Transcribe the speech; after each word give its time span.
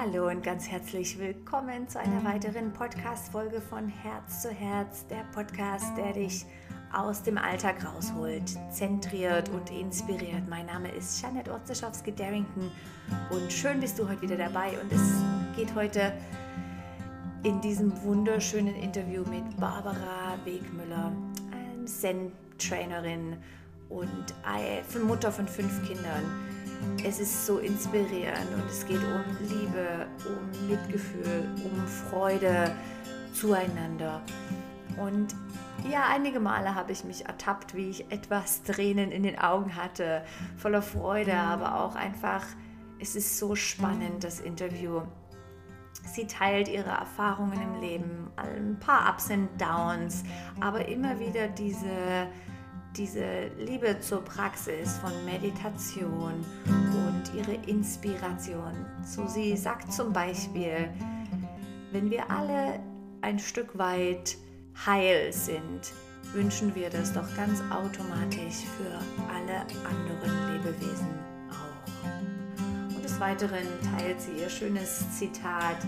Hallo 0.00 0.28
und 0.28 0.44
ganz 0.44 0.68
herzlich 0.68 1.18
willkommen 1.18 1.88
zu 1.88 1.98
einer 1.98 2.22
weiteren 2.22 2.72
Podcast-Folge 2.72 3.60
von 3.60 3.88
Herz 3.88 4.42
zu 4.42 4.48
Herz, 4.48 5.04
der 5.08 5.24
Podcast, 5.34 5.96
der 5.96 6.12
dich 6.12 6.46
aus 6.92 7.24
dem 7.24 7.36
Alltag 7.36 7.84
rausholt, 7.84 8.56
zentriert 8.70 9.48
und 9.48 9.72
inspiriert. 9.72 10.48
Mein 10.48 10.66
Name 10.66 10.88
ist 10.92 11.20
Janet 11.20 11.48
Orzeschowski-Darrington 11.48 12.70
und 13.30 13.52
schön 13.52 13.80
bist 13.80 13.98
du 13.98 14.08
heute 14.08 14.22
wieder 14.22 14.36
dabei. 14.36 14.80
Und 14.80 14.92
es 14.92 15.02
geht 15.56 15.74
heute 15.74 16.12
in 17.42 17.60
diesem 17.60 18.00
wunderschönen 18.04 18.76
Interview 18.76 19.24
mit 19.24 19.56
Barbara 19.58 20.38
Wegmüller, 20.44 21.10
Zen-Trainerin 21.86 23.36
und 23.88 24.34
Mutter 25.08 25.32
von 25.32 25.48
fünf 25.48 25.84
Kindern 25.88 26.47
es 27.04 27.20
ist 27.20 27.46
so 27.46 27.58
inspirierend 27.58 28.52
und 28.54 28.68
es 28.68 28.86
geht 28.86 29.00
um 29.02 29.48
Liebe, 29.48 30.06
um 30.26 30.68
Mitgefühl, 30.68 31.48
um 31.64 31.86
Freude 31.86 32.70
zueinander. 33.32 34.22
Und 34.96 35.34
ja, 35.88 36.06
einige 36.10 36.40
Male 36.40 36.74
habe 36.74 36.92
ich 36.92 37.04
mich 37.04 37.26
ertappt, 37.26 37.74
wie 37.74 37.90
ich 37.90 38.10
etwas 38.10 38.62
Tränen 38.62 39.12
in 39.12 39.22
den 39.22 39.38
Augen 39.38 39.76
hatte, 39.76 40.24
voller 40.56 40.82
Freude, 40.82 41.34
aber 41.34 41.80
auch 41.80 41.94
einfach, 41.94 42.44
es 42.98 43.14
ist 43.14 43.38
so 43.38 43.54
spannend, 43.54 44.24
das 44.24 44.40
Interview. 44.40 45.02
Sie 46.04 46.26
teilt 46.26 46.68
ihre 46.68 46.90
Erfahrungen 46.90 47.60
im 47.60 47.80
Leben, 47.80 48.30
ein 48.36 48.78
paar 48.80 49.12
Ups 49.12 49.30
und 49.30 49.48
Downs, 49.60 50.24
aber 50.60 50.88
immer 50.88 51.20
wieder 51.20 51.48
diese 51.48 52.28
diese 52.96 53.48
Liebe 53.58 54.00
zur 54.00 54.24
Praxis 54.24 54.96
von 54.98 55.12
Meditation 55.24 56.44
und 56.64 57.34
ihre 57.34 57.54
Inspiration. 57.66 58.72
So 59.04 59.26
sie 59.26 59.56
sagt 59.56 59.92
zum 59.92 60.12
Beispiel, 60.12 60.88
wenn 61.92 62.10
wir 62.10 62.30
alle 62.30 62.80
ein 63.20 63.38
Stück 63.38 63.76
weit 63.78 64.36
heil 64.86 65.32
sind, 65.32 65.92
wünschen 66.32 66.74
wir 66.74 66.90
das 66.90 67.12
doch 67.12 67.28
ganz 67.36 67.60
automatisch 67.70 68.64
für 68.76 68.98
alle 69.32 69.60
anderen 69.86 70.52
Lebewesen 70.52 71.18
auch. 71.50 72.94
Und 72.94 73.04
des 73.04 73.18
Weiteren 73.18 73.66
teilt 73.96 74.20
sie 74.20 74.32
ihr 74.32 74.50
schönes 74.50 75.18
Zitat, 75.18 75.78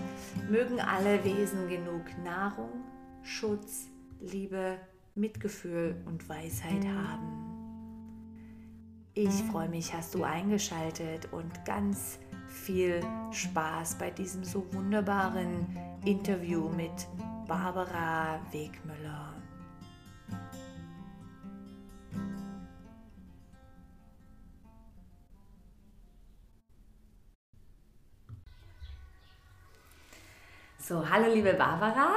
mögen 0.49 0.79
alle 0.79 1.23
Wesen 1.23 1.69
genug 1.69 2.05
Nahrung, 2.23 2.83
Schutz, 3.21 3.87
Liebe, 4.19 4.77
Mitgefühl 5.15 5.95
und 6.05 6.27
Weisheit 6.29 6.85
haben. 6.85 7.51
Ich 9.13 9.43
freue 9.51 9.67
mich, 9.67 9.93
hast 9.93 10.15
du 10.15 10.23
eingeschaltet 10.23 11.27
und 11.33 11.65
ganz 11.65 12.17
viel 12.47 13.01
Spaß 13.31 13.97
bei 13.97 14.09
diesem 14.09 14.43
so 14.43 14.65
wunderbaren 14.73 15.77
Interview 16.05 16.69
mit 16.69 16.91
Barbara 17.47 18.39
Wegmüller. 18.51 19.40
So, 30.91 31.09
hallo 31.09 31.33
liebe 31.33 31.53
Barbara. 31.53 32.09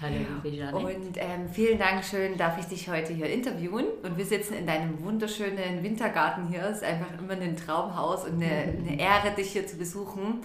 Hallo 0.00 0.14
liebe 0.44 0.56
Janet. 0.56 0.74
Und 0.74 1.16
ähm, 1.16 1.48
vielen 1.52 1.76
Dank 1.76 2.04
schön, 2.04 2.38
darf 2.38 2.56
ich 2.56 2.66
dich 2.66 2.88
heute 2.88 3.12
hier 3.12 3.28
interviewen. 3.28 3.84
Und 4.04 4.16
wir 4.16 4.24
sitzen 4.24 4.54
in 4.54 4.64
deinem 4.64 5.02
wunderschönen 5.02 5.82
Wintergarten 5.82 6.46
hier. 6.46 6.62
Es 6.66 6.76
ist 6.76 6.84
einfach 6.84 7.08
immer 7.18 7.32
ein 7.32 7.56
Traumhaus 7.56 8.24
und 8.24 8.34
eine, 8.34 8.78
eine 8.78 9.00
Ehre, 9.00 9.34
dich 9.36 9.50
hier 9.50 9.66
zu 9.66 9.76
besuchen. 9.76 10.42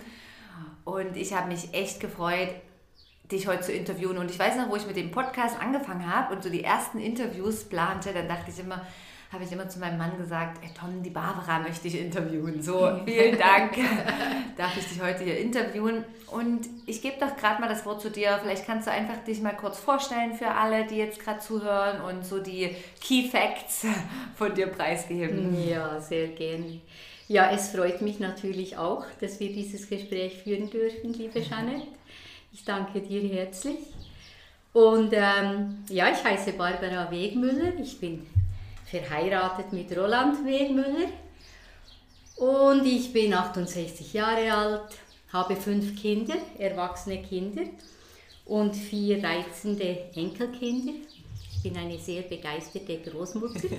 Und 0.86 1.16
ich 1.16 1.36
habe 1.36 1.50
mich 1.50 1.72
echt 1.72 2.00
gefreut, 2.00 2.50
dich 3.32 3.48
heute 3.48 3.62
zu 3.62 3.74
interviewen. 3.74 4.18
Und 4.18 4.32
ich 4.32 4.40
weiß 4.40 4.56
noch, 4.56 4.72
wo 4.72 4.76
ich 4.76 4.88
mit 4.88 4.96
dem 4.96 5.12
Podcast 5.12 5.62
angefangen 5.62 6.12
habe 6.12 6.34
und 6.34 6.42
so 6.42 6.50
die 6.50 6.64
ersten 6.64 6.98
Interviews 6.98 7.66
plante, 7.66 8.12
dann 8.12 8.28
dachte 8.28 8.50
ich 8.50 8.60
immer, 8.60 8.84
habe 9.32 9.46
ich 9.46 9.52
immer 9.52 9.70
zu 9.70 9.80
meinem 9.80 9.98
Mann 9.98 10.18
gesagt, 10.18 10.58
hey 10.62 10.72
Tom, 10.78 11.02
die 11.02 11.10
Barbara 11.10 11.60
möchte 11.60 11.88
ich 11.88 11.98
interviewen. 11.98 12.62
So, 12.62 13.00
vielen 13.06 13.38
Dank, 13.38 13.78
darf 14.58 14.76
ich 14.78 14.88
dich 14.88 15.02
heute 15.02 15.24
hier 15.24 15.40
interviewen. 15.40 16.04
Und 16.30 16.68
ich 16.86 17.02
gebe 17.02 17.16
doch 17.18 17.38
gerade 17.38 17.62
mal 17.62 17.70
das 17.70 17.86
Wort 17.86 18.02
zu 18.02 18.10
dir. 18.10 18.40
Vielleicht 18.42 18.66
kannst 18.66 18.88
du 18.88 18.92
einfach 18.92 19.24
dich 19.24 19.42
mal 19.42 19.56
kurz 19.56 19.80
vorstellen 19.80 20.34
für 20.34 20.50
alle, 20.50 20.86
die 20.86 20.98
jetzt 20.98 21.20
gerade 21.20 21.40
zuhören 21.40 22.02
und 22.02 22.26
so 22.26 22.40
die 22.40 22.76
Key 23.02 23.30
Facts 23.30 23.86
von 24.36 24.54
dir 24.54 24.68
preisgeben. 24.68 25.56
Ja, 25.66 26.00
sehr 26.02 26.28
gerne. 26.30 26.82
Ja, 27.30 27.50
es 27.52 27.70
freut 27.70 28.02
mich 28.02 28.20
natürlich 28.20 28.78
auch, 28.78 29.06
dass 29.22 29.40
wir 29.40 29.54
dieses 29.54 29.88
Gespräch 29.88 30.44
führen 30.44 30.70
dürfen, 30.70 31.14
liebe 31.14 31.40
Janet. 31.50 31.88
Ich 32.52 32.66
danke 32.66 33.00
dir 33.00 33.22
herzlich. 33.22 33.80
Und 34.74 35.14
ähm, 35.14 35.84
ja, 35.90 36.12
ich 36.12 36.22
heiße 36.22 36.54
Barbara 36.54 37.10
Wegmüller. 37.10 37.74
Ich 37.82 38.00
bin 38.00 38.26
verheiratet 38.92 39.72
mit 39.72 39.98
Roland 39.98 40.46
Wegmüller 40.46 41.08
und 42.36 42.86
ich 42.86 43.14
bin 43.14 43.34
68 43.34 44.14
Jahre 44.14 44.54
alt, 44.54 44.98
habe 45.32 45.56
fünf 45.56 46.00
Kinder, 46.00 46.36
erwachsene 46.58 47.22
Kinder 47.22 47.64
und 48.46 48.76
vier 48.76 49.24
reizende 49.24 50.10
Enkelkinder. 50.16 50.94
Ich 51.54 51.64
bin 51.64 51.78
eine 51.78 51.98
sehr 51.98 52.24
begeisterte 52.24 52.98
Großmutter. 52.98 53.60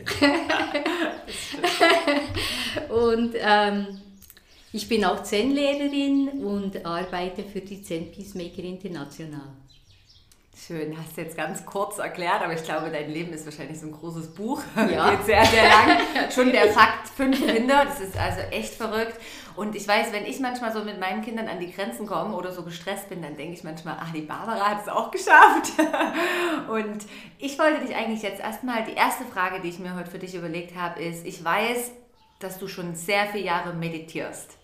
und 2.89 3.35
ähm, 3.39 4.01
ich 4.73 4.89
bin 4.89 5.05
auch 5.05 5.23
Zen-Lehrerin 5.23 6.29
und 6.45 6.87
arbeite 6.87 7.43
für 7.43 7.61
die 7.61 7.83
Zen 7.83 8.11
Peacemaker 8.11 8.63
International. 8.63 9.49
Schön, 10.55 10.95
hast 10.99 11.17
du 11.17 11.23
jetzt 11.23 11.37
ganz 11.37 11.65
kurz 11.65 11.99
erklärt, 11.99 12.43
aber 12.43 12.53
ich 12.53 12.63
glaube, 12.63 12.91
dein 12.91 13.11
Leben 13.11 13.33
ist 13.33 13.47
wahrscheinlich 13.47 13.81
so 13.81 13.87
ein 13.87 13.93
großes 13.93 14.35
Buch. 14.35 14.63
Ja. 14.77 15.11
Geht 15.17 15.25
sehr, 15.25 15.45
sehr 15.47 15.63
lang. 15.65 16.31
Schon 16.31 16.53
der 16.53 16.71
Fakt, 16.71 17.09
fünf 17.09 17.45
Kinder, 17.45 17.87
das 17.87 18.01
ist 18.01 18.19
also 18.19 18.41
echt 18.51 18.75
verrückt. 18.75 19.19
Und 19.57 19.75
ich 19.75 19.89
weiß, 19.89 20.13
wenn 20.13 20.27
ich 20.27 20.41
manchmal 20.41 20.73
so 20.73 20.85
mit 20.85 21.01
meinen 21.01 21.23
Kindern 21.23 21.49
an 21.49 21.59
die 21.59 21.73
Grenzen 21.73 22.07
komme 22.07 22.37
oder 22.37 22.53
so 22.53 22.63
gestresst 22.63 23.09
bin, 23.09 23.23
dann 23.23 23.37
denke 23.37 23.55
ich 23.55 23.65
manchmal, 23.65 23.97
ach, 23.99 24.13
die 24.13 24.21
Barbara 24.21 24.71
hat 24.71 24.83
es 24.83 24.89
auch 24.89 25.11
geschafft. 25.11 25.73
Und 26.69 27.07
ich 27.39 27.59
wollte 27.59 27.81
dich 27.87 27.97
eigentlich 27.97 28.23
jetzt 28.23 28.41
erstmal, 28.41 28.85
die 28.85 28.95
erste 28.95 29.25
Frage, 29.25 29.61
die 29.61 29.71
ich 29.71 29.79
mir 29.79 29.97
heute 29.97 30.11
für 30.11 30.19
dich 30.19 30.35
überlegt 30.35 30.77
habe, 30.77 31.03
ist, 31.03 31.27
ich 31.27 31.43
weiß, 31.43 31.93
dass 32.41 32.59
du 32.59 32.69
schon 32.69 32.95
sehr 32.95 33.27
viele 33.27 33.47
Jahre 33.47 33.73
meditierst. 33.73 34.59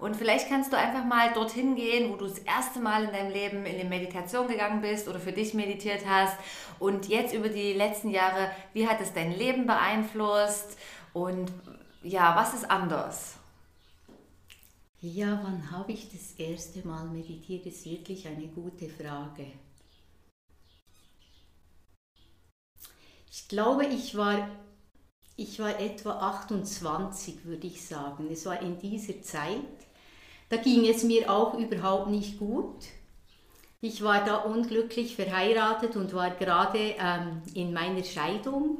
Und 0.00 0.16
vielleicht 0.16 0.48
kannst 0.48 0.72
du 0.72 0.78
einfach 0.78 1.04
mal 1.04 1.32
dorthin 1.34 1.76
gehen, 1.76 2.10
wo 2.10 2.16
du 2.16 2.26
das 2.26 2.38
erste 2.38 2.80
Mal 2.80 3.04
in 3.04 3.12
deinem 3.12 3.32
Leben 3.32 3.66
in 3.66 3.78
die 3.78 3.84
Meditation 3.84 4.48
gegangen 4.48 4.80
bist 4.80 5.08
oder 5.08 5.20
für 5.20 5.32
dich 5.32 5.52
meditiert 5.52 6.06
hast. 6.06 6.38
Und 6.78 7.08
jetzt 7.08 7.34
über 7.34 7.50
die 7.50 7.74
letzten 7.74 8.08
Jahre, 8.08 8.50
wie 8.72 8.88
hat 8.88 9.00
es 9.02 9.12
dein 9.12 9.36
Leben 9.36 9.66
beeinflusst? 9.66 10.78
Und 11.12 11.52
ja, 12.02 12.34
was 12.34 12.54
ist 12.54 12.70
anders? 12.70 13.34
Ja, 15.02 15.40
wann 15.42 15.70
habe 15.70 15.92
ich 15.92 16.10
das 16.10 16.32
erste 16.38 16.86
Mal 16.86 17.04
meditiert? 17.06 17.66
Ist 17.66 17.84
wirklich 17.84 18.26
eine 18.26 18.48
gute 18.48 18.88
Frage. 18.88 19.46
Ich 23.30 23.48
glaube, 23.48 23.86
ich 23.86 24.16
war, 24.16 24.48
ich 25.36 25.58
war 25.58 25.78
etwa 25.78 26.18
28, 26.18 27.44
würde 27.44 27.66
ich 27.66 27.84
sagen. 27.84 28.28
Es 28.30 28.46
war 28.46 28.60
in 28.60 28.78
dieser 28.78 29.20
Zeit. 29.22 29.89
Da 30.50 30.56
ging 30.56 30.84
es 30.84 31.04
mir 31.04 31.30
auch 31.30 31.54
überhaupt 31.54 32.10
nicht 32.10 32.38
gut. 32.38 32.74
Ich 33.80 34.02
war 34.02 34.24
da 34.24 34.36
unglücklich 34.38 35.14
verheiratet 35.14 35.96
und 35.96 36.12
war 36.12 36.30
gerade 36.30 36.96
ähm, 36.98 37.40
in 37.54 37.72
meiner 37.72 38.02
Scheidung. 38.02 38.78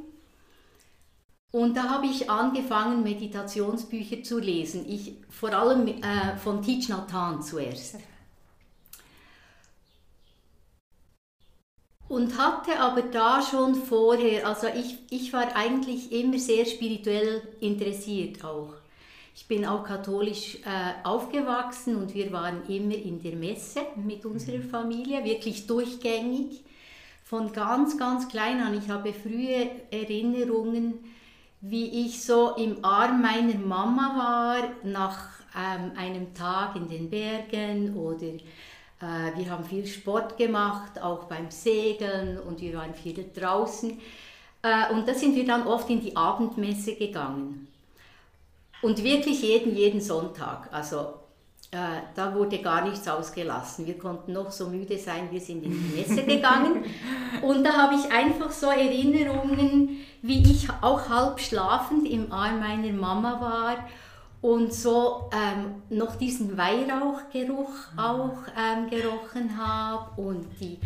Und 1.51 1.75
da 1.75 1.89
habe 1.89 2.07
ich 2.07 2.29
angefangen, 2.29 3.03
Meditationsbücher 3.03 4.21
zu 4.21 4.39
lesen. 4.39 4.85
Ich, 4.87 5.13
vor 5.29 5.53
allem 5.53 5.87
äh, 5.87 6.37
von 6.37 6.61
Thich 6.61 6.89
Nhat 6.89 7.11
Hanh 7.13 7.41
zuerst. 7.41 7.95
Und 12.09 12.37
hatte 12.37 12.77
aber 12.79 13.03
da 13.03 13.41
schon 13.41 13.75
vorher, 13.75 14.45
also 14.45 14.67
ich, 14.67 14.97
ich 15.09 15.31
war 15.31 15.55
eigentlich 15.55 16.11
immer 16.11 16.37
sehr 16.37 16.65
spirituell 16.65 17.41
interessiert 17.61 18.43
auch. 18.43 18.80
Ich 19.33 19.47
bin 19.47 19.65
auch 19.65 19.83
katholisch 19.83 20.57
äh, 20.65 21.05
aufgewachsen 21.05 21.95
und 21.95 22.13
wir 22.13 22.31
waren 22.31 22.67
immer 22.67 22.95
in 22.95 23.21
der 23.21 23.35
Messe 23.35 23.81
mit 23.95 24.25
unserer 24.25 24.57
mhm. 24.57 24.69
Familie, 24.69 25.23
wirklich 25.23 25.67
durchgängig. 25.67 26.63
Von 27.23 27.53
ganz, 27.53 27.97
ganz 27.97 28.27
klein 28.27 28.59
an. 28.59 28.77
Ich 28.77 28.89
habe 28.89 29.13
frühe 29.13 29.69
Erinnerungen, 29.89 30.95
wie 31.61 32.05
ich 32.05 32.21
so 32.21 32.55
im 32.55 32.83
Arm 32.83 33.21
meiner 33.21 33.57
Mama 33.57 34.15
war, 34.17 34.69
nach 34.83 35.29
ähm, 35.55 35.91
einem 35.95 36.33
Tag 36.33 36.75
in 36.75 36.89
den 36.89 37.09
Bergen 37.09 37.95
oder 37.95 38.27
äh, 38.27 39.37
wir 39.37 39.49
haben 39.49 39.63
viel 39.63 39.87
Sport 39.87 40.37
gemacht, 40.37 41.01
auch 41.01 41.25
beim 41.25 41.49
Segeln 41.49 42.37
und 42.39 42.59
wir 42.59 42.73
waren 42.75 42.93
viel 42.93 43.25
draußen. 43.33 43.99
Äh, 44.61 44.93
und 44.93 45.07
da 45.07 45.13
sind 45.13 45.35
wir 45.35 45.45
dann 45.45 45.65
oft 45.65 45.89
in 45.89 46.01
die 46.01 46.15
Abendmesse 46.15 46.95
gegangen. 46.95 47.67
Und 48.81 49.03
wirklich 49.03 49.41
jeden, 49.41 49.75
jeden 49.75 50.01
Sonntag. 50.01 50.69
Also 50.71 51.13
äh, 51.71 52.01
da 52.15 52.35
wurde 52.35 52.59
gar 52.59 52.87
nichts 52.87 53.07
ausgelassen. 53.07 53.85
Wir 53.85 53.97
konnten 53.97 54.33
noch 54.33 54.51
so 54.51 54.67
müde 54.67 54.97
sein, 54.97 55.29
wir 55.31 55.39
sind 55.39 55.63
in 55.63 55.71
die 55.71 56.01
Messe 56.01 56.23
gegangen. 56.23 56.83
Und 57.41 57.63
da 57.63 57.73
habe 57.73 57.95
ich 57.95 58.11
einfach 58.11 58.51
so 58.51 58.67
Erinnerungen, 58.67 59.99
wie 60.21 60.41
ich 60.41 60.67
auch 60.81 61.07
halb 61.07 61.39
schlafend 61.39 62.09
im 62.09 62.31
Arm 62.31 62.59
meiner 62.59 62.91
Mama 62.91 63.39
war 63.39 63.87
und 64.41 64.73
so 64.73 65.29
ähm, 65.31 65.75
noch 65.89 66.15
diesen 66.15 66.57
Weihrauchgeruch 66.57 67.69
auch 67.95 68.37
ähm, 68.57 68.89
gerochen 68.89 69.55
habe 69.57 70.19
und 70.19 70.47
die 70.59 70.79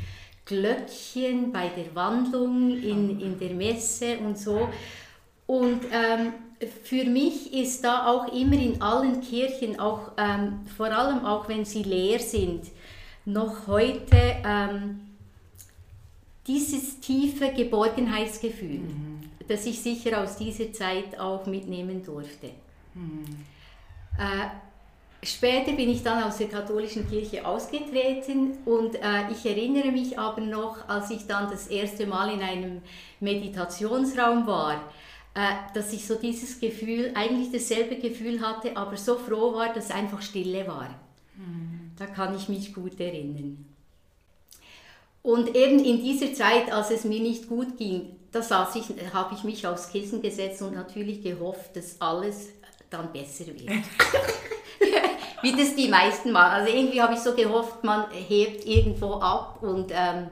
Glöckchen 0.45 1.51
bei 1.51 1.69
der 1.69 1.95
Wandlung 1.95 2.71
in, 2.71 3.19
in 3.19 3.39
der 3.39 3.51
Messe 3.51 4.17
und 4.19 4.37
so. 4.37 4.69
Und 5.47 5.81
ähm, 5.91 6.33
für 6.83 7.03
mich 7.05 7.53
ist 7.53 7.83
da 7.83 8.07
auch 8.07 8.33
immer 8.33 8.55
in 8.55 8.81
allen 8.81 9.21
Kirchen, 9.21 9.79
auch 9.79 10.11
ähm, 10.17 10.61
vor 10.77 10.87
allem 10.87 11.25
auch 11.25 11.47
wenn 11.49 11.65
sie 11.65 11.83
leer 11.83 12.19
sind, 12.19 12.65
noch 13.25 13.67
heute 13.67 14.37
ähm, 14.45 15.01
dieses 16.47 16.99
tiefe 16.99 17.51
Geborgenheitsgefühl, 17.51 18.79
mhm. 18.79 19.29
das 19.47 19.65
ich 19.65 19.81
sicher 19.81 20.21
aus 20.21 20.37
dieser 20.37 20.71
Zeit 20.71 21.19
auch 21.19 21.45
mitnehmen 21.45 22.03
durfte. 22.03 22.51
Mhm. 22.93 23.25
Äh, 24.17 25.25
später 25.25 25.73
bin 25.73 25.89
ich 25.89 26.03
dann 26.03 26.23
aus 26.23 26.37
der 26.37 26.47
katholischen 26.47 27.09
Kirche 27.09 27.45
ausgetreten 27.45 28.59
und 28.65 28.95
äh, 28.95 29.31
ich 29.31 29.45
erinnere 29.45 29.91
mich 29.91 30.17
aber 30.17 30.41
noch, 30.41 30.87
als 30.87 31.09
ich 31.09 31.25
dann 31.27 31.49
das 31.49 31.67
erste 31.67 32.05
Mal 32.05 32.33
in 32.33 32.41
einem 32.41 32.81
Meditationsraum 33.19 34.45
war, 34.45 34.81
dass 35.73 35.91
ich 35.91 36.07
so 36.07 36.15
dieses 36.15 36.59
Gefühl, 36.59 37.11
eigentlich 37.13 37.51
dasselbe 37.51 37.97
Gefühl 37.97 38.39
hatte, 38.39 38.75
aber 38.77 38.95
so 38.95 39.17
froh 39.17 39.53
war, 39.53 39.73
dass 39.73 39.91
einfach 39.91 40.21
Stille 40.21 40.65
war. 40.65 40.89
Mhm. 41.35 41.91
Da 41.97 42.05
kann 42.05 42.35
ich 42.35 42.47
mich 42.47 42.73
gut 42.73 42.99
erinnern. 42.99 43.65
Und 45.21 45.55
eben 45.55 45.83
in 45.83 46.01
dieser 46.01 46.33
Zeit, 46.33 46.71
als 46.71 46.91
es 46.91 47.03
mir 47.03 47.19
nicht 47.19 47.49
gut 47.49 47.77
ging, 47.77 48.15
da 48.31 48.69
ich, 48.75 49.13
habe 49.13 49.35
ich 49.35 49.43
mich 49.43 49.65
aufs 49.65 49.89
Kissen 49.89 50.21
gesetzt 50.21 50.61
und 50.61 50.73
natürlich 50.73 51.23
gehofft, 51.23 51.75
dass 51.75 51.99
alles 51.99 52.49
dann 52.89 53.11
besser 53.11 53.47
wird. 53.47 53.69
Wie 55.41 55.51
das 55.51 55.75
die 55.75 55.87
meisten 55.87 56.31
machen. 56.31 56.51
Also 56.51 56.73
irgendwie 56.73 57.01
habe 57.01 57.13
ich 57.13 57.19
so 57.19 57.33
gehofft, 57.33 57.83
man 57.83 58.09
hebt 58.11 58.65
irgendwo 58.65 59.15
ab 59.15 59.61
und 59.61 59.91
ähm, 59.91 60.29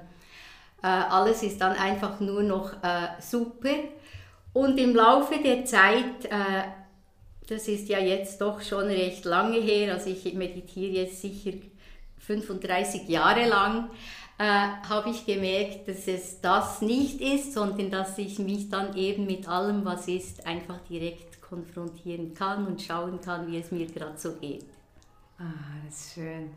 äh, 0.81 0.88
alles 0.88 1.44
ist 1.44 1.59
dann 1.59 1.75
einfach 1.75 2.19
nur 2.19 2.44
noch 2.44 2.73
äh, 2.83 3.07
super. 3.19 3.69
Und 4.53 4.77
im 4.77 4.95
Laufe 4.95 5.41
der 5.44 5.65
Zeit, 5.65 6.25
äh, 6.25 6.63
das 7.47 7.67
ist 7.67 7.89
ja 7.89 8.00
jetzt 8.00 8.39
doch 8.39 8.61
schon 8.61 8.85
recht 8.85 9.25
lange 9.25 9.59
her, 9.59 9.94
also 9.94 10.09
ich 10.09 10.33
meditiere 10.33 11.03
jetzt 11.03 11.21
sicher 11.21 11.53
35 12.19 13.09
Jahre 13.09 13.47
lang, 13.47 13.89
äh, 14.38 14.44
habe 14.44 15.09
ich 15.09 15.25
gemerkt, 15.25 15.88
dass 15.88 16.07
es 16.07 16.39
das 16.41 16.81
nicht 16.81 17.19
ist, 17.21 17.53
sondern 17.53 17.91
dass 17.91 18.17
ich 18.17 18.39
mich 18.39 18.69
dann 18.69 18.95
eben 18.95 19.25
mit 19.25 19.47
allem, 19.47 19.85
was 19.85 20.07
ist, 20.07 20.45
einfach 20.45 20.79
direkt 20.89 21.41
konfrontieren 21.41 22.33
kann 22.33 22.65
und 22.65 22.81
schauen 22.81 23.21
kann, 23.21 23.51
wie 23.51 23.57
es 23.57 23.71
mir 23.71 23.85
gerade 23.85 24.17
so 24.17 24.33
geht. 24.33 24.65
Ah, 25.38 25.44
das 25.85 26.07
ist 26.07 26.13
schön. 26.13 26.50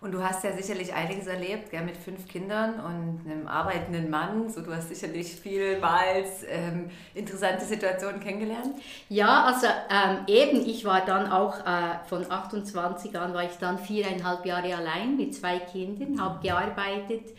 Und 0.00 0.12
du 0.12 0.22
hast 0.22 0.42
ja 0.44 0.52
sicherlich 0.52 0.94
einiges 0.94 1.26
erlebt, 1.26 1.70
gell, 1.70 1.84
mit 1.84 1.96
fünf 1.96 2.26
Kindern 2.26 2.80
und 2.80 3.30
einem 3.30 3.46
arbeitenden 3.46 4.08
Mann. 4.08 4.48
So, 4.48 4.62
du 4.62 4.74
hast 4.74 4.88
sicherlich 4.88 5.26
vielmals 5.34 6.42
ähm, 6.48 6.90
interessante 7.14 7.66
Situationen 7.66 8.18
kennengelernt. 8.18 8.76
Ja, 9.10 9.44
also 9.44 9.66
ähm, 9.66 10.24
eben, 10.26 10.66
ich 10.66 10.86
war 10.86 11.04
dann 11.04 11.30
auch 11.30 11.58
äh, 11.66 11.98
von 12.08 12.24
28 12.30 13.18
an, 13.18 13.34
war 13.34 13.44
ich 13.44 13.58
dann 13.58 13.78
viereinhalb 13.78 14.46
Jahre 14.46 14.74
allein 14.74 15.18
mit 15.18 15.34
zwei 15.34 15.58
Kindern, 15.58 16.18
habe 16.18 16.40
gearbeitet 16.42 17.34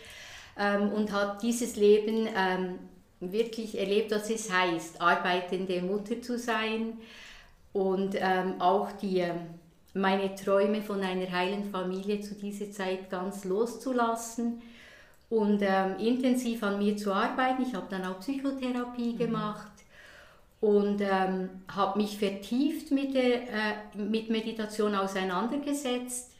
ähm, 0.56 0.92
und 0.92 1.12
habe 1.12 1.40
dieses 1.42 1.78
Leben 1.78 2.30
ähm, 2.38 2.78
wirklich 3.20 3.80
erlebt, 3.80 4.12
was 4.12 4.30
es 4.30 4.52
heißt, 4.52 5.02
arbeitende 5.02 5.82
Mutter 5.82 6.22
zu 6.22 6.38
sein 6.38 7.00
und 7.74 8.16
ähm, 8.20 8.60
auch 8.60 8.92
die 8.92 9.20
ähm, 9.20 9.48
meine 9.94 10.36
Träume 10.36 10.82
von 10.82 11.02
einer 11.02 11.32
heilen 11.32 11.66
Familie 11.66 12.22
zu 12.22 12.36
dieser 12.36 12.72
Zeit 12.72 13.10
ganz 13.10 13.44
loszulassen 13.44 14.62
und 15.30 15.62
ähm, 15.62 15.98
intensiv 16.00 16.64
an 16.64 16.78
mir 16.78 16.96
zu 16.98 17.14
arbeiten. 17.14 17.64
Ich 17.64 17.74
habe 17.74 17.88
dann 17.90 18.06
auch 18.06 18.20
Psychotherapie 18.20 19.14
mhm. 19.14 19.18
gemacht 19.18 19.72
und 20.62 21.02
ähm, 21.02 21.50
habe 21.74 22.00
mich 22.00 22.18
vertieft 22.18 22.92
mit, 22.92 23.16
der, 23.16 23.44
äh, 23.44 23.98
mit 23.98 24.30
Meditation 24.30 24.96
auseinandergesetzt 24.96 26.32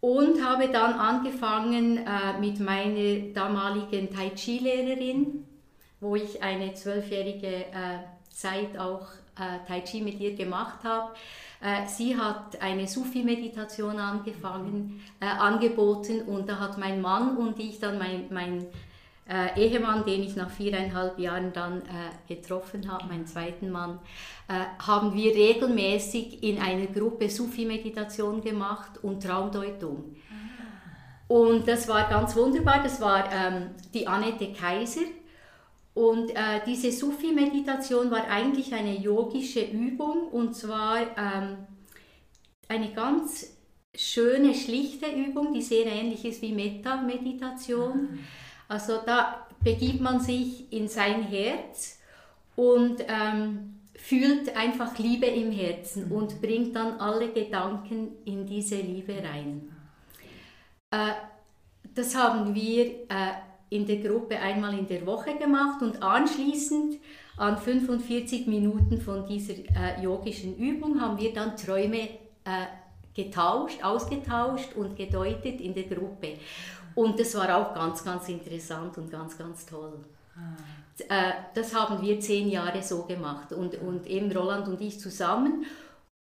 und 0.00 0.44
habe 0.44 0.68
dann 0.68 0.94
angefangen 0.94 1.98
äh, 1.98 2.38
mit 2.38 2.60
meiner 2.60 3.32
damaligen 3.32 4.14
Tai 4.14 4.30
Chi-Lehrerin, 4.30 5.44
wo 6.00 6.14
ich 6.14 6.42
eine 6.42 6.74
zwölfjährige 6.74 7.46
äh, 7.46 7.98
Zeit 8.28 8.78
auch 8.78 9.06
äh, 9.38 9.66
Tai 9.66 9.80
Chi 9.80 10.02
mit 10.02 10.20
ihr 10.20 10.34
gemacht 10.34 10.84
habe 10.84 11.14
äh, 11.64 11.86
sie 11.86 12.14
hat 12.14 12.60
eine 12.60 12.86
Sufi-Meditation 12.86 13.98
angefangen, 13.98 15.00
äh, 15.18 15.24
angeboten 15.24 16.20
und 16.22 16.46
da 16.46 16.58
hat 16.58 16.76
mein 16.76 17.00
Mann 17.00 17.38
und 17.38 17.58
ich 17.58 17.80
dann 17.80 17.98
mein, 17.98 18.26
mein 18.30 18.66
äh, 19.26 19.58
Ehemann, 19.58 20.04
den 20.04 20.22
ich 20.22 20.36
nach 20.36 20.50
viereinhalb 20.50 21.18
Jahren 21.18 21.54
dann 21.54 21.80
äh, 21.80 22.34
getroffen 22.34 22.92
habe, 22.92 23.06
meinen 23.06 23.26
zweiten 23.26 23.70
Mann, 23.70 23.98
äh, 24.46 24.82
haben 24.86 25.14
wir 25.14 25.34
regelmäßig 25.34 26.42
in 26.42 26.58
einer 26.60 26.86
Gruppe 26.86 27.30
Sufi-Meditation 27.30 28.42
gemacht 28.42 29.02
und 29.02 29.22
Traumdeutung. 29.22 30.16
Ah. 30.28 31.32
Und 31.32 31.66
das 31.66 31.88
war 31.88 32.10
ganz 32.10 32.36
wunderbar. 32.36 32.82
Das 32.82 33.00
war 33.00 33.24
ähm, 33.32 33.70
die 33.94 34.06
Annette 34.06 34.52
Kaiser. 34.52 35.00
Und 35.94 36.30
äh, 36.30 36.60
diese 36.66 36.90
Sufi-Meditation 36.90 38.10
war 38.10 38.26
eigentlich 38.28 38.74
eine 38.74 38.98
yogische 38.98 39.64
Übung 39.64 40.28
und 40.28 40.54
zwar 40.54 40.98
ähm, 41.16 41.66
eine 42.68 42.92
ganz 42.92 43.56
schöne, 43.94 44.54
schlichte 44.54 45.06
Übung, 45.06 45.52
die 45.54 45.62
sehr 45.62 45.86
ähnlich 45.86 46.24
ist 46.24 46.42
wie 46.42 46.52
Metta-Meditation. 46.52 48.02
Mhm. 48.02 48.18
Also 48.66 48.98
da 49.06 49.46
begibt 49.62 50.00
man 50.00 50.18
sich 50.18 50.72
in 50.72 50.88
sein 50.88 51.22
Herz 51.22 52.00
und 52.56 52.96
ähm, 53.06 53.80
fühlt 53.94 54.56
einfach 54.56 54.98
Liebe 54.98 55.26
im 55.26 55.52
Herzen 55.52 56.06
mhm. 56.06 56.12
und 56.12 56.42
bringt 56.42 56.74
dann 56.74 56.98
alle 56.98 57.30
Gedanken 57.30 58.16
in 58.24 58.46
diese 58.46 58.76
Liebe 58.76 59.14
rein. 59.22 59.72
Äh, 60.90 61.12
das 61.94 62.16
haben 62.16 62.52
wir 62.54 62.86
äh, 63.08 63.34
in 63.74 63.86
der 63.86 63.96
Gruppe 63.96 64.38
einmal 64.38 64.78
in 64.78 64.86
der 64.86 65.04
Woche 65.04 65.36
gemacht 65.36 65.82
und 65.82 66.02
anschließend 66.02 66.96
an 67.36 67.58
45 67.58 68.46
Minuten 68.46 69.00
von 69.00 69.26
dieser 69.26 69.54
äh, 69.54 70.00
yogischen 70.00 70.56
Übung 70.56 71.00
haben 71.00 71.18
wir 71.18 71.32
dann 71.32 71.56
Träume 71.56 72.08
äh, 72.44 72.66
getauscht, 73.12 73.82
ausgetauscht 73.82 74.74
und 74.76 74.96
gedeutet 74.96 75.60
in 75.60 75.74
der 75.74 75.84
Gruppe. 75.84 76.34
Und 76.94 77.18
das 77.18 77.34
war 77.34 77.56
auch 77.56 77.74
ganz, 77.74 78.04
ganz 78.04 78.28
interessant 78.28 78.96
und 78.98 79.10
ganz, 79.10 79.36
ganz 79.36 79.66
toll. 79.66 79.98
Ah. 80.36 81.28
Äh, 81.28 81.32
das 81.54 81.74
haben 81.74 82.00
wir 82.00 82.20
zehn 82.20 82.48
Jahre 82.48 82.80
so 82.82 83.02
gemacht 83.02 83.52
und, 83.52 83.74
und 83.80 84.06
eben 84.06 84.30
Roland 84.30 84.68
und 84.68 84.80
ich 84.80 85.00
zusammen 85.00 85.64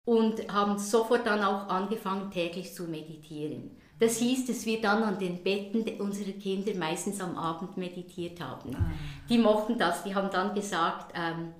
und 0.05 0.51
haben 0.51 0.79
sofort 0.79 1.27
dann 1.27 1.43
auch 1.43 1.67
angefangen, 1.67 2.31
täglich 2.31 2.73
zu 2.73 2.83
meditieren. 2.85 3.77
Das 4.03 4.17
hieß, 4.17 4.47
dass 4.47 4.65
wir 4.65 4.81
dann 4.81 5.01
an 5.01 5.17
den 5.17 5.41
Betten 5.41 5.83
unserer 6.01 6.33
Kinder 6.33 6.73
meistens 6.75 7.21
am 7.21 7.37
Abend 7.37 7.77
meditiert 7.77 8.41
haben. 8.41 8.75
Ah. 8.75 8.91
Die 9.29 9.37
mochten 9.37 9.77
das, 9.77 10.03
die 10.03 10.13
haben 10.13 10.29
dann 10.29 10.53
gesagt, 10.53 11.13
ähm, 11.15 11.53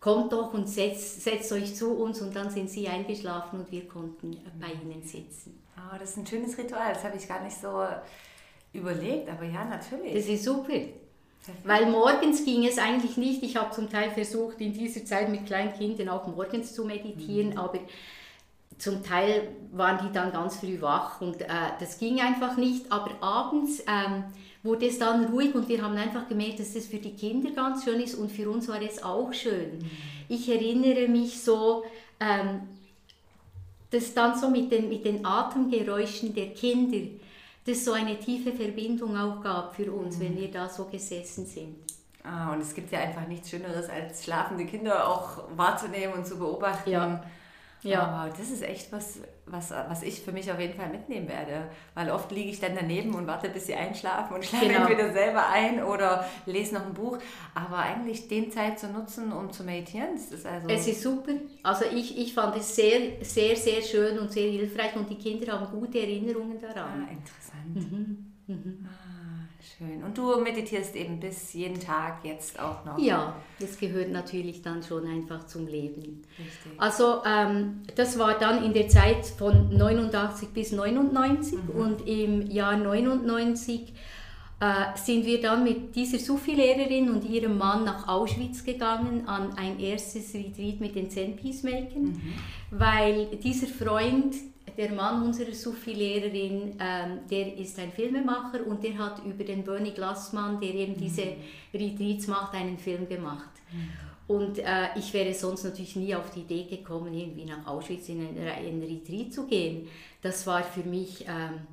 kommt 0.00 0.32
doch 0.32 0.54
und 0.54 0.68
setzt, 0.68 1.22
setzt 1.22 1.52
euch 1.52 1.74
zu 1.74 1.92
uns 1.92 2.22
und 2.22 2.34
dann 2.34 2.48
sind 2.48 2.70
sie 2.70 2.88
eingeschlafen 2.88 3.60
und 3.60 3.70
wir 3.70 3.86
konnten 3.86 4.38
bei 4.58 4.68
ihnen 4.68 5.02
sitzen. 5.02 5.62
Oh, 5.76 5.96
das 5.98 6.10
ist 6.10 6.16
ein 6.16 6.26
schönes 6.26 6.56
Ritual, 6.56 6.94
das 6.94 7.04
habe 7.04 7.18
ich 7.18 7.28
gar 7.28 7.44
nicht 7.44 7.56
so 7.56 7.84
überlegt, 8.72 9.28
aber 9.28 9.44
ja, 9.44 9.64
natürlich. 9.66 10.14
Das 10.14 10.26
ist 10.26 10.44
super. 10.44 10.72
Weil 11.64 11.90
morgens 11.90 12.44
ging 12.44 12.64
es 12.64 12.78
eigentlich 12.78 13.16
nicht. 13.18 13.42
Ich 13.42 13.56
habe 13.56 13.70
zum 13.72 13.90
Teil 13.90 14.10
versucht, 14.12 14.60
in 14.60 14.72
dieser 14.72 15.04
Zeit 15.04 15.28
mit 15.28 15.44
kleinen 15.44 15.74
Kindern 15.74 16.08
auch 16.08 16.26
morgens 16.26 16.72
zu 16.72 16.84
meditieren, 16.84 17.50
mhm. 17.50 17.58
aber 17.58 17.80
zum 18.78 19.02
Teil 19.02 19.48
waren 19.72 20.06
die 20.06 20.12
dann 20.12 20.32
ganz 20.32 20.56
früh 20.56 20.80
wach 20.80 21.20
und 21.20 21.40
äh, 21.40 21.46
das 21.80 21.98
ging 21.98 22.20
einfach 22.20 22.56
nicht. 22.56 22.90
Aber 22.90 23.10
abends 23.20 23.80
ähm, 23.80 24.24
wurde 24.62 24.86
es 24.86 24.98
dann 24.98 25.26
ruhig 25.26 25.54
und 25.54 25.68
wir 25.68 25.82
haben 25.82 25.96
einfach 25.96 26.28
gemerkt, 26.28 26.60
dass 26.60 26.74
das 26.74 26.86
für 26.86 26.98
die 26.98 27.14
Kinder 27.14 27.50
ganz 27.50 27.84
schön 27.84 28.00
ist 28.00 28.14
und 28.14 28.30
für 28.30 28.50
uns 28.50 28.68
war 28.68 28.80
es 28.80 29.02
auch 29.02 29.32
schön. 29.32 29.78
Mhm. 29.78 29.90
Ich 30.28 30.48
erinnere 30.48 31.08
mich 31.08 31.42
so, 31.42 31.84
ähm, 32.20 32.62
dass 33.90 34.14
dann 34.14 34.38
so 34.38 34.48
mit 34.48 34.70
den, 34.70 34.88
mit 34.88 35.04
den 35.04 35.24
Atemgeräuschen 35.24 36.34
der 36.34 36.48
Kinder, 36.48 37.10
das 37.64 37.84
so 37.84 37.92
eine 37.92 38.18
tiefe 38.18 38.52
Verbindung 38.52 39.16
auch 39.16 39.42
gab 39.42 39.76
für 39.76 39.92
uns, 39.92 40.16
mhm. 40.16 40.22
wenn 40.22 40.36
wir 40.36 40.50
da 40.50 40.68
so 40.68 40.84
gesessen 40.84 41.46
sind. 41.46 41.76
Ah, 42.24 42.52
und 42.52 42.60
es 42.60 42.72
gibt 42.72 42.92
ja 42.92 43.00
einfach 43.00 43.26
nichts 43.26 43.50
Schöneres, 43.50 43.88
als 43.88 44.24
schlafende 44.24 44.64
Kinder 44.64 45.08
auch 45.08 45.42
wahrzunehmen 45.56 46.14
und 46.14 46.26
zu 46.26 46.38
beobachten. 46.38 46.90
Ja 46.90 47.22
Ja. 47.82 48.26
Oh, 48.26 48.34
das 48.36 48.50
ist 48.50 48.62
echt 48.62 48.92
was, 48.92 49.18
was, 49.46 49.70
was 49.70 50.02
ich 50.02 50.20
für 50.20 50.32
mich 50.32 50.50
auf 50.52 50.60
jeden 50.60 50.74
Fall 50.74 50.88
mitnehmen 50.88 51.28
werde. 51.28 51.68
Weil 51.94 52.10
oft 52.10 52.30
liege 52.30 52.50
ich 52.50 52.60
dann 52.60 52.74
daneben 52.76 53.14
und 53.14 53.26
warte, 53.26 53.48
bis 53.48 53.66
sie 53.66 53.74
einschlafen 53.74 54.34
und 54.34 54.44
schlafe 54.44 54.66
genau. 54.66 54.86
entweder 54.86 55.12
selber 55.12 55.48
ein 55.48 55.82
oder 55.82 56.24
lese 56.46 56.74
noch 56.74 56.86
ein 56.86 56.94
Buch. 56.94 57.18
Aber 57.54 57.78
eigentlich 57.78 58.28
den 58.28 58.50
Zeit 58.52 58.78
zu 58.78 58.88
nutzen, 58.88 59.32
um 59.32 59.50
zu 59.50 59.64
meditieren, 59.64 60.10
das 60.14 60.30
ist 60.30 60.46
also... 60.46 60.68
Es 60.68 60.86
ist 60.86 61.02
super. 61.02 61.32
Also 61.64 61.84
ich, 61.86 62.16
ich 62.18 62.32
fand 62.32 62.56
es 62.56 62.74
sehr, 62.74 63.22
sehr, 63.22 63.56
sehr 63.56 63.82
schön 63.82 64.18
und 64.18 64.30
sehr 64.30 64.50
hilfreich 64.50 64.94
und 64.94 65.10
die 65.10 65.16
Kinder 65.18 65.52
haben 65.52 65.66
gute 65.70 65.98
Erinnerungen 65.98 66.60
daran. 66.60 67.08
Ah, 67.08 67.10
interessant. 67.10 67.92
Mhm. 67.92 68.32
Mhm. 68.46 68.88
Schön. 69.78 70.02
Und 70.02 70.18
du 70.18 70.38
meditierst 70.40 70.94
eben 70.96 71.18
bis 71.20 71.52
jeden 71.52 71.80
Tag 71.80 72.24
jetzt 72.24 72.58
auch 72.58 72.84
noch? 72.84 72.98
Ja, 72.98 73.36
das 73.58 73.78
gehört 73.78 74.10
natürlich 74.10 74.62
dann 74.62 74.82
schon 74.82 75.06
einfach 75.06 75.46
zum 75.46 75.66
Leben. 75.66 76.22
Richtig. 76.38 76.72
Also 76.78 77.22
ähm, 77.24 77.82
das 77.94 78.18
war 78.18 78.38
dann 78.38 78.64
in 78.64 78.72
der 78.72 78.88
Zeit 78.88 79.26
von 79.26 79.74
89 79.76 80.48
bis 80.50 80.72
99 80.72 81.54
mhm. 81.54 81.70
und 81.70 82.08
im 82.08 82.50
Jahr 82.50 82.76
99 82.76 83.94
äh, 84.60 84.96
sind 84.96 85.26
wir 85.26 85.40
dann 85.40 85.64
mit 85.64 85.96
dieser 85.96 86.18
Sufi-Lehrerin 86.18 87.10
und 87.10 87.24
ihrem 87.24 87.58
Mann 87.58 87.84
nach 87.84 88.06
Auschwitz 88.06 88.64
gegangen 88.64 89.26
an 89.26 89.54
ein 89.56 89.80
erstes 89.80 90.34
Retreat 90.34 90.80
mit 90.80 90.94
den 90.94 91.10
Zen 91.10 91.34
Peacemakern, 91.34 92.04
mhm. 92.04 92.32
weil 92.70 93.26
dieser 93.42 93.66
Freund 93.66 94.34
der 94.76 94.92
Mann 94.92 95.22
unserer 95.22 95.52
Sufi-Lehrerin, 95.52 96.76
ähm, 96.78 97.20
der 97.30 97.56
ist 97.56 97.78
ein 97.78 97.92
Filmemacher 97.92 98.66
und 98.66 98.82
der 98.82 98.96
hat 98.98 99.24
über 99.24 99.44
den 99.44 99.64
Bernie 99.64 99.92
Glassmann, 99.92 100.60
der 100.60 100.74
eben 100.74 100.96
diese 100.96 101.24
mhm. 101.24 101.34
Retreats 101.74 102.26
macht, 102.26 102.54
einen 102.54 102.78
Film 102.78 103.08
gemacht. 103.08 103.50
Mhm. 103.72 103.90
Und 104.28 104.58
äh, 104.58 104.88
ich 104.96 105.12
wäre 105.12 105.34
sonst 105.34 105.64
natürlich 105.64 105.96
nie 105.96 106.14
auf 106.14 106.30
die 106.30 106.40
Idee 106.40 106.64
gekommen, 106.64 107.12
irgendwie 107.12 107.44
nach 107.44 107.66
Auschwitz 107.66 108.08
in 108.08 108.20
ein, 108.20 108.38
ein 108.38 108.80
Retreat 108.80 109.32
zu 109.32 109.46
gehen. 109.46 109.88
Das 110.22 110.46
war 110.46 110.62
für 110.62 110.84
mich 110.84 111.26
ähm, 111.28 111.66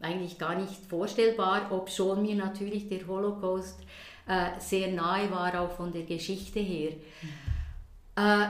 eigentlich 0.00 0.38
gar 0.38 0.54
nicht 0.54 0.74
vorstellbar, 0.88 1.70
ob 1.70 1.90
schon 1.90 2.22
mir 2.22 2.36
natürlich 2.36 2.88
der 2.88 3.06
Holocaust 3.06 3.80
äh, 4.28 4.50
sehr 4.58 4.92
nahe 4.92 5.30
war, 5.30 5.60
auch 5.60 5.72
von 5.72 5.92
der 5.92 6.02
Geschichte 6.02 6.60
her. 6.60 6.92
Mhm. 7.22 8.22
Äh, 8.22 8.46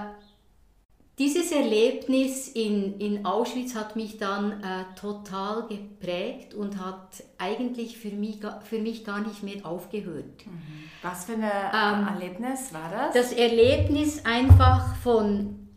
dieses 1.18 1.50
Erlebnis 1.50 2.48
in, 2.48 2.98
in 3.00 3.24
Auschwitz 3.24 3.74
hat 3.74 3.96
mich 3.96 4.18
dann 4.18 4.62
äh, 4.62 4.84
total 5.00 5.66
geprägt 5.66 6.52
und 6.52 6.78
hat 6.78 7.24
eigentlich 7.38 7.96
für 7.96 8.10
mich, 8.10 8.40
für 8.64 8.78
mich 8.78 9.02
gar 9.02 9.26
nicht 9.26 9.42
mehr 9.42 9.64
aufgehört. 9.64 10.44
Mhm. 10.44 10.52
Was 11.00 11.24
für 11.24 11.32
ein 11.32 11.40
ähm, 11.42 12.08
Erlebnis 12.08 12.74
war 12.74 12.90
das? 12.90 13.14
Das 13.14 13.32
Erlebnis 13.32 14.26
einfach 14.26 14.94
von 14.96 15.68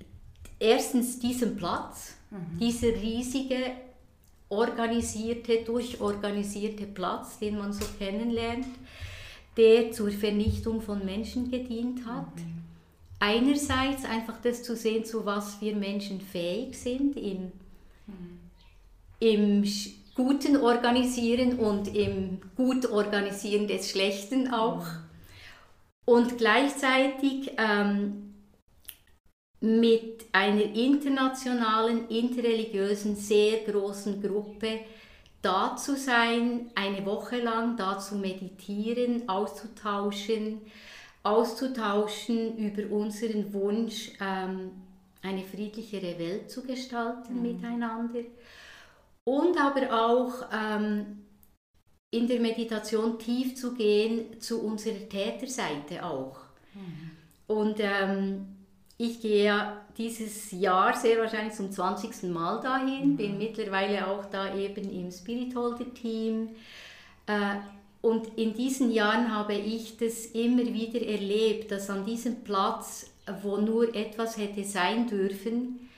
erstens 0.60 1.19
diesem 1.19 1.55
Platz, 1.55 2.15
mhm. 2.31 2.60
dieser 2.60 2.89
riesige, 2.89 3.72
organisierte, 4.50 5.63
durchorganisierte 5.63 6.86
Platz, 6.86 7.39
den 7.39 7.58
man 7.58 7.72
so 7.72 7.86
kennenlernt, 7.98 8.67
der 9.55 9.93
zur 9.93 10.12
Vernichtung 10.12 10.81
von 10.81 11.05
Menschen 11.05 11.50
gedient 11.50 12.05
hat. 12.05 12.36
Mhm 12.36 12.59
einerseits 13.20 14.06
einfach 14.06 14.40
das 14.42 14.64
zu 14.64 14.76
sehen, 14.76 15.06
zu 15.06 15.26
was 15.26 15.62
wir 15.62 15.76
Menschen 15.76 16.22
fähig 16.22 16.76
sind 16.78 17.18
im, 17.18 17.52
im 19.20 19.64
guten 20.16 20.58
Organisieren 20.58 21.60
und 21.60 21.94
im 21.96 22.42
gut 22.56 22.90
Organisieren 22.90 23.68
des 23.68 23.90
Schlechten 23.90 24.54
auch. 24.54 24.86
Und 26.06 26.38
gleichzeitig 26.38 27.52
ähm, 27.58 28.34
mit 29.62 30.26
einer 30.32 30.64
internationalen, 30.64 32.08
interreligiösen, 32.08 33.16
sehr 33.16 33.60
großen 33.60 34.22
Gruppe 34.22 34.80
da 35.42 35.76
zu 35.76 35.96
sein, 35.96 36.72
eine 36.76 37.06
Woche 37.06 37.38
lang 37.38 37.78
da 37.78 38.00
zu 38.00 38.16
meditieren, 38.16 39.28
auszutauschen, 39.28 40.62
auszutauschen 41.24 42.58
über 42.58 42.96
unseren 42.96 43.54
Wunsch, 43.54 44.12
ähm, 44.22 44.72
eine 45.22 45.44
friedlichere 45.44 46.18
Welt 46.18 46.50
zu 46.50 46.64
gestalten 46.64 47.36
mhm. 47.36 47.42
miteinander 47.42 48.22
und 49.26 49.60
aber 49.60 49.94
auch 49.94 50.34
ähm, 50.54 51.26
in 52.12 52.28
der 52.28 52.40
Meditation 52.40 53.20
tief 53.20 53.56
zu 53.56 53.74
gehen 53.74 54.40
zu 54.40 54.62
unserer 54.62 55.08
Täterseite 55.08 56.04
auch. 56.04 56.40
Mhm. 56.74 57.12
Und 57.48 57.76
ähm, 57.80 58.48
ich 58.98 59.22
gehe 59.22 59.74
dieses 59.98 60.52
Jahr 60.52 60.96
sehr 60.96 61.20
wahrscheinlich 61.20 61.54
zum 61.54 61.72
20. 61.72 62.24
Mal 62.32 62.60
dahin, 62.62 63.12
mhm. 63.12 63.18
bin 63.18 63.38
mittlerweile 63.38 64.08
auch 64.08 64.26
da 64.26 64.56
eben 64.56 64.90
im 64.90 65.12
Spiritholder-Team. 65.12 66.50
Äh, 67.28 67.56
und 68.01 68.38
in 68.38 68.53
diesen 68.53 68.91
Jahren 68.91 69.34
habe 69.36 69.53
ich 69.53 69.98
das 69.98 70.27
immer 70.27 70.65
wieder 70.65 71.01
erlebt, 71.01 71.72
dass 71.72 71.89
an 71.89 72.06
diesem 72.06 72.44
Platz, 72.44 73.12
wo 73.41 73.58
nur 73.58 73.94
etwas 73.94 74.38
hätte 74.38 74.63
sein 74.63 75.08
dürfen, 75.08 75.89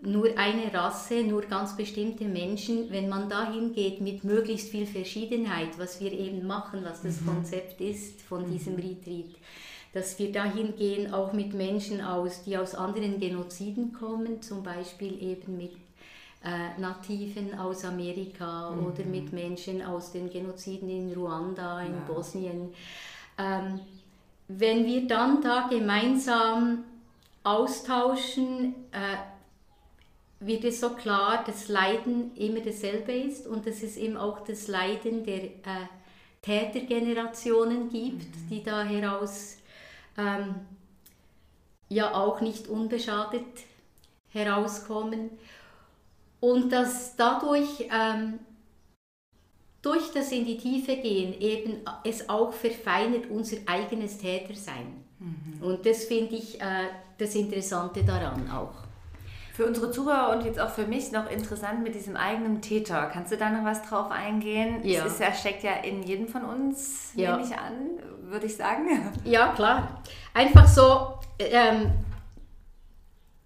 nur 0.00 0.38
eine 0.38 0.72
Rasse, 0.72 1.22
nur 1.22 1.42
ganz 1.42 1.76
bestimmte 1.76 2.24
Menschen, 2.24 2.90
wenn 2.90 3.08
man 3.08 3.28
dahin 3.28 3.72
geht 3.72 4.00
mit 4.00 4.24
möglichst 4.24 4.70
viel 4.70 4.86
Verschiedenheit, 4.86 5.78
was 5.78 6.00
wir 6.00 6.12
eben 6.12 6.46
machen, 6.46 6.80
was 6.84 7.02
das 7.02 7.20
mhm. 7.20 7.26
Konzept 7.26 7.80
ist 7.80 8.22
von 8.22 8.46
mhm. 8.46 8.52
diesem 8.52 8.76
Retreat, 8.76 9.34
dass 9.92 10.18
wir 10.18 10.32
dahin 10.32 10.76
gehen 10.76 11.12
auch 11.12 11.32
mit 11.32 11.54
Menschen 11.54 12.00
aus, 12.00 12.44
die 12.44 12.56
aus 12.56 12.74
anderen 12.74 13.20
Genoziden 13.20 13.92
kommen, 13.92 14.42
zum 14.42 14.62
Beispiel 14.62 15.22
eben 15.22 15.56
mit 15.56 15.72
äh, 16.46 16.80
Nativen 16.80 17.58
aus 17.58 17.84
Amerika 17.84 18.70
mhm. 18.70 18.86
oder 18.86 19.04
mit 19.04 19.32
Menschen 19.32 19.82
aus 19.82 20.12
den 20.12 20.30
Genoziden 20.30 20.88
in 20.88 21.12
Ruanda, 21.12 21.80
in 21.80 21.94
ja. 21.94 22.00
Bosnien. 22.06 22.72
Ähm, 23.36 23.80
wenn 24.46 24.86
wir 24.86 25.08
dann 25.08 25.42
da 25.42 25.66
gemeinsam 25.68 26.84
austauschen, 27.42 28.76
äh, 28.92 29.16
wird 30.38 30.64
es 30.64 30.80
so 30.80 30.90
klar, 30.90 31.42
dass 31.44 31.68
Leiden 31.68 32.36
immer 32.36 32.60
dasselbe 32.60 33.12
ist 33.12 33.46
und 33.46 33.66
dass 33.66 33.82
es 33.82 33.96
eben 33.96 34.16
auch 34.16 34.44
das 34.44 34.68
Leiden 34.68 35.24
der 35.24 35.44
äh, 35.44 35.88
Tätergenerationen 36.42 37.88
gibt, 37.88 38.36
mhm. 38.36 38.48
die 38.50 38.62
da 38.62 38.84
heraus 38.84 39.56
ähm, 40.16 40.54
ja 41.88 42.14
auch 42.14 42.40
nicht 42.40 42.68
unbeschadet 42.68 43.42
herauskommen 44.28 45.30
und 46.40 46.70
dass 46.70 47.16
dadurch 47.16 47.88
ähm, 47.92 48.38
durch 49.82 50.10
das 50.12 50.32
in 50.32 50.44
die 50.44 50.58
Tiefe 50.58 50.96
gehen 50.96 51.40
eben 51.40 51.78
es 52.04 52.28
auch 52.28 52.52
verfeinert 52.52 53.30
unser 53.30 53.58
eigenes 53.66 54.18
Tätersein. 54.18 55.04
Mhm. 55.18 55.62
Und 55.62 55.86
das 55.86 56.04
finde 56.04 56.34
ich 56.34 56.60
äh, 56.60 56.88
das 57.18 57.34
Interessante 57.34 58.02
daran 58.02 58.50
auch. 58.50 58.74
Für 59.54 59.64
unsere 59.64 59.90
Zuhörer 59.90 60.36
und 60.36 60.44
jetzt 60.44 60.60
auch 60.60 60.70
für 60.70 60.86
mich 60.86 61.12
noch 61.12 61.30
interessant 61.30 61.82
mit 61.82 61.94
diesem 61.94 62.16
eigenen 62.16 62.60
Täter. 62.60 63.08
Kannst 63.10 63.32
du 63.32 63.36
da 63.36 63.48
noch 63.48 63.64
was 63.64 63.80
drauf 63.82 64.10
eingehen? 64.10 64.80
Ja. 64.82 65.06
Es 65.06 65.12
ist 65.12 65.20
ja, 65.20 65.32
steckt 65.32 65.62
ja 65.62 65.72
in 65.76 66.02
jedem 66.02 66.28
von 66.28 66.44
uns, 66.44 67.12
ja. 67.14 67.36
nehme 67.36 67.48
ich 67.48 67.56
an, 67.56 68.30
würde 68.30 68.46
ich 68.46 68.56
sagen. 68.56 68.88
Ja, 69.24 69.54
klar. 69.54 70.02
Einfach 70.34 70.66
so, 70.66 71.14
ähm, 71.38 71.92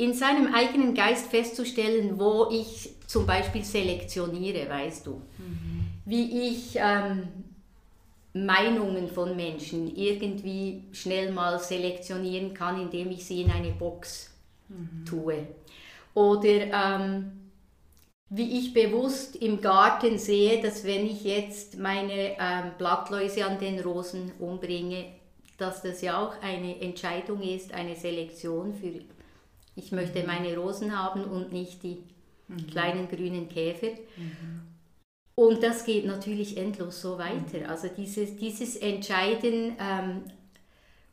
in 0.00 0.14
seinem 0.14 0.54
eigenen 0.54 0.94
Geist 0.94 1.26
festzustellen, 1.26 2.18
wo 2.18 2.48
ich 2.50 2.90
zum 3.06 3.26
Beispiel 3.26 3.62
selektioniere, 3.62 4.66
weißt 4.66 5.06
du. 5.06 5.20
Mhm. 5.36 5.86
Wie 6.06 6.48
ich 6.48 6.76
ähm, 6.76 7.28
Meinungen 8.32 9.08
von 9.08 9.36
Menschen 9.36 9.94
irgendwie 9.94 10.84
schnell 10.92 11.32
mal 11.32 11.58
selektionieren 11.58 12.54
kann, 12.54 12.80
indem 12.80 13.10
ich 13.10 13.26
sie 13.26 13.42
in 13.42 13.50
eine 13.50 13.72
Box 13.72 14.30
mhm. 14.68 15.04
tue. 15.04 15.46
Oder 16.14 16.98
ähm, 16.98 17.32
wie 18.30 18.58
ich 18.58 18.72
bewusst 18.72 19.36
im 19.36 19.60
Garten 19.60 20.16
sehe, 20.16 20.62
dass 20.62 20.84
wenn 20.84 21.04
ich 21.04 21.24
jetzt 21.24 21.78
meine 21.78 22.36
ähm, 22.38 22.72
Blattläuse 22.78 23.44
an 23.44 23.58
den 23.58 23.80
Rosen 23.80 24.32
umbringe, 24.38 25.04
dass 25.58 25.82
das 25.82 26.00
ja 26.00 26.24
auch 26.24 26.40
eine 26.40 26.80
Entscheidung 26.80 27.42
ist, 27.42 27.74
eine 27.74 27.96
Selektion 27.96 28.72
für 28.72 29.02
ich 29.76 29.92
möchte 29.92 30.26
meine 30.26 30.56
Rosen 30.56 30.98
haben 30.98 31.24
und 31.24 31.52
nicht 31.52 31.82
die 31.82 31.98
mhm. 32.48 32.66
kleinen 32.66 33.08
grünen 33.08 33.48
Käfer. 33.48 33.92
Mhm. 34.16 34.62
Und 35.34 35.62
das 35.62 35.84
geht 35.84 36.04
natürlich 36.04 36.56
endlos 36.56 37.00
so 37.00 37.16
weiter. 37.16 37.68
Also 37.68 37.88
dieses, 37.88 38.36
dieses 38.36 38.76
Entscheiden, 38.76 39.76
ähm, 39.80 40.22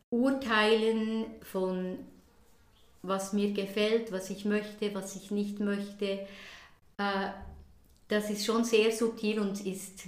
Urteilen 0.10 1.26
von 1.42 1.98
was 3.04 3.34
mir 3.34 3.54
gefällt, 3.54 4.12
was 4.12 4.30
ich 4.30 4.46
möchte, 4.46 4.94
was 4.94 5.16
ich 5.16 5.32
nicht 5.32 5.60
möchte, 5.60 6.28
äh, 6.98 7.30
das 8.08 8.30
ist 8.30 8.46
schon 8.46 8.64
sehr 8.64 8.92
subtil 8.92 9.40
und 9.40 9.66
ist 9.66 10.04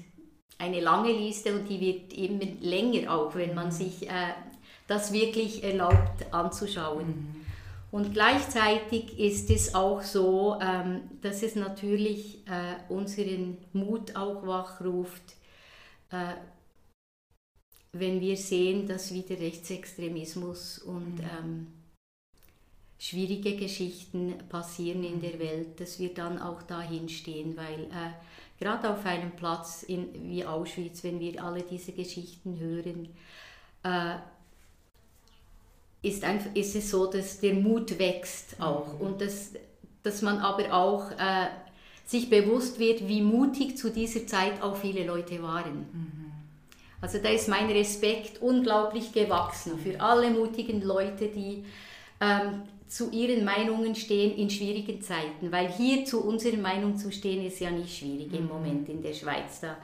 eine 0.58 0.82
lange 0.82 1.12
Liste 1.12 1.54
und 1.54 1.70
die 1.70 1.80
wird 1.80 2.14
immer 2.14 2.46
länger 2.62 3.14
auch, 3.14 3.36
wenn 3.36 3.54
man 3.54 3.68
mhm. 3.68 3.72
sich 3.72 4.10
äh, 4.10 4.34
das 4.88 5.14
wirklich 5.14 5.64
erlaubt 5.64 6.32
anzuschauen. 6.32 7.08
Mhm. 7.08 7.39
Und 7.92 8.14
gleichzeitig 8.14 9.18
ist 9.18 9.50
es 9.50 9.74
auch 9.74 10.02
so, 10.02 10.60
ähm, 10.62 11.02
dass 11.22 11.42
es 11.42 11.56
natürlich 11.56 12.48
äh, 12.48 12.76
unseren 12.92 13.58
Mut 13.74 14.16
auch 14.16 14.46
wachruft, 14.46 15.36
äh, 16.12 16.36
wenn 17.92 18.22
wir 18.22 18.38
sehen, 18.38 18.88
dass 18.88 19.12
wieder 19.12 19.40
Rechtsextremismus 19.40 20.78
und 20.80 21.16
mhm. 21.16 21.30
ähm, 21.40 21.68
schwierige 23.00 23.56
Geschichten 23.56 24.36
passieren 24.50 25.04
in 25.04 25.22
der 25.22 25.40
Welt, 25.40 25.80
dass 25.80 26.00
wir 26.00 26.14
dann 26.14 26.40
auch 26.40 26.62
dahin 26.62 27.10
stehen, 27.10 27.58
weil 27.58 27.86
äh, 27.86 28.12
gerade 28.60 28.92
auf 28.92 29.06
einem 29.06 29.32
Platz 29.32 29.84
in, 29.84 30.30
wie 30.30 30.46
Auschwitz, 30.46 31.04
wenn 31.04 31.20
wir 31.20 31.44
alle 31.44 31.64
diese 31.64 31.94
Geschichten 31.94 32.60
hören, 32.60 33.08
äh, 33.84 34.18
ist, 36.02 36.24
einfach, 36.24 36.52
ist 36.54 36.76
es 36.76 36.90
so, 36.90 37.08
dass 37.08 37.40
der 37.40 37.54
Mut 37.54 38.00
wächst 38.00 38.62
auch 38.62 38.94
mhm. 38.94 39.02
und 39.02 39.22
dass, 39.22 39.54
dass 40.04 40.22
man 40.22 40.38
aber 40.40 40.74
auch 40.74 41.12
äh, 41.12 41.48
sich 42.06 42.30
bewusst 42.30 42.80
wird, 42.80 43.08
wie 43.08 43.22
mutig 43.22 43.78
zu 43.78 43.92
dieser 43.92 44.26
Zeit 44.26 44.62
auch 44.62 44.76
viele 44.76 45.06
Leute 45.06 45.44
waren. 45.44 45.86
Mhm. 45.92 46.32
Also 47.02 47.20
da 47.20 47.30
ist 47.30 47.48
mein 47.48 47.70
Respekt 47.70 48.42
unglaublich 48.42 49.14
gewachsen 49.14 49.78
für 49.80 50.02
alle 50.02 50.30
mutigen 50.32 50.82
Leute, 50.82 51.28
die 51.28 51.64
ähm, 52.20 52.64
zu 52.88 53.12
ihren 53.12 53.46
Meinungen 53.46 53.96
stehen 53.96 54.36
in 54.36 54.50
schwierigen 54.50 55.02
Zeiten, 55.02 55.52
weil 55.52 55.72
hier 55.72 56.06
zu 56.06 56.24
unserer 56.24 56.58
Meinung 56.58 56.98
zu 56.98 57.12
stehen 57.12 57.46
ist 57.46 57.60
ja 57.60 57.70
nicht 57.70 57.98
schwierig 57.98 58.32
mhm. 58.32 58.38
im 58.38 58.48
Moment 58.48 58.90
in 58.90 59.02
der 59.02 59.14
Schweiz. 59.14 59.62
Da 59.62 59.78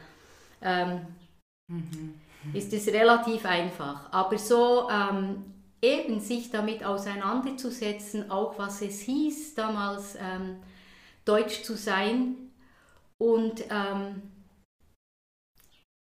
ähm, 0.61 1.01
mhm. 1.67 2.15
ist 2.53 2.73
es 2.73 2.87
relativ 2.87 3.45
einfach. 3.45 4.11
Aber 4.11 4.37
so 4.37 4.89
ähm, 4.89 5.54
eben 5.81 6.19
sich 6.19 6.49
damit 6.49 6.83
auseinanderzusetzen, 6.83 8.31
auch 8.31 8.57
was 8.57 8.81
es 8.81 9.01
hieß, 9.01 9.55
damals 9.55 10.15
ähm, 10.19 10.57
deutsch 11.25 11.63
zu 11.63 11.75
sein 11.75 12.35
und 13.17 13.63
ähm, 13.69 14.21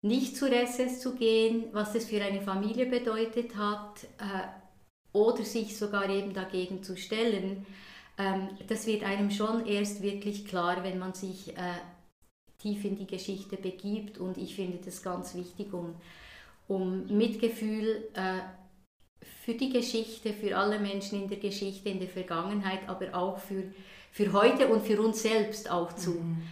nicht 0.02 0.37
zur 0.37 0.52
SS 0.52 1.00
zu 1.00 1.14
gehen, 1.14 1.66
was 1.73 1.94
es 1.94 2.06
für 2.06 2.23
eine 2.23 2.42
Familie 2.42 2.87
bedeutet 2.87 3.56
hat 3.56 4.04
äh, 4.18 4.47
oder 5.12 5.44
sich 5.44 5.76
sogar 5.78 6.09
eben 6.09 6.35
dagegen 6.35 6.83
zu 6.83 6.97
stellen, 6.97 7.64
ähm, 8.18 8.50
das 8.68 8.87
wird 8.87 9.02
einem 9.02 9.30
schon 9.30 9.66
erst 9.66 10.02
wirklich 10.02 10.44
klar, 10.44 10.85
wenn 10.85 10.99
man 10.99 11.14
sich 11.14 11.56
äh, 11.56 11.78
tief 12.59 12.85
in 12.85 12.97
die 12.97 13.06
Geschichte 13.06 13.56
begibt. 13.56 14.18
Und 14.18 14.38
ich 14.38 14.54
finde 14.54 14.78
das 14.85 15.02
ganz 15.02 15.35
wichtig, 15.35 15.73
um, 15.73 15.94
um 16.68 17.06
Mitgefühl 17.06 18.09
äh, 18.14 18.40
für 19.45 19.54
die 19.54 19.71
Geschichte, 19.71 20.33
für 20.33 20.57
alle 20.57 20.78
Menschen 20.78 21.23
in 21.23 21.28
der 21.28 21.38
Geschichte, 21.38 21.88
in 21.88 22.00
der 22.00 22.09
Vergangenheit, 22.09 22.81
aber 22.87 23.14
auch 23.14 23.38
für, 23.38 23.64
für 24.11 24.33
heute 24.33 24.69
und 24.69 24.85
für 24.85 25.00
uns 25.00 25.23
selbst 25.23 25.71
auch 25.71 25.93
zu, 25.95 26.12
mhm. 26.12 26.43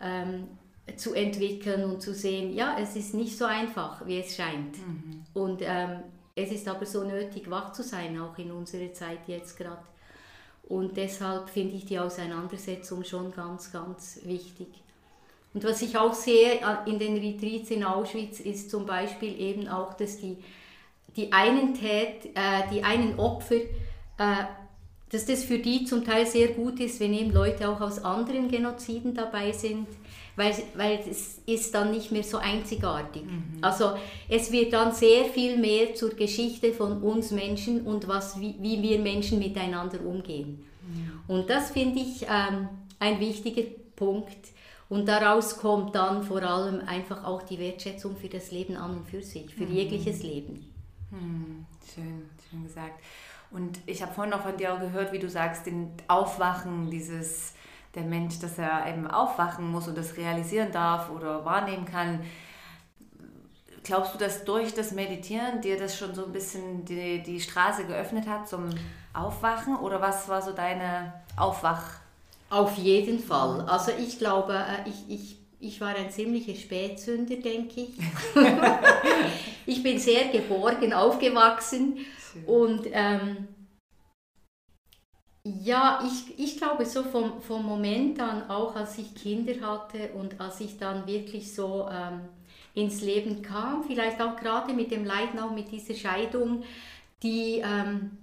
ähm, 0.00 0.48
zu 0.96 1.14
entwickeln 1.14 1.84
und 1.84 2.00
zu 2.02 2.14
sehen, 2.14 2.54
ja, 2.54 2.76
es 2.78 2.96
ist 2.96 3.14
nicht 3.14 3.36
so 3.36 3.44
einfach, 3.44 4.06
wie 4.06 4.18
es 4.18 4.34
scheint. 4.36 4.78
Mhm. 4.78 5.24
Und 5.34 5.62
ähm, 5.62 6.02
es 6.34 6.50
ist 6.50 6.66
aber 6.68 6.86
so 6.86 7.04
nötig, 7.04 7.50
wach 7.50 7.72
zu 7.72 7.82
sein, 7.82 8.18
auch 8.18 8.36
in 8.38 8.50
unserer 8.50 8.92
Zeit 8.92 9.20
jetzt 9.26 9.56
gerade. 9.56 9.82
Und 10.68 10.96
deshalb 10.96 11.50
finde 11.50 11.74
ich 11.74 11.84
die 11.84 11.98
Auseinandersetzung 11.98 13.04
schon 13.04 13.32
ganz, 13.32 13.72
ganz 13.72 14.20
wichtig. 14.24 14.68
Und 15.52 15.64
was 15.64 15.82
ich 15.82 15.98
auch 15.98 16.14
sehe 16.14 16.60
in 16.86 16.98
den 16.98 17.16
Retreats 17.16 17.70
in 17.70 17.82
Auschwitz 17.82 18.38
ist 18.38 18.70
zum 18.70 18.86
Beispiel 18.86 19.38
eben 19.40 19.66
auch, 19.66 19.94
dass 19.94 20.18
die 20.18 20.36
die 21.16 21.32
einen 21.32 21.74
Tät, 21.74 22.26
äh, 22.34 22.68
die 22.72 22.82
einen 22.82 23.18
Opfer, 23.18 23.56
äh, 23.56 24.44
dass 25.10 25.26
das 25.26 25.44
für 25.44 25.58
die 25.58 25.84
zum 25.84 26.04
Teil 26.04 26.24
sehr 26.24 26.48
gut 26.48 26.78
ist, 26.78 27.00
wenn 27.00 27.12
eben 27.12 27.32
Leute 27.32 27.68
auch 27.68 27.80
aus 27.80 28.04
anderen 28.04 28.48
Genoziden 28.48 29.12
dabei 29.14 29.50
sind, 29.50 29.88
weil, 30.36 30.54
weil 30.74 31.00
es 31.10 31.40
ist 31.46 31.74
dann 31.74 31.90
nicht 31.90 32.12
mehr 32.12 32.22
so 32.22 32.38
einzigartig. 32.38 33.24
Mhm. 33.24 33.58
Also 33.60 33.92
es 34.28 34.52
wird 34.52 34.72
dann 34.72 34.92
sehr 34.92 35.24
viel 35.24 35.56
mehr 35.58 35.94
zur 35.94 36.10
Geschichte 36.10 36.72
von 36.72 37.02
uns 37.02 37.32
Menschen 37.32 37.82
und 37.82 38.06
was, 38.06 38.40
wie, 38.40 38.54
wie 38.60 38.80
wir 38.80 39.00
Menschen 39.00 39.40
miteinander 39.40 39.98
umgehen. 40.04 40.64
Mhm. 40.82 41.20
Und 41.26 41.50
das 41.50 41.72
finde 41.72 42.00
ich 42.00 42.22
ähm, 42.22 42.68
ein 43.00 43.18
wichtiger 43.18 43.62
Punkt. 43.96 44.38
Und 44.88 45.06
daraus 45.06 45.58
kommt 45.58 45.94
dann 45.94 46.22
vor 46.22 46.42
allem 46.42 46.80
einfach 46.86 47.24
auch 47.24 47.42
die 47.42 47.58
Wertschätzung 47.58 48.16
für 48.16 48.28
das 48.28 48.50
Leben 48.50 48.76
an 48.76 48.98
und 48.98 49.06
für 49.06 49.22
sich, 49.22 49.54
für 49.54 49.64
mhm. 49.64 49.74
jegliches 49.74 50.22
Leben. 50.22 50.69
Hm, 51.10 51.66
schön, 51.92 52.30
schön 52.48 52.64
gesagt. 52.64 53.02
Und 53.50 53.80
ich 53.86 54.02
habe 54.02 54.12
vorhin 54.12 54.30
noch 54.30 54.42
von 54.42 54.56
dir 54.56 54.74
auch 54.74 54.80
gehört, 54.80 55.12
wie 55.12 55.18
du 55.18 55.28
sagst, 55.28 55.66
den 55.66 55.92
Aufwachen, 56.06 56.88
dieses, 56.88 57.54
der 57.94 58.04
Mensch, 58.04 58.38
dass 58.38 58.58
er 58.58 58.86
eben 58.86 59.08
aufwachen 59.08 59.70
muss 59.70 59.88
und 59.88 59.98
das 59.98 60.16
realisieren 60.16 60.70
darf 60.70 61.10
oder 61.10 61.44
wahrnehmen 61.44 61.84
kann. 61.84 62.20
Glaubst 63.82 64.14
du, 64.14 64.18
dass 64.18 64.44
durch 64.44 64.74
das 64.74 64.92
Meditieren 64.92 65.62
dir 65.62 65.76
das 65.78 65.96
schon 65.96 66.14
so 66.14 66.26
ein 66.26 66.32
bisschen 66.32 66.84
die, 66.84 67.22
die 67.22 67.40
Straße 67.40 67.86
geöffnet 67.86 68.28
hat 68.28 68.48
zum 68.48 68.68
Aufwachen? 69.12 69.76
Oder 69.76 70.00
was 70.00 70.28
war 70.28 70.42
so 70.42 70.52
deine 70.52 71.14
Aufwach? 71.36 71.82
Auf 72.50 72.76
jeden 72.76 73.18
Fall. 73.18 73.62
Also 73.62 73.90
ich 73.98 74.18
glaube, 74.18 74.54
äh, 74.54 74.88
ich, 74.88 75.08
ich 75.08 75.39
ich 75.60 75.80
war 75.80 75.94
ein 75.94 76.10
ziemlicher 76.10 76.54
Spätsünder, 76.54 77.36
denke 77.36 77.82
ich. 77.82 77.90
ich 79.66 79.82
bin 79.82 79.98
sehr 79.98 80.28
geborgen 80.28 80.92
aufgewachsen 80.92 81.98
Schön. 82.32 82.44
und 82.46 82.86
ähm, 82.90 83.48
ja, 85.44 86.02
ich, 86.06 86.38
ich 86.38 86.56
glaube 86.56 86.84
so 86.84 87.02
vom, 87.02 87.40
vom 87.40 87.64
Moment 87.64 88.20
an, 88.20 88.48
auch 88.50 88.74
als 88.76 88.98
ich 88.98 89.14
Kinder 89.14 89.54
hatte 89.60 90.10
und 90.14 90.40
als 90.40 90.60
ich 90.60 90.78
dann 90.78 91.06
wirklich 91.06 91.54
so 91.54 91.88
ähm, 91.90 92.20
ins 92.74 93.00
Leben 93.00 93.42
kam, 93.42 93.84
vielleicht 93.84 94.20
auch 94.20 94.36
gerade 94.36 94.72
mit 94.72 94.90
dem 94.90 95.04
Leiden, 95.04 95.38
auch 95.40 95.52
mit 95.52 95.70
dieser 95.72 95.94
Scheidung, 95.94 96.62
die, 97.22 97.62
ähm, 97.64 98.18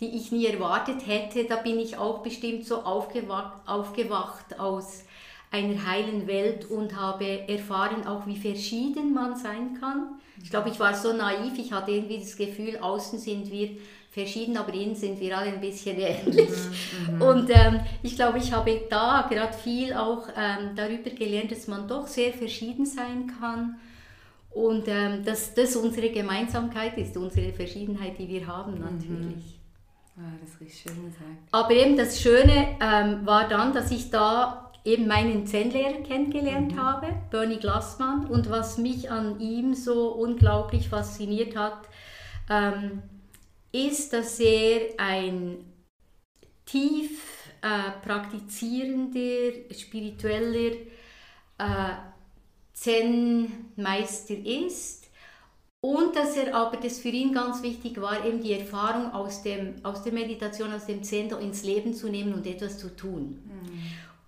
die 0.00 0.16
ich 0.16 0.32
nie 0.32 0.46
erwartet 0.46 1.06
hätte, 1.06 1.44
da 1.44 1.56
bin 1.56 1.78
ich 1.78 1.96
auch 1.96 2.22
bestimmt 2.22 2.66
so 2.66 2.82
aufgewacht, 2.82 3.66
aufgewacht 3.66 4.58
aus 4.58 5.04
einer 5.52 5.86
heilen 5.86 6.26
Welt 6.26 6.64
und 6.70 6.96
habe 6.96 7.48
erfahren 7.48 8.06
auch, 8.06 8.26
wie 8.26 8.36
verschieden 8.36 9.12
man 9.12 9.36
sein 9.36 9.78
kann. 9.78 10.14
Ich 10.42 10.50
glaube, 10.50 10.70
ich 10.70 10.80
war 10.80 10.94
so 10.94 11.12
naiv, 11.12 11.58
ich 11.58 11.72
hatte 11.72 11.92
irgendwie 11.92 12.18
das 12.18 12.36
Gefühl, 12.36 12.78
außen 12.78 13.18
sind 13.18 13.50
wir 13.50 13.76
verschieden, 14.10 14.56
aber 14.56 14.74
innen 14.74 14.94
sind 14.94 15.20
wir 15.20 15.36
alle 15.36 15.52
ein 15.52 15.60
bisschen 15.60 15.98
ähnlich. 15.98 16.50
Mhm, 17.08 17.14
mhm. 17.14 17.22
und 17.22 17.50
ähm, 17.50 17.80
ich 18.02 18.16
glaube, 18.16 18.38
ich 18.38 18.52
habe 18.52 18.82
da 18.90 19.26
gerade 19.30 19.52
viel 19.52 19.94
auch 19.94 20.28
ähm, 20.36 20.74
darüber 20.74 21.10
gelernt, 21.10 21.52
dass 21.52 21.68
man 21.68 21.86
doch 21.86 22.06
sehr 22.06 22.32
verschieden 22.32 22.84
sein 22.84 23.32
kann 23.40 23.76
und 24.50 24.86
ähm, 24.86 25.24
dass 25.24 25.54
das 25.54 25.76
unsere 25.76 26.10
Gemeinsamkeit 26.10 26.98
ist, 26.98 27.16
unsere 27.16 27.52
Verschiedenheit, 27.52 28.18
die 28.18 28.28
wir 28.28 28.46
haben 28.46 28.72
natürlich. 28.72 29.06
Mhm. 29.06 29.62
Ah, 30.18 30.32
das 30.42 30.50
ist 30.50 30.60
richtig 30.60 30.82
schön 30.82 31.06
gesagt. 31.06 31.30
Aber 31.52 31.70
eben 31.70 31.96
das 31.96 32.20
Schöne 32.20 32.76
ähm, 32.80 33.24
war 33.24 33.48
dann, 33.48 33.72
dass 33.72 33.90
ich 33.90 34.10
da 34.10 34.71
eben 34.84 35.06
meinen 35.06 35.46
Zen-Lehrer 35.46 36.02
kennengelernt 36.02 36.72
mhm. 36.72 36.82
habe, 36.82 37.08
Bernie 37.30 37.58
Glassmann. 37.58 38.26
Und 38.26 38.50
was 38.50 38.78
mich 38.78 39.10
an 39.10 39.40
ihm 39.40 39.74
so 39.74 40.08
unglaublich 40.08 40.88
fasziniert 40.88 41.56
hat, 41.56 41.88
ähm, 42.50 43.02
ist, 43.72 44.12
dass 44.12 44.38
er 44.40 44.80
ein 44.98 45.58
tief 46.66 47.48
äh, 47.62 48.06
praktizierender, 48.06 49.74
spiritueller 49.74 50.76
äh, 51.58 51.94
Zen-Meister 52.72 54.34
ist 54.34 55.02
und 55.80 56.14
dass 56.14 56.36
er 56.36 56.54
aber, 56.54 56.76
das 56.76 56.98
für 57.00 57.08
ihn 57.08 57.32
ganz 57.32 57.62
wichtig 57.62 58.00
war, 58.00 58.24
eben 58.24 58.40
die 58.40 58.52
Erfahrung 58.52 59.12
aus, 59.12 59.42
dem, 59.42 59.74
aus 59.82 60.02
der 60.02 60.12
Meditation, 60.12 60.72
aus 60.72 60.86
dem 60.86 61.02
Zen 61.02 61.30
ins 61.40 61.64
Leben 61.64 61.92
zu 61.92 62.08
nehmen 62.08 62.34
und 62.34 62.46
etwas 62.46 62.78
zu 62.78 62.94
tun. 62.94 63.40
Mhm. 63.44 63.82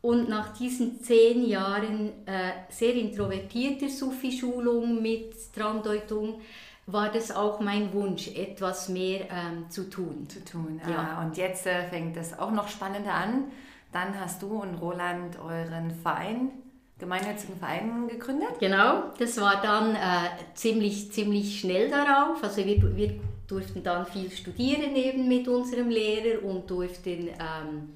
Und 0.05 0.29
nach 0.29 0.53
diesen 0.53 1.03
zehn 1.03 1.47
Jahren 1.47 2.13
äh, 2.27 2.51
sehr 2.69 2.93
introvertierter 2.93 3.89
Sufi-Schulung 3.89 5.01
mit 5.01 5.33
Traumdeutung 5.55 6.43
war 6.85 7.11
das 7.11 7.35
auch 7.35 7.59
mein 7.61 7.91
Wunsch, 7.95 8.29
etwas 8.29 8.91
mehr 8.91 9.21
ähm, 9.31 9.71
zu 9.71 9.89
tun. 9.89 10.29
Zu 10.29 10.45
tun, 10.45 10.79
ja. 10.87 11.17
Ah, 11.17 11.25
und 11.25 11.39
jetzt 11.39 11.67
äh, 11.67 11.89
fängt 11.89 12.19
es 12.19 12.39
auch 12.39 12.51
noch 12.51 12.69
spannender 12.69 13.15
an. 13.15 13.45
Dann 13.93 14.21
hast 14.21 14.43
du 14.43 14.49
und 14.61 14.75
Roland 14.75 15.39
euren 15.43 15.91
Verein, 15.91 16.51
gemeinnützigen 16.99 17.57
Verein 17.57 18.07
gegründet. 18.07 18.59
Genau, 18.61 19.05
das 19.19 19.41
war 19.41 19.63
dann 19.63 19.95
äh, 19.95 20.29
ziemlich, 20.53 21.13
ziemlich 21.13 21.61
schnell 21.61 21.89
darauf. 21.89 22.45
Also 22.45 22.63
wir, 22.67 22.95
wir 22.95 23.15
durften 23.47 23.83
dann 23.83 24.05
viel 24.05 24.31
studieren 24.31 24.95
eben 24.97 25.29
mit 25.29 25.49
unserem 25.49 25.89
Lehrer 25.89 26.45
und 26.45 26.69
durften... 26.69 27.29
Ähm, 27.29 27.95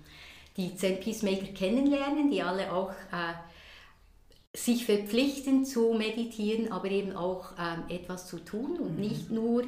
die 0.59 0.77
Zen 0.77 1.01
Peacemaker 1.01 1.47
kennenlernen, 1.55 2.31
die 2.31 2.43
alle 2.43 2.71
auch 2.73 2.91
äh, 2.91 3.33
sich 4.55 4.85
verpflichten 4.85 5.65
zu 5.65 5.95
meditieren, 5.95 6.73
aber 6.73 6.91
eben 6.91 7.15
auch 7.15 7.53
ähm, 7.59 7.85
etwas 7.89 8.27
zu 8.27 8.39
tun 8.39 8.77
und 8.79 8.97
mhm. 8.97 9.01
nicht 9.01 9.31
nur 9.31 9.63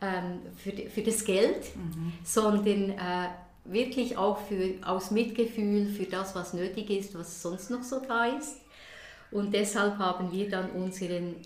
ähm, 0.00 0.40
für, 0.56 0.72
für 0.72 1.02
das 1.02 1.24
Geld, 1.24 1.74
mhm. 1.76 2.12
sondern 2.24 2.90
äh, 2.90 3.28
wirklich 3.64 4.18
auch 4.18 4.38
für, 4.38 4.74
aus 4.84 5.12
Mitgefühl 5.12 5.86
für 5.86 6.04
das, 6.04 6.34
was 6.34 6.54
nötig 6.54 6.90
ist, 6.90 7.16
was 7.16 7.40
sonst 7.40 7.70
noch 7.70 7.84
so 7.84 8.00
da 8.00 8.26
ist. 8.26 8.56
Und 9.30 9.54
deshalb 9.54 9.98
haben 9.98 10.32
wir 10.32 10.50
dann 10.50 10.70
unseren 10.70 11.36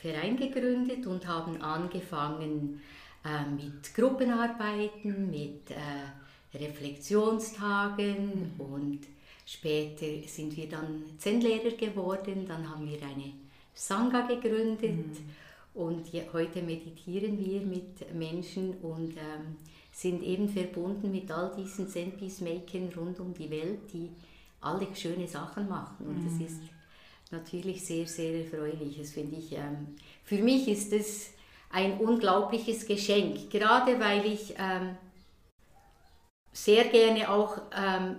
Verein 0.00 0.36
gegründet 0.36 1.06
und 1.06 1.26
haben 1.26 1.60
angefangen 1.60 2.80
äh, 3.24 3.48
mit 3.50 3.94
Gruppenarbeiten, 3.94 5.30
mit 5.30 5.70
äh, 5.70 5.74
Reflexionstagen 6.54 8.52
und 8.58 9.00
später 9.44 10.26
sind 10.26 10.56
wir 10.56 10.68
dann 10.68 11.04
Zen-Lehrer 11.18 11.76
geworden, 11.76 12.46
dann 12.46 12.68
haben 12.68 12.88
wir 12.88 13.02
eine 13.02 13.32
Sangha 13.74 14.26
gegründet 14.26 14.96
mhm. 14.96 15.16
und 15.74 16.06
heute 16.32 16.62
meditieren 16.62 17.38
wir 17.38 17.60
mit 17.60 18.14
Menschen 18.14 18.74
und 18.78 19.12
ähm, 19.16 19.56
sind 19.92 20.22
eben 20.22 20.48
verbunden 20.48 21.10
mit 21.10 21.30
all 21.30 21.54
diesen 21.56 21.88
Zen-Peacemakern 21.88 22.90
rund 22.96 23.20
um 23.20 23.34
die 23.34 23.50
Welt, 23.50 23.92
die 23.92 24.10
alle 24.60 24.86
schöne 24.94 25.28
Sachen 25.28 25.68
machen 25.68 26.06
und 26.06 26.22
mhm. 26.22 26.24
das 26.24 26.50
ist 26.50 26.60
natürlich 27.30 27.84
sehr, 27.84 28.06
sehr 28.06 28.44
erfreulich. 28.44 28.98
Das 28.98 29.10
finde 29.10 29.36
ich, 29.36 29.52
ähm, 29.52 29.96
für 30.24 30.38
mich 30.38 30.68
ist 30.68 30.92
es 30.92 31.30
ein 31.70 31.98
unglaubliches 31.98 32.86
Geschenk, 32.86 33.50
gerade 33.50 33.98
weil 33.98 34.24
ich 34.26 34.54
ähm, 34.58 34.96
sehr 36.56 36.84
gerne 36.84 37.28
auch 37.30 37.58
ähm, 37.76 38.16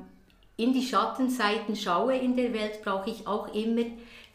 in 0.57 0.71
die 0.71 0.83
Schattenseiten 0.83 1.75
schaue 1.75 2.15
in 2.17 2.35
der 2.35 2.53
Welt, 2.53 2.83
brauche 2.83 3.09
ich 3.09 3.25
auch 3.25 3.53
immer 3.53 3.83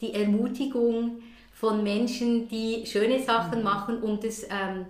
die 0.01 0.13
Ermutigung 0.13 1.21
von 1.53 1.83
Menschen, 1.83 2.49
die 2.49 2.85
schöne 2.85 3.23
Sachen 3.23 3.59
mhm. 3.59 3.63
machen, 3.63 4.03
um 4.03 4.19
das 4.19 4.43
ähm, 4.43 4.85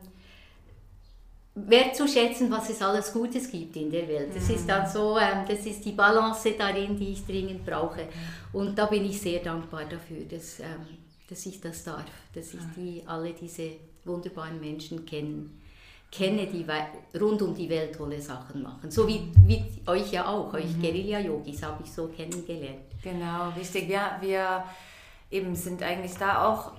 wertzuschätzen, 1.54 2.50
was 2.50 2.72
es 2.72 2.82
alles 2.82 3.14
Gutes 3.14 3.52
gibt 3.52 3.76
in 3.76 3.92
der 3.92 4.08
Welt. 4.08 4.36
Das 4.36 4.50
ist 4.50 4.68
dann 4.68 4.90
so, 4.90 5.20
ähm, 5.20 5.46
das 5.48 5.64
ist 5.68 5.86
die 5.86 5.92
Balance 5.92 6.52
darin, 6.58 6.98
die 6.98 7.12
ich 7.12 7.24
dringend 7.24 7.64
brauche. 7.64 8.08
Und 8.52 8.76
da 8.76 8.88
bin 8.88 9.06
ich 9.06 9.22
sehr 9.22 9.42
dankbar 9.42 9.86
dafür, 9.86 10.26
dass, 10.28 10.60
ähm, 10.60 10.88
dass 11.30 11.46
ich 11.46 11.62
das 11.62 11.84
darf, 11.84 12.06
dass 12.34 12.56
ich 12.56 12.62
die, 12.76 13.04
alle 13.06 13.34
diese 13.34 13.74
wunderbaren 14.06 14.60
Menschen 14.60 15.06
kennen, 15.06 15.62
kenne, 16.14 16.46
die 16.46 16.66
rund 17.20 17.42
um 17.42 17.56
die 17.56 17.70
Welt 17.70 17.96
tolle 17.96 18.22
Sachen 18.22 18.62
machen. 18.62 18.92
So 18.92 19.08
wie, 19.08 19.32
wie 19.48 19.66
euch 19.88 20.12
ja 20.12 20.28
auch, 20.28 20.54
euch 20.54 20.78
mhm. 20.78 20.82
Guerilla-Yogis 20.82 21.64
habe 21.64 21.82
ich 21.84 21.92
so 21.92 22.08
kennengelernt. 22.08 22.82
Genau, 23.02 23.50
richtig. 23.58 23.90
Ja, 23.90 24.18
wir 24.22 24.64
eben 25.32 25.56
sind 25.56 25.82
eigentlich 25.82 26.16
da 26.16 26.48
auch 26.48 26.74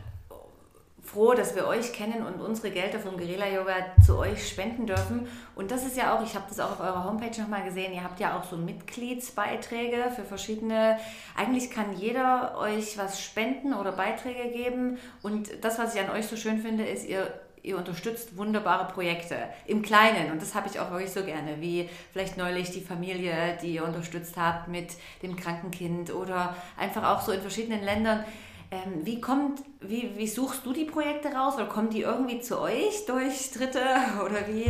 froh, 1.02 1.34
dass 1.34 1.54
wir 1.54 1.66
euch 1.66 1.92
kennen 1.92 2.24
und 2.24 2.40
unsere 2.40 2.70
Gelder 2.70 2.98
vom 2.98 3.16
Guerilla 3.16 3.46
Yoga 3.46 3.74
zu 4.04 4.16
euch 4.18 4.48
spenden 4.48 4.86
dürfen. 4.86 5.28
Und 5.54 5.70
das 5.70 5.84
ist 5.84 5.96
ja 5.96 6.16
auch, 6.16 6.24
ich 6.24 6.34
habe 6.34 6.46
das 6.48 6.60
auch 6.60 6.72
auf 6.72 6.80
eurer 6.80 7.04
Homepage 7.04 7.40
nochmal 7.40 7.64
gesehen, 7.64 7.92
ihr 7.92 8.02
habt 8.02 8.20
ja 8.20 8.38
auch 8.38 8.44
so 8.44 8.56
Mitgliedsbeiträge 8.56 10.12
für 10.16 10.24
verschiedene, 10.24 10.98
eigentlich 11.36 11.70
kann 11.70 11.92
jeder 11.96 12.56
euch 12.58 12.96
was 12.96 13.20
spenden 13.20 13.74
oder 13.74 13.92
Beiträge 13.92 14.50
geben. 14.50 14.98
Und 15.22 15.50
das, 15.62 15.78
was 15.78 15.94
ich 15.94 16.00
an 16.00 16.10
euch 16.10 16.26
so 16.26 16.36
schön 16.36 16.58
finde, 16.60 16.84
ist, 16.84 17.06
ihr 17.06 17.28
ihr 17.64 17.78
unterstützt 17.78 18.36
wunderbare 18.36 18.92
Projekte 18.92 19.36
im 19.66 19.80
Kleinen 19.82 20.30
und 20.30 20.40
das 20.40 20.54
habe 20.54 20.68
ich 20.68 20.78
auch 20.78 20.90
wirklich 20.90 21.10
so 21.10 21.24
gerne, 21.24 21.60
wie 21.60 21.88
vielleicht 22.12 22.36
neulich 22.36 22.70
die 22.70 22.82
Familie, 22.82 23.58
die 23.60 23.74
ihr 23.74 23.84
unterstützt 23.84 24.36
habt 24.36 24.68
mit 24.68 24.88
dem 25.22 25.34
kranken 25.34 25.70
Kind 25.70 26.14
oder 26.14 26.54
einfach 26.76 27.02
auch 27.04 27.22
so 27.22 27.32
in 27.32 27.40
verschiedenen 27.40 27.82
Ländern. 27.82 28.22
Ähm, 28.70 29.04
wie, 29.04 29.20
kommt, 29.20 29.60
wie, 29.80 30.10
wie 30.16 30.26
suchst 30.26 30.66
du 30.66 30.74
die 30.74 30.84
Projekte 30.84 31.28
raus 31.28 31.54
oder 31.54 31.66
kommen 31.66 31.88
die 31.88 32.02
irgendwie 32.02 32.40
zu 32.40 32.60
euch 32.60 33.06
durch 33.06 33.50
Dritte 33.50 33.80
oder 34.24 34.46
wie? 34.46 34.66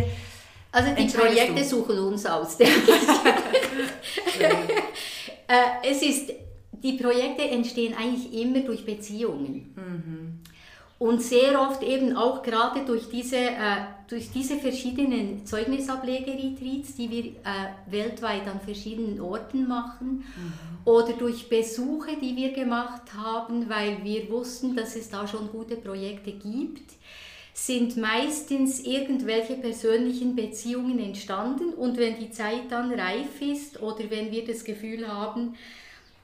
Also 0.71 0.95
die 0.95 1.07
Projekte 1.07 1.61
du? 1.61 1.65
suchen 1.65 1.99
uns 1.99 2.27
aus, 2.27 2.57
denke 2.57 2.93
ich. 2.93 4.41
äh, 5.49 5.91
es 5.91 6.03
ist, 6.03 6.33
die 6.73 6.93
Projekte 6.93 7.43
entstehen 7.43 7.95
eigentlich 7.95 8.33
immer 8.41 8.61
durch 8.61 8.85
Beziehungen. 8.85 9.75
Mhm. 9.75 10.44
Und 11.05 11.21
sehr 11.21 11.61
oft 11.61 11.83
eben 11.83 12.17
auch 12.17 12.43
gerade 12.43 12.83
durch 12.87 13.11
diese, 13.11 13.37
äh, 13.37 13.85
durch 14.09 14.31
diese 14.33 14.57
verschiedenen 14.57 15.45
Zeugnisablegeretreats, 15.45 16.95
die 16.97 17.11
wir 17.11 17.25
äh, 17.25 17.91
weltweit 17.91 18.47
an 18.47 18.59
verschiedenen 18.59 19.21
Orten 19.21 19.69
machen, 19.69 20.25
mhm. 20.25 20.79
oder 20.87 21.13
durch 21.13 21.51
Besuche, 21.51 22.13
die 22.23 22.35
wir 22.37 22.55
gemacht 22.55 23.03
haben, 23.15 23.69
weil 23.69 24.03
wir 24.03 24.31
wussten, 24.31 24.75
dass 24.75 24.97
es 24.97 25.11
da 25.11 25.29
schon 25.29 25.51
gute 25.51 25.77
Projekte 25.77 26.33
gibt, 26.33 26.95
sind 27.53 27.99
meistens 27.99 28.81
irgendwelche 28.81 29.57
persönlichen 29.57 30.35
Beziehungen 30.35 30.99
entstanden. 30.99 31.75
Und 31.75 31.99
wenn 31.99 32.19
die 32.19 32.31
Zeit 32.31 32.71
dann 32.71 32.91
reif 32.91 33.43
ist 33.43 33.83
oder 33.83 34.09
wenn 34.09 34.33
wir 34.33 34.47
das 34.47 34.65
Gefühl 34.65 35.07
haben, 35.07 35.55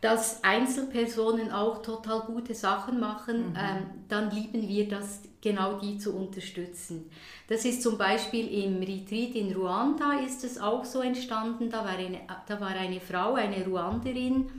dass 0.00 0.42
Einzelpersonen 0.42 1.50
auch 1.52 1.82
total 1.82 2.20
gute 2.20 2.54
Sachen 2.54 3.00
machen, 3.00 3.50
mhm. 3.50 3.56
ähm, 3.56 3.86
dann 4.08 4.30
lieben 4.30 4.66
wir 4.66 4.88
das, 4.88 5.20
genau 5.42 5.78
die 5.78 5.98
zu 5.98 6.14
unterstützen. 6.14 7.10
Das 7.48 7.64
ist 7.64 7.82
zum 7.82 7.98
Beispiel 7.98 8.46
im 8.64 8.78
Retreat 8.78 9.34
in 9.34 9.54
Ruanda 9.54 10.20
ist 10.24 10.44
es 10.44 10.58
auch 10.58 10.84
so 10.84 11.00
entstanden. 11.00 11.70
Da 11.70 11.84
war 11.84 11.96
eine, 11.96 12.20
da 12.46 12.60
war 12.60 12.68
eine 12.68 13.00
Frau, 13.00 13.34
eine 13.34 13.64
Ruanderin, 13.64 14.50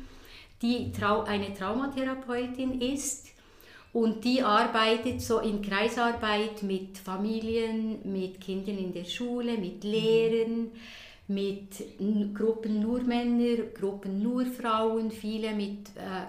die 0.62 0.92
Trau 0.92 1.22
eine 1.24 1.54
Traumatherapeutin 1.54 2.82
ist 2.82 3.28
und 3.94 4.24
die 4.24 4.44
arbeitet 4.44 5.22
so 5.22 5.40
in 5.40 5.62
Kreisarbeit 5.62 6.62
mit 6.64 6.98
Familien, 7.00 8.00
mit 8.04 8.40
Kindern 8.40 8.78
in 8.78 8.94
der 8.94 9.06
Schule, 9.06 9.58
mit 9.58 9.84
Lehrern. 9.84 10.62
Mhm 10.62 10.72
mit 11.34 12.34
Gruppen 12.34 12.82
nur 12.82 13.02
Männer, 13.02 13.64
Gruppen 13.80 14.22
nur 14.22 14.46
Frauen, 14.46 15.12
viele 15.12 15.54
mit 15.54 15.90
äh, 15.96 16.28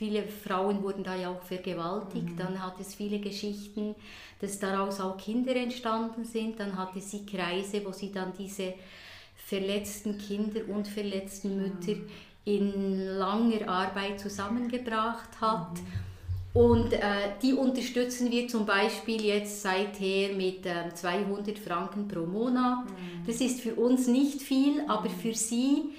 viele 0.00 0.22
Frauen 0.22 0.82
wurden 0.82 1.04
da 1.04 1.14
ja 1.14 1.28
auch 1.28 1.42
vergewaltigt. 1.42 2.30
Mhm. 2.30 2.36
Dann 2.38 2.62
hat 2.64 2.80
es 2.80 2.94
viele 2.94 3.18
Geschichten, 3.18 3.94
dass 4.40 4.58
daraus 4.58 4.98
auch 4.98 5.18
Kinder 5.18 5.54
entstanden 5.54 6.24
sind. 6.24 6.58
Dann 6.58 6.78
hatte 6.78 7.02
sie 7.02 7.26
Kreise, 7.26 7.84
wo 7.84 7.92
sie 7.92 8.10
dann 8.10 8.32
diese 8.38 8.72
verletzten 9.36 10.16
Kinder 10.16 10.60
und 10.68 10.88
verletzten 10.88 11.54
Mütter 11.54 12.00
mhm. 12.00 12.08
in 12.46 12.98
langer 13.18 13.68
Arbeit 13.68 14.20
zusammengebracht 14.20 15.38
hat. 15.38 15.74
Mhm. 15.74 16.09
Und 16.52 16.92
äh, 16.92 17.00
die 17.42 17.52
unterstützen 17.52 18.30
wir 18.30 18.48
zum 18.48 18.66
Beispiel 18.66 19.24
jetzt 19.24 19.62
seither 19.62 20.34
mit 20.34 20.66
äh, 20.66 20.92
200 20.92 21.58
Franken 21.58 22.08
pro 22.08 22.26
Monat. 22.26 22.86
Mhm. 22.86 23.26
Das 23.26 23.40
ist 23.40 23.60
für 23.60 23.74
uns 23.76 24.08
nicht 24.08 24.42
viel, 24.42 24.82
aber 24.88 25.08
mhm. 25.08 25.20
für 25.22 25.34
sie 25.34 25.90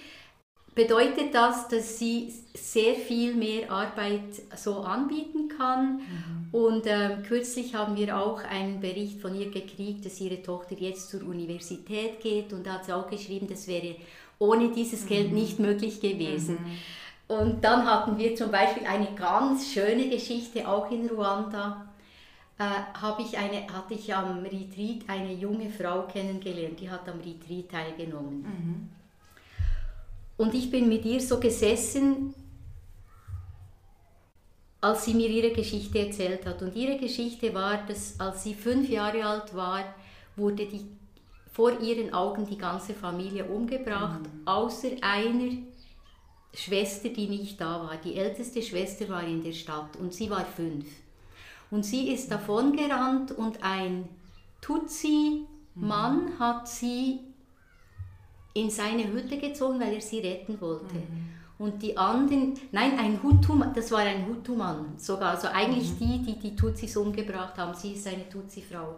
bedeutet 0.75 1.33
das, 1.33 1.69
dass 1.69 1.99
sie 1.99 2.33
sehr 2.53 2.95
viel 2.95 3.33
mehr 3.33 3.71
Arbeit 3.71 4.41
so 4.55 4.79
anbieten 4.81 5.47
kann. 5.47 5.97
Mhm. 5.97 6.49
Und 6.51 6.85
äh, 6.85 7.17
kürzlich 7.25 7.73
haben 7.73 7.95
wir 7.95 8.17
auch 8.17 8.43
einen 8.43 8.81
Bericht 8.81 9.21
von 9.21 9.33
ihr 9.33 9.51
gekriegt, 9.51 10.05
dass 10.05 10.19
ihre 10.19 10.41
Tochter 10.41 10.75
jetzt 10.77 11.09
zur 11.09 11.23
Universität 11.23 12.19
geht 12.19 12.51
und 12.51 12.65
da 12.65 12.73
hat 12.73 12.85
sie 12.85 12.93
auch 12.93 13.09
geschrieben, 13.09 13.47
das 13.49 13.67
wäre 13.67 13.95
ohne 14.37 14.71
dieses 14.71 15.05
Geld 15.05 15.29
mhm. 15.29 15.35
nicht 15.35 15.59
möglich 15.59 16.01
gewesen. 16.01 16.55
Mhm. 16.55 16.77
Und 17.31 17.63
dann 17.63 17.85
hatten 17.85 18.17
wir 18.17 18.35
zum 18.35 18.51
Beispiel 18.51 18.85
eine 18.85 19.15
ganz 19.15 19.71
schöne 19.71 20.09
Geschichte 20.09 20.67
auch 20.67 20.91
in 20.91 21.07
Ruanda. 21.07 21.87
Äh, 22.59 23.21
ich 23.21 23.37
eine, 23.37 23.65
hatte 23.71 23.93
ich 23.93 24.13
am 24.13 24.39
Retreat 24.39 25.07
eine 25.07 25.31
junge 25.31 25.69
Frau 25.69 26.01
kennengelernt, 26.01 26.81
die 26.81 26.89
hat 26.89 27.07
am 27.07 27.19
Retreat 27.19 27.71
teilgenommen. 27.71 28.41
Mhm. 28.41 28.89
Und 30.35 30.53
ich 30.53 30.69
bin 30.69 30.89
mit 30.89 31.05
ihr 31.05 31.21
so 31.21 31.39
gesessen, 31.39 32.33
als 34.81 35.05
sie 35.05 35.13
mir 35.13 35.29
ihre 35.29 35.53
Geschichte 35.53 35.99
erzählt 35.99 36.45
hat. 36.45 36.61
Und 36.61 36.75
ihre 36.75 36.97
Geschichte 36.97 37.53
war, 37.53 37.77
dass 37.87 38.19
als 38.19 38.43
sie 38.43 38.55
fünf 38.55 38.89
Jahre 38.89 39.23
alt 39.23 39.55
war, 39.55 39.85
wurde 40.35 40.65
die, 40.65 40.85
vor 41.53 41.79
ihren 41.79 42.13
Augen 42.13 42.45
die 42.45 42.57
ganze 42.57 42.93
Familie 42.93 43.45
umgebracht, 43.45 44.19
mhm. 44.19 44.45
außer 44.45 44.89
einer, 44.99 45.70
Schwester, 46.53 47.09
die 47.09 47.27
nicht 47.27 47.59
da 47.59 47.81
war. 47.81 47.97
Die 47.97 48.15
älteste 48.15 48.61
Schwester 48.61 49.07
war 49.09 49.23
in 49.23 49.43
der 49.43 49.53
Stadt 49.53 49.95
und 49.97 50.13
sie 50.13 50.29
war 50.29 50.45
fünf. 50.45 50.85
Und 51.69 51.85
sie 51.85 52.11
ist 52.11 52.29
davon 52.29 52.75
gerannt 52.75 53.31
und 53.31 53.63
ein 53.63 54.09
Tutsi-Mann 54.59 56.25
mhm. 56.25 56.39
hat 56.39 56.67
sie 56.67 57.19
in 58.53 58.69
seine 58.69 59.07
Hütte 59.11 59.37
gezogen, 59.37 59.79
weil 59.79 59.93
er 59.93 60.01
sie 60.01 60.19
retten 60.19 60.59
wollte. 60.59 60.95
Mhm. 60.95 61.29
Und 61.57 61.81
die 61.81 61.95
anderen, 61.95 62.59
nein, 62.71 62.97
ein 62.97 63.21
Hutu, 63.23 63.63
das 63.73 63.91
war 63.91 63.99
ein 63.99 64.27
Hutu-Mann 64.27 64.97
sogar, 64.97 65.31
also 65.31 65.47
eigentlich 65.47 65.91
mhm. 65.91 65.97
die, 65.99 66.21
die 66.23 66.39
die 66.39 66.55
Tutsis 66.55 66.97
umgebracht 66.97 67.57
haben. 67.57 67.73
Sie 67.73 67.93
ist 67.93 68.07
eine 68.07 68.27
Tutsi-Frau. 68.27 68.97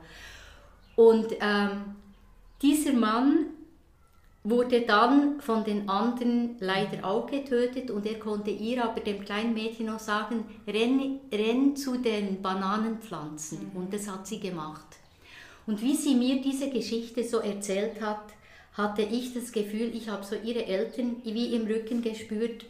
Und 0.96 1.28
ähm, 1.40 1.96
dieser 2.62 2.94
Mann 2.94 3.48
wurde 4.44 4.82
dann 4.82 5.40
von 5.40 5.64
den 5.64 5.88
anderen 5.88 6.58
leider 6.60 7.06
auch 7.06 7.28
getötet 7.28 7.90
und 7.90 8.06
er 8.06 8.20
konnte 8.20 8.52
ihr 8.52 8.84
aber 8.84 9.00
dem 9.00 9.24
kleinen 9.24 9.54
Mädchen 9.54 9.86
noch 9.86 10.00
sagen, 10.00 10.44
renn, 10.68 11.20
renn 11.32 11.76
zu 11.78 11.98
den 11.98 12.42
Bananenpflanzen 12.42 13.72
mhm. 13.72 13.78
und 13.78 13.94
das 13.94 14.10
hat 14.10 14.28
sie 14.28 14.40
gemacht. 14.40 14.86
Und 15.66 15.82
wie 15.82 15.96
sie 15.96 16.16
mir 16.16 16.42
diese 16.42 16.70
Geschichte 16.70 17.24
so 17.24 17.40
erzählt 17.40 18.02
hat, 18.02 18.26
hatte 18.74 19.04
ich 19.04 19.34
das 19.34 19.52
Gefühl, 19.52 19.96
ich 19.96 20.10
habe 20.10 20.26
so 20.26 20.36
ihre 20.36 20.66
Eltern 20.66 21.18
wie 21.24 21.56
im 21.56 21.66
Rücken 21.66 22.02
gespürt, 22.02 22.66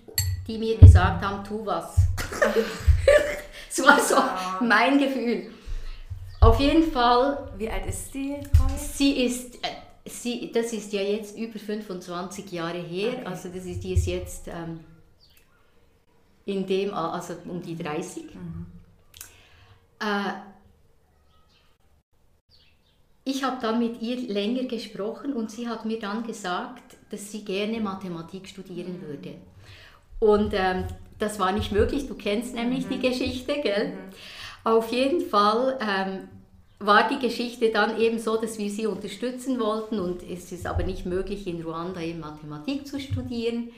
die 0.48 0.58
mir 0.58 0.78
gesagt 0.78 1.24
haben, 1.24 1.44
tu 1.44 1.66
was. 1.66 1.96
das 3.70 3.86
war 3.86 4.00
so 4.00 4.16
mein 4.64 5.00
Gefühl. 5.00 5.50
Auf 6.42 6.60
jeden 6.60 6.92
Fall. 6.92 7.50
Wie 7.58 7.70
alt 7.70 7.86
ist 7.88 8.12
Frau? 8.12 8.68
Sie 8.78 9.24
ist, 9.24 9.56
äh, 9.64 9.70
sie, 10.06 10.52
das 10.52 10.74
ist 10.74 10.94
ja 10.94 11.02
jetzt 11.02 11.38
über 11.38 11.58
25 11.58 12.52
Jahre 12.52 12.82
her, 12.82 13.14
okay. 13.14 13.26
also 13.26 13.50
das 13.50 13.66
ist, 13.66 13.84
die 13.84 13.94
ist 13.94 14.06
jetzt 14.06 14.48
ähm, 14.48 14.80
in 16.46 16.66
dem, 16.66 16.94
also 16.94 17.36
um 17.46 17.62
die 17.62 17.76
30. 17.76 18.36
Mhm. 18.36 18.66
Äh, 20.00 20.34
ich 23.26 23.44
habe 23.44 23.58
dann 23.62 23.80
mit 23.80 24.02
ihr 24.02 24.18
länger 24.18 24.64
gesprochen 24.64 25.34
und 25.34 25.50
sie 25.50 25.70
hat 25.70 25.86
mir 25.86 26.00
dann 26.00 26.28
gesagt, 26.28 26.98
dass 27.10 27.32
sie 27.32 27.46
gerne 27.46 27.80
Mathematik 27.80 28.48
studieren 28.48 28.98
mhm. 28.98 29.02
würde. 29.02 29.36
Und 30.20 30.54
ähm, 30.54 30.86
das 31.20 31.40
war 31.40 31.54
nicht 31.54 31.72
möglich, 31.72 32.08
du 32.08 32.16
kennst 32.16 32.54
nämlich 32.54 32.86
mhm. 32.86 32.90
die 32.90 33.08
Geschichte, 33.08 33.62
gell? 33.62 33.90
Mhm. 33.90 34.00
Auf 34.66 34.92
jeden 34.92 35.22
Fall 35.22 35.78
ähm, 35.82 36.30
war 36.86 37.08
die 37.08 37.20
Geschichte 37.20 37.70
dann 37.70 38.00
eben 38.00 38.20
so, 38.20 38.40
dass 38.40 38.58
wir 38.58 38.70
sie 38.70 38.88
unterstützen 38.88 39.60
wollten 39.60 40.00
und 40.00 40.22
es 40.24 40.52
ist 40.52 40.66
aber 40.66 40.84
nicht 40.84 41.06
möglich, 41.06 41.48
in 41.48 41.62
Ruanda 41.62 42.02
eben 42.02 42.20
Mathematik 42.20 42.88
zu 42.88 43.00
studieren. 43.00 43.70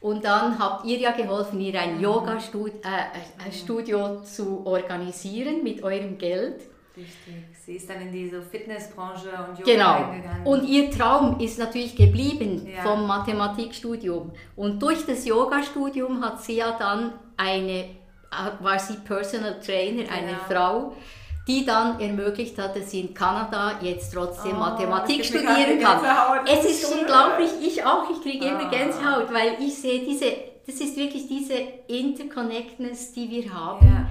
Und 0.00 0.24
dann 0.24 0.58
habt 0.58 0.84
ihr 0.84 0.98
ja 0.98 1.12
geholfen, 1.12 1.60
ihr 1.60 1.80
ein. 1.80 1.98
Yoga-Studio 1.98 2.78
äh, 2.84 4.20
äh 4.20 4.24
zu 4.24 4.66
organisieren 4.66 5.62
mit 5.62 5.82
eurem 5.82 6.18
Geld. 6.18 6.60
Richtig. 6.96 7.34
Sie 7.64 7.72
ist 7.76 7.88
dann 7.88 8.02
in 8.02 8.12
diese 8.12 8.42
Fitnessbranche 8.42 9.30
und 9.30 9.58
Yoga 9.58 9.72
genau. 9.72 10.12
gegangen. 10.12 10.46
Und 10.46 10.68
ihr 10.68 10.90
Traum 10.90 11.40
ist 11.40 11.58
natürlich 11.58 11.96
geblieben 11.96 12.68
ja. 12.72 12.82
vom 12.82 13.06
Mathematikstudium. 13.06 14.30
Und 14.54 14.80
durch 14.80 15.04
das 15.06 15.24
Yoga-Studium 15.24 16.22
hat 16.22 16.42
sie 16.42 16.56
ja 16.56 16.76
dann 16.78 17.14
eine, 17.36 17.86
war 18.60 18.78
sie 18.78 18.98
Personal 18.98 19.58
Trainer, 19.58 20.02
eine 20.12 20.26
genau. 20.26 20.38
Frau, 20.48 20.96
die 21.46 21.64
dann 21.64 22.00
ermöglicht 22.00 22.58
hat, 22.58 22.74
dass 22.76 22.90
sie 22.90 23.00
in 23.00 23.14
Kanada 23.14 23.78
jetzt 23.82 24.12
trotzdem 24.14 24.56
oh, 24.56 24.60
Mathematik 24.60 25.24
studieren 25.24 25.78
kann. 25.80 26.00
Es 26.46 26.64
ist 26.64 26.88
schön. 26.88 27.00
unglaublich, 27.00 27.50
ich 27.60 27.84
auch, 27.84 28.08
ich 28.10 28.22
kriege 28.22 28.46
immer 28.46 28.66
ah. 28.66 28.70
Gänsehaut, 28.70 29.32
weil 29.32 29.56
ich 29.60 29.74
sehe 29.74 30.00
diese, 30.00 30.26
das 30.66 30.76
ist 30.76 30.96
wirklich 30.96 31.28
diese 31.28 31.54
Interconnectedness, 31.86 33.12
die 33.12 33.30
wir 33.30 33.52
haben. 33.52 33.86
Ja 33.86 34.06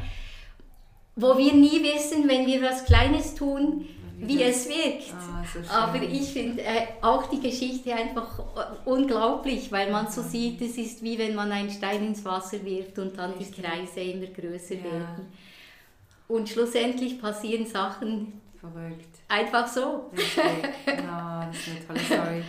wo 1.16 1.38
wir 1.38 1.54
nie 1.54 1.84
wissen, 1.84 2.28
wenn 2.28 2.46
wir 2.46 2.62
was 2.62 2.86
Kleines 2.86 3.36
tun, 3.36 3.88
wie 4.18 4.42
es 4.42 4.68
wirkt. 4.68 5.14
Ah, 5.14 5.44
so 5.54 5.74
Aber 5.74 6.02
ich 6.02 6.32
finde 6.32 6.62
äh, 6.62 6.88
auch 7.02 7.30
die 7.30 7.42
Geschichte 7.42 7.94
einfach 7.94 8.40
unglaublich, 8.86 9.72
weil 9.72 9.92
man 9.92 10.10
so 10.10 10.22
sieht, 10.22 10.62
es 10.62 10.78
ist 10.78 11.04
wie 11.04 11.18
wenn 11.18 11.36
man 11.36 11.52
einen 11.52 11.70
Stein 11.70 12.08
ins 12.08 12.24
Wasser 12.24 12.64
wirft 12.64 12.98
und 13.00 13.18
dann 13.18 13.34
Richtig. 13.34 13.56
die 13.56 13.62
Kreise 13.62 14.00
immer 14.00 14.28
größer 14.28 14.76
ja. 14.76 14.84
werden. 14.84 15.28
Und 16.28 16.50
schlussendlich 16.50 17.22
passieren 17.22 17.66
Sachen 17.66 18.42
Verrückt. 18.60 19.20
einfach 19.28 19.68
so. 19.68 20.12
Ja, 20.86 21.50
das 21.52 21.68
ist 21.68 21.70
eine 21.70 21.88
tolle 21.88 22.00
Story. 22.00 22.44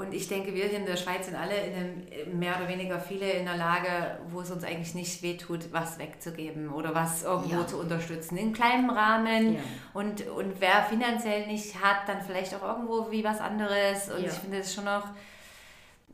Und 0.00 0.14
ich 0.14 0.28
denke, 0.28 0.54
wir 0.54 0.64
hier 0.64 0.78
in 0.78 0.86
der 0.86 0.96
Schweiz 0.96 1.26
sind 1.26 1.34
alle 1.34 1.54
in 1.54 1.74
einem, 1.74 2.38
mehr 2.38 2.56
oder 2.56 2.68
weniger 2.68 2.98
viele 2.98 3.32
in 3.32 3.44
der 3.44 3.58
Lage, 3.58 4.18
wo 4.30 4.40
es 4.40 4.50
uns 4.50 4.64
eigentlich 4.64 4.94
nicht 4.94 5.22
wehtut, 5.22 5.72
was 5.72 5.98
wegzugeben 5.98 6.70
oder 6.70 6.94
was 6.94 7.24
irgendwo 7.24 7.60
ja. 7.60 7.66
zu 7.66 7.76
unterstützen. 7.76 8.38
In 8.38 8.54
kleinem 8.54 8.88
Rahmen. 8.88 9.56
Ja. 9.56 9.60
Und, 9.92 10.26
und 10.28 10.58
wer 10.60 10.84
finanziell 10.84 11.46
nicht 11.48 11.82
hat, 11.82 12.08
dann 12.08 12.22
vielleicht 12.22 12.54
auch 12.54 12.62
irgendwo 12.62 13.10
wie 13.10 13.22
was 13.24 13.40
anderes. 13.40 14.08
Und 14.10 14.22
ja. 14.22 14.28
ich 14.28 14.34
finde 14.38 14.60
es 14.60 14.72
schon 14.72 14.84
noch, 14.84 15.04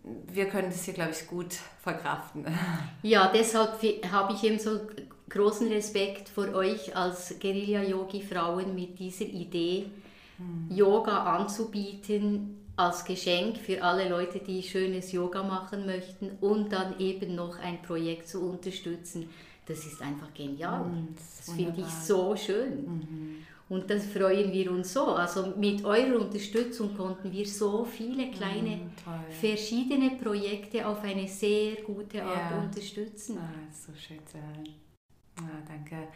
wir 0.02 0.48
können 0.48 0.70
das 0.70 0.84
hier, 0.84 0.94
glaube 0.94 1.12
ich, 1.12 1.26
gut 1.28 1.54
verkraften. 1.80 2.44
Ja, 3.02 3.30
deshalb 3.32 3.80
habe 4.10 4.32
ich 4.32 4.42
eben 4.42 4.58
so 4.58 4.80
großen 5.28 5.68
Respekt 5.68 6.28
vor 6.28 6.54
euch 6.54 6.94
als 6.96 7.38
Guerilla-Yogi-Frauen 7.40 8.74
mit 8.74 8.98
dieser 8.98 9.24
Idee, 9.24 9.86
hm. 10.38 10.74
Yoga 10.74 11.24
anzubieten 11.36 12.56
als 12.76 13.04
Geschenk 13.04 13.56
für 13.56 13.82
alle 13.82 14.08
Leute, 14.08 14.38
die 14.38 14.62
schönes 14.62 15.10
Yoga 15.12 15.42
machen 15.42 15.86
möchten 15.86 16.32
und 16.40 16.72
dann 16.72 16.98
eben 17.00 17.34
noch 17.34 17.58
ein 17.58 17.80
Projekt 17.82 18.28
zu 18.28 18.42
unterstützen. 18.42 19.30
Das 19.64 19.84
ist 19.84 20.00
einfach 20.00 20.32
genial. 20.32 20.84
Mhm, 20.84 21.08
das, 21.16 21.46
das 21.46 21.56
finde 21.56 21.80
ich 21.80 21.86
so 21.86 22.36
schön. 22.36 22.84
Mhm. 22.84 23.36
Und 23.68 23.90
das 23.90 24.06
freuen 24.06 24.52
wir 24.52 24.70
uns 24.70 24.92
so. 24.92 25.06
Also 25.06 25.54
mit 25.56 25.84
eurer 25.84 26.20
Unterstützung 26.20 26.96
konnten 26.96 27.32
wir 27.32 27.46
so 27.46 27.84
viele 27.84 28.30
kleine 28.30 28.76
mhm, 28.76 28.90
verschiedene 29.40 30.10
Projekte 30.10 30.86
auf 30.86 31.02
eine 31.02 31.26
sehr 31.26 31.76
gute 31.82 32.22
Art 32.22 32.52
ja. 32.52 32.60
unterstützen. 32.60 33.38
Ah, 33.38 33.72
so 33.72 33.92
schön 33.98 34.24
zu 34.24 34.38
hören. 34.38 34.85
Ah, 35.38 35.62
danke 35.68 36.08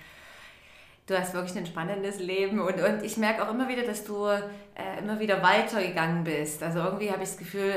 du 1.10 1.18
hast 1.18 1.34
wirklich 1.34 1.56
ein 1.56 1.66
spannendes 1.66 2.20
Leben 2.20 2.60
und, 2.60 2.80
und 2.80 3.02
ich 3.02 3.16
merke 3.16 3.46
auch 3.46 3.52
immer 3.52 3.68
wieder, 3.68 3.82
dass 3.82 4.04
du 4.04 4.26
äh, 4.26 4.98
immer 5.00 5.18
wieder 5.18 5.42
weitergegangen 5.42 6.24
bist. 6.24 6.62
Also 6.62 6.78
irgendwie 6.78 7.10
habe 7.10 7.22
ich 7.22 7.30
das 7.30 7.38
Gefühl, 7.38 7.74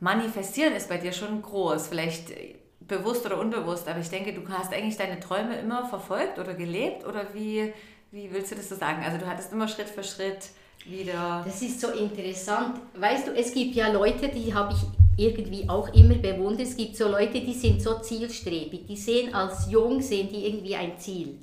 manifestieren 0.00 0.74
ist 0.74 0.88
bei 0.88 0.98
dir 0.98 1.12
schon 1.12 1.40
groß, 1.40 1.88
vielleicht 1.88 2.32
bewusst 2.80 3.24
oder 3.24 3.38
unbewusst, 3.38 3.88
aber 3.88 4.00
ich 4.00 4.10
denke, 4.10 4.34
du 4.34 4.46
hast 4.48 4.72
eigentlich 4.72 4.96
deine 4.96 5.20
Träume 5.20 5.56
immer 5.56 5.86
verfolgt 5.88 6.38
oder 6.38 6.54
gelebt 6.54 7.06
oder 7.06 7.32
wie, 7.32 7.72
wie 8.10 8.30
willst 8.32 8.50
du 8.50 8.56
das 8.56 8.68
so 8.68 8.74
sagen? 8.74 9.02
Also 9.04 9.18
du 9.18 9.26
hattest 9.26 9.52
immer 9.52 9.68
Schritt 9.68 9.88
für 9.88 10.04
Schritt 10.04 10.50
wieder... 10.84 11.42
Das 11.46 11.62
ist 11.62 11.80
so 11.80 11.90
interessant. 11.90 12.80
Weißt 12.94 13.28
du, 13.28 13.32
es 13.32 13.54
gibt 13.54 13.74
ja 13.74 13.88
Leute, 13.88 14.28
die 14.28 14.52
habe 14.52 14.74
ich 14.74 15.03
irgendwie 15.16 15.68
auch 15.68 15.92
immer 15.94 16.14
bewundert. 16.14 16.66
Es 16.66 16.76
gibt 16.76 16.96
so 16.96 17.08
Leute, 17.08 17.40
die 17.40 17.54
sind 17.54 17.80
so 17.80 17.98
zielstrebig. 18.00 18.86
Die 18.86 18.96
sehen 18.96 19.34
als 19.34 19.70
jung, 19.70 20.00
sehen 20.00 20.28
die 20.32 20.46
irgendwie 20.46 20.74
ein 20.74 20.98
Ziel. 20.98 21.38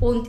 Und 0.00 0.28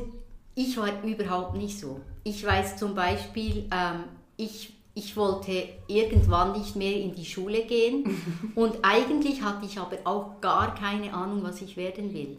ich 0.55 0.77
war 0.77 1.03
überhaupt 1.03 1.55
nicht 1.55 1.79
so. 1.79 2.01
Ich 2.23 2.45
weiß 2.45 2.77
zum 2.77 2.93
Beispiel, 2.93 3.65
ähm, 3.71 4.03
ich, 4.37 4.73
ich 4.93 5.15
wollte 5.15 5.69
irgendwann 5.87 6.51
nicht 6.51 6.75
mehr 6.75 6.95
in 6.95 7.15
die 7.15 7.25
Schule 7.25 7.63
gehen 7.63 8.21
und 8.55 8.75
eigentlich 8.83 9.41
hatte 9.41 9.65
ich 9.65 9.79
aber 9.79 9.97
auch 10.03 10.41
gar 10.41 10.75
keine 10.75 11.13
Ahnung, 11.13 11.41
was 11.43 11.61
ich 11.61 11.77
werden 11.77 12.13
will. 12.13 12.37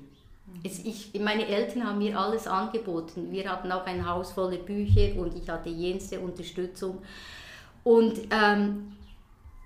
Es, 0.62 0.78
ich, 0.84 1.10
meine 1.20 1.46
Eltern 1.46 1.86
haben 1.86 1.98
mir 1.98 2.16
alles 2.18 2.46
angeboten. 2.46 3.32
Wir 3.32 3.50
hatten 3.50 3.72
auch 3.72 3.86
ein 3.86 4.06
Haus 4.06 4.32
voller 4.32 4.58
Bücher 4.58 5.16
und 5.16 5.34
ich 5.36 5.48
hatte 5.48 5.70
jenste 5.70 6.20
Unterstützung. 6.20 6.98
Und 7.82 8.20
ähm, 8.30 8.92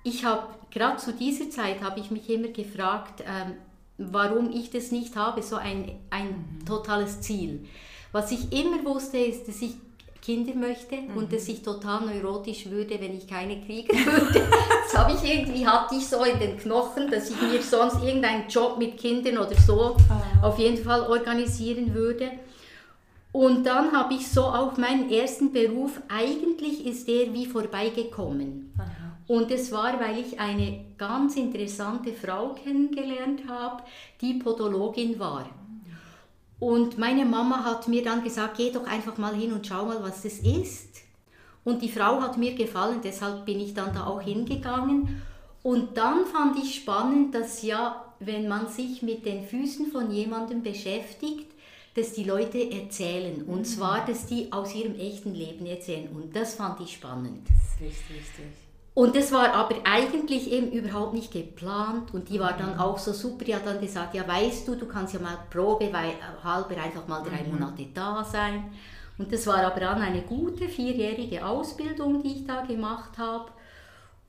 ich 0.06 0.24
habe, 0.24 0.46
gerade 0.70 0.98
zu 0.98 1.12
dieser 1.12 1.50
Zeit, 1.50 1.82
habe 1.82 2.00
ich 2.00 2.10
mich 2.10 2.30
immer 2.30 2.48
gefragt, 2.48 3.22
ähm, 3.26 3.54
warum 3.98 4.50
ich 4.52 4.70
das 4.70 4.92
nicht 4.92 5.16
habe, 5.16 5.42
so 5.42 5.56
ein, 5.56 5.90
ein 6.10 6.28
mhm. 6.28 6.66
totales 6.66 7.20
Ziel. 7.20 7.66
Was 8.12 8.30
ich 8.30 8.52
immer 8.52 8.84
wusste, 8.84 9.18
ist, 9.18 9.48
dass 9.48 9.60
ich 9.62 9.74
Kinder 10.22 10.54
möchte 10.54 10.96
mhm. 10.96 11.16
und 11.16 11.32
dass 11.32 11.48
ich 11.48 11.62
total 11.62 12.06
neurotisch 12.06 12.66
würde, 12.66 13.00
wenn 13.00 13.16
ich 13.16 13.26
keine 13.26 13.60
kriegen 13.60 13.96
würde. 14.06 14.46
das 14.84 14.96
habe 14.96 15.12
ich 15.12 15.28
irgendwie, 15.28 15.66
hatte 15.66 15.96
ich 15.96 16.06
so 16.06 16.22
in 16.24 16.38
den 16.38 16.56
Knochen, 16.56 17.10
dass 17.10 17.30
ich 17.30 17.40
mir 17.40 17.62
sonst 17.62 18.02
irgendeinen 18.02 18.48
Job 18.48 18.78
mit 18.78 18.96
Kindern 18.96 19.38
oder 19.38 19.54
so 19.54 19.96
ah. 20.08 20.46
auf 20.46 20.58
jeden 20.58 20.82
Fall 20.82 21.02
organisieren 21.02 21.94
würde. 21.94 22.30
Und 23.32 23.66
dann 23.66 23.92
habe 23.92 24.14
ich 24.14 24.26
so 24.26 24.44
auf 24.44 24.78
meinen 24.78 25.10
ersten 25.10 25.52
Beruf, 25.52 26.00
eigentlich 26.08 26.86
ist 26.86 27.06
der 27.06 27.32
wie 27.34 27.46
vorbeigekommen. 27.46 28.72
Aha. 28.78 28.95
Und 29.26 29.50
es 29.50 29.72
war, 29.72 29.98
weil 30.00 30.18
ich 30.18 30.38
eine 30.38 30.84
ganz 30.98 31.36
interessante 31.36 32.12
Frau 32.12 32.54
kennengelernt 32.54 33.42
habe, 33.48 33.82
die 34.20 34.34
Podologin 34.34 35.18
war. 35.18 35.48
Und 36.58 36.96
meine 36.96 37.24
Mama 37.24 37.64
hat 37.64 37.88
mir 37.88 38.02
dann 38.02 38.22
gesagt, 38.22 38.56
geh 38.56 38.70
doch 38.70 38.86
einfach 38.86 39.18
mal 39.18 39.34
hin 39.34 39.52
und 39.52 39.66
schau 39.66 39.84
mal, 39.84 40.02
was 40.02 40.22
das 40.22 40.38
ist. 40.38 41.02
Und 41.64 41.82
die 41.82 41.90
Frau 41.90 42.20
hat 42.20 42.38
mir 42.38 42.54
gefallen, 42.54 43.00
deshalb 43.02 43.44
bin 43.44 43.60
ich 43.60 43.74
dann 43.74 43.92
da 43.92 44.06
auch 44.06 44.22
hingegangen. 44.22 45.22
Und 45.62 45.96
dann 45.96 46.24
fand 46.24 46.56
ich 46.58 46.76
spannend, 46.76 47.34
dass 47.34 47.62
ja, 47.62 48.14
wenn 48.20 48.46
man 48.46 48.68
sich 48.68 49.02
mit 49.02 49.26
den 49.26 49.44
Füßen 49.44 49.90
von 49.90 50.10
jemandem 50.12 50.62
beschäftigt, 50.62 51.50
dass 51.96 52.12
die 52.12 52.24
Leute 52.24 52.70
erzählen. 52.70 53.42
Und 53.42 53.58
mhm. 53.58 53.64
zwar, 53.64 54.06
dass 54.06 54.26
die 54.26 54.52
aus 54.52 54.74
ihrem 54.74 54.94
echten 54.94 55.34
Leben 55.34 55.66
erzählen. 55.66 56.08
Und 56.14 56.36
das 56.36 56.54
fand 56.54 56.80
ich 56.80 56.92
spannend. 56.92 57.48
Das 57.48 57.80
ist 57.80 57.80
richtig, 57.80 58.16
richtig. 58.18 58.65
Und 58.96 59.14
das 59.14 59.30
war 59.30 59.52
aber 59.52 59.74
eigentlich 59.84 60.50
eben 60.50 60.72
überhaupt 60.72 61.12
nicht 61.12 61.30
geplant 61.30 62.14
und 62.14 62.30
die 62.30 62.40
war 62.40 62.54
dann 62.54 62.78
auch 62.78 62.96
so 62.96 63.12
super, 63.12 63.44
die 63.44 63.54
hat 63.54 63.66
dann 63.66 63.78
gesagt, 63.78 64.14
ja 64.14 64.26
weißt 64.26 64.66
du, 64.66 64.74
du 64.74 64.86
kannst 64.86 65.12
ja 65.12 65.20
mal 65.20 65.36
Probe 65.50 65.92
weil, 65.92 66.14
halber 66.42 66.80
einfach 66.82 67.06
mal 67.06 67.22
drei 67.22 67.42
mhm. 67.42 67.52
Monate 67.52 67.88
da 67.92 68.24
sein. 68.24 68.72
Und 69.18 69.30
das 69.30 69.46
war 69.46 69.62
aber 69.62 69.80
dann 69.80 70.00
eine 70.00 70.22
gute 70.22 70.66
vierjährige 70.66 71.44
Ausbildung, 71.44 72.22
die 72.22 72.36
ich 72.36 72.46
da 72.46 72.64
gemacht 72.64 73.18
habe. 73.18 73.50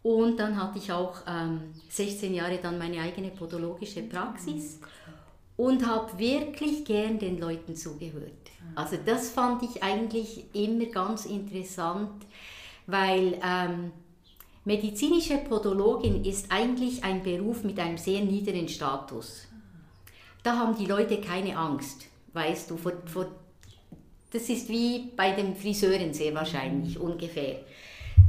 Und 0.04 0.38
dann 0.38 0.62
hatte 0.62 0.80
ich 0.80 0.92
auch 0.92 1.16
ähm, 1.26 1.74
16 1.88 2.34
Jahre 2.34 2.60
dann 2.62 2.78
meine 2.78 3.00
eigene 3.00 3.30
podologische 3.30 4.02
Praxis 4.04 4.82
mhm. 4.82 5.64
und 5.66 5.88
habe 5.88 6.20
wirklich 6.20 6.84
gern 6.84 7.20
den 7.20 7.40
Leuten 7.40 7.74
zugehört. 7.74 8.34
Also 8.76 8.98
das 9.06 9.30
fand 9.30 9.64
ich 9.64 9.82
eigentlich 9.82 10.54
immer 10.54 10.88
ganz 10.88 11.26
interessant 11.26 12.26
weil 12.88 13.38
ähm, 13.44 13.92
medizinische 14.68 15.38
Podologin 15.38 16.26
ist 16.26 16.52
eigentlich 16.52 17.02
ein 17.04 17.24
Beruf 17.24 17.64
mit 17.64 17.80
einem 17.80 17.98
sehr 17.98 18.20
niederen 18.20 18.68
Status. 18.68 19.48
Da 20.44 20.58
haben 20.58 20.78
die 20.78 20.86
Leute 20.86 21.22
keine 21.22 21.58
Angst, 21.58 22.06
weißt 22.34 22.70
du, 22.70 22.78
vor, 22.78 22.92
vor, 23.06 23.28
das 24.32 24.50
ist 24.50 24.68
wie 24.68 25.12
bei 25.16 25.32
den 25.32 25.56
Friseuren 25.56 26.14
sehr 26.14 26.36
wahrscheinlich 26.36 27.00
ungefähr 27.00 27.62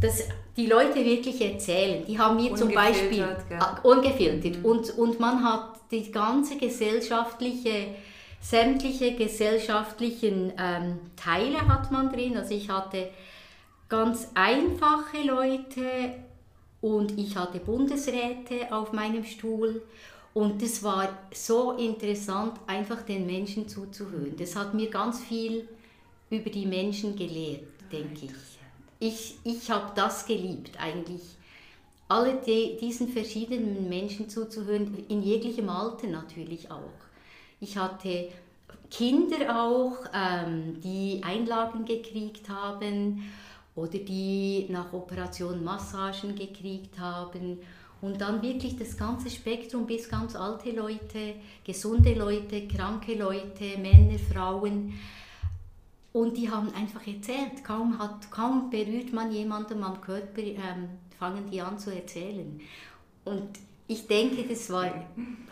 dass 0.01 0.29
die 0.57 0.67
Leute 0.67 1.05
wirklich 1.05 1.41
erzählen. 1.41 2.05
Die 2.07 2.19
haben 2.19 2.37
mir 2.37 2.55
zum 2.55 2.73
Beispiel 2.73 3.27
gell? 3.49 3.59
Ah, 3.59 3.79
ungefiltert 3.83 4.59
mhm. 4.59 4.65
und, 4.65 4.91
und 4.97 5.19
man 5.19 5.43
hat 5.43 5.81
die 5.91 6.13
ganze 6.13 6.57
gesellschaftliche, 6.57 7.95
sämtliche 8.41 9.17
gesellschaftlichen 9.17 10.53
ähm, 10.57 10.99
Teile 11.17 11.67
hat 11.67 11.91
man 11.91 12.13
drin. 12.13 12.37
Also 12.37 12.55
ich 12.55 12.69
hatte 12.71 13.09
ganz 13.89 14.29
einfache 14.35 15.23
Leute 15.25 16.15
und 16.81 17.19
ich 17.19 17.37
hatte 17.37 17.59
Bundesräte 17.59 18.73
auf 18.73 18.93
meinem 18.93 19.25
Stuhl. 19.25 19.83
Und 20.35 20.63
es 20.63 20.83
war 20.83 21.19
so 21.35 21.73
interessant, 21.73 22.61
einfach 22.67 23.03
den 23.03 23.27
Menschen 23.27 23.69
zuzuhören. 23.69 24.37
Das 24.39 24.55
hat 24.55 24.75
mir 24.75 24.89
ganz 24.89 25.21
viel 25.21 25.67
über 26.31 26.51
die 26.51 26.67
Menschen 26.67 27.17
gelehrt, 27.17 27.65
denke 27.91 28.27
ich 28.27 28.59
ich, 29.01 29.37
ich 29.45 29.71
habe 29.71 29.93
das 29.95 30.27
geliebt 30.27 30.79
eigentlich. 30.81 31.23
Alle 32.09 32.41
die, 32.45 32.77
diesen 32.81 33.09
verschiedenen 33.09 33.89
Menschen 33.89 34.29
zuzuhören, 34.29 35.05
in 35.09 35.23
jeglichem 35.23 35.69
Alter 35.69 36.07
natürlich 36.07 36.71
auch. 36.71 36.91
Ich 37.61 37.77
hatte 37.77 38.29
Kinder 38.91 39.63
auch, 39.63 39.97
ähm, 40.15 40.81
die 40.81 41.21
Einlagen 41.23 41.85
gekriegt 41.85 42.49
haben 42.49 43.31
oder 43.79 43.99
die 43.99 44.67
nach 44.69 44.93
Operation 44.93 45.63
Massagen 45.63 46.35
gekriegt 46.35 46.99
haben. 46.99 47.59
Und 48.01 48.21
dann 48.21 48.43
wirklich 48.43 48.77
das 48.77 48.97
ganze 48.97 49.31
Spektrum 49.31 49.87
bis 49.87 50.09
ganz 50.09 50.37
alte 50.37 50.71
Leute, 50.71 51.35
gesunde 51.65 52.15
Leute, 52.15 52.67
kranke 52.69 53.15
Leute, 53.15 53.79
Männer, 53.79 54.19
Frauen. 54.19 54.95
Und 56.13 56.37
die 56.37 56.51
haben 56.51 56.73
einfach 56.75 57.07
erzählt. 57.07 57.65
Kaum, 57.65 57.99
hat, 57.99 58.31
kaum 58.31 58.71
berührt 58.71 59.13
man 59.13 59.33
jemanden 59.33 59.83
am 59.83 60.01
Körper, 60.01 60.43
ähm, 60.43 60.89
fangen 61.19 61.51
die 61.51 61.61
an 61.61 61.79
zu 61.79 61.95
erzählen. 61.95 62.61
Und 63.25 63.49
ich 63.89 64.07
denke, 64.07 64.45
das 64.49 64.71
war 64.71 64.91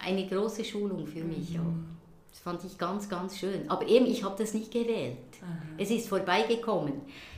eine 0.04 0.26
große 0.26 0.64
Schulung 0.64 1.06
für 1.06 1.24
mich 1.24 1.50
mhm. 1.50 1.60
auch. 1.60 1.95
Das 2.46 2.52
fand 2.52 2.64
ich 2.64 2.78
ganz, 2.78 3.08
ganz 3.08 3.36
schön. 3.36 3.68
Aber 3.68 3.88
eben, 3.88 4.06
ich 4.06 4.22
habe 4.22 4.36
das 4.38 4.54
nicht 4.54 4.70
gewählt. 4.70 5.16
Aha. 5.42 5.48
Es 5.78 5.90
ist 5.90 6.08
vorbeigekommen. 6.08 6.92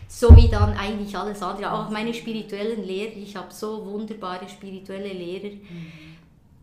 So 0.07 0.37
wie 0.37 0.49
dann 0.49 0.75
eigentlich 0.77 1.17
alles 1.17 1.43
andere. 1.43 1.73
Auch 1.73 1.89
meine 1.89 2.13
spirituellen 2.13 2.85
Lehrer. 2.85 3.17
Ich 3.17 3.35
habe 3.35 3.51
so 3.51 3.87
wunderbare 3.87 4.47
spirituelle 4.47 5.11
Lehrer, 5.11 5.55
mhm. 5.55 5.93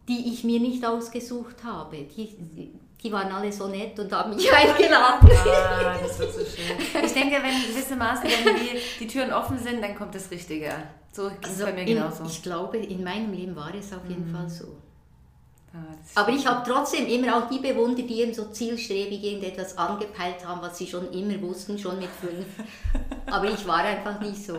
die 0.07 0.31
ich 0.31 0.43
mir 0.43 0.59
nicht 0.59 0.85
ausgesucht 0.85 1.63
habe. 1.63 1.97
Die, 2.15 2.69
die 3.01 3.11
waren 3.11 3.31
alle 3.31 3.51
so 3.51 3.67
nett 3.67 3.97
und 3.97 4.11
haben 4.11 4.35
mich 4.35 4.51
eingeladen. 4.53 5.27
Ah, 5.47 5.97
das 5.99 6.19
wird 6.19 6.31
so 6.31 6.41
schön. 6.41 7.03
Ich 7.03 7.13
denke, 7.13 7.37
wenn 7.37 7.73
gewissermaßen, 7.73 8.25
wenn 8.25 8.55
die, 8.57 8.79
die 8.99 9.07
Türen 9.07 9.33
offen 9.33 9.57
sind, 9.57 9.81
dann 9.81 9.95
kommt 9.95 10.13
das 10.13 10.29
Richtige. 10.29 10.71
So 11.11 11.29
ist 11.29 11.43
also 11.45 11.65
bei 11.65 11.73
mir 11.73 11.85
genauso. 11.85 12.21
In, 12.21 12.29
ich 12.29 12.43
glaube, 12.43 12.77
in 12.77 13.03
meinem 13.03 13.33
Leben 13.33 13.55
war 13.55 13.73
es 13.73 13.91
auf 13.91 14.07
jeden 14.07 14.29
mhm. 14.29 14.35
Fall 14.35 14.49
so. 14.49 14.77
Ah, 15.75 16.21
Aber 16.21 16.31
ich 16.31 16.47
habe 16.47 16.69
trotzdem 16.69 17.05
immer 17.07 17.37
auch 17.37 17.49
die 17.49 17.59
bewundert, 17.59 18.09
die 18.09 18.21
eben 18.21 18.33
so 18.33 18.45
zielstrebig 18.45 19.23
irgendetwas 19.23 19.77
angepeilt 19.77 20.45
haben, 20.47 20.61
was 20.61 20.77
sie 20.77 20.87
schon 20.87 21.11
immer 21.11 21.41
wussten, 21.41 21.77
schon 21.77 21.99
mit 21.99 22.09
fünf. 22.09 22.45
Aber 23.25 23.45
ich 23.45 23.67
war 23.67 23.79
einfach 23.79 24.19
nicht 24.21 24.45
so. 24.45 24.55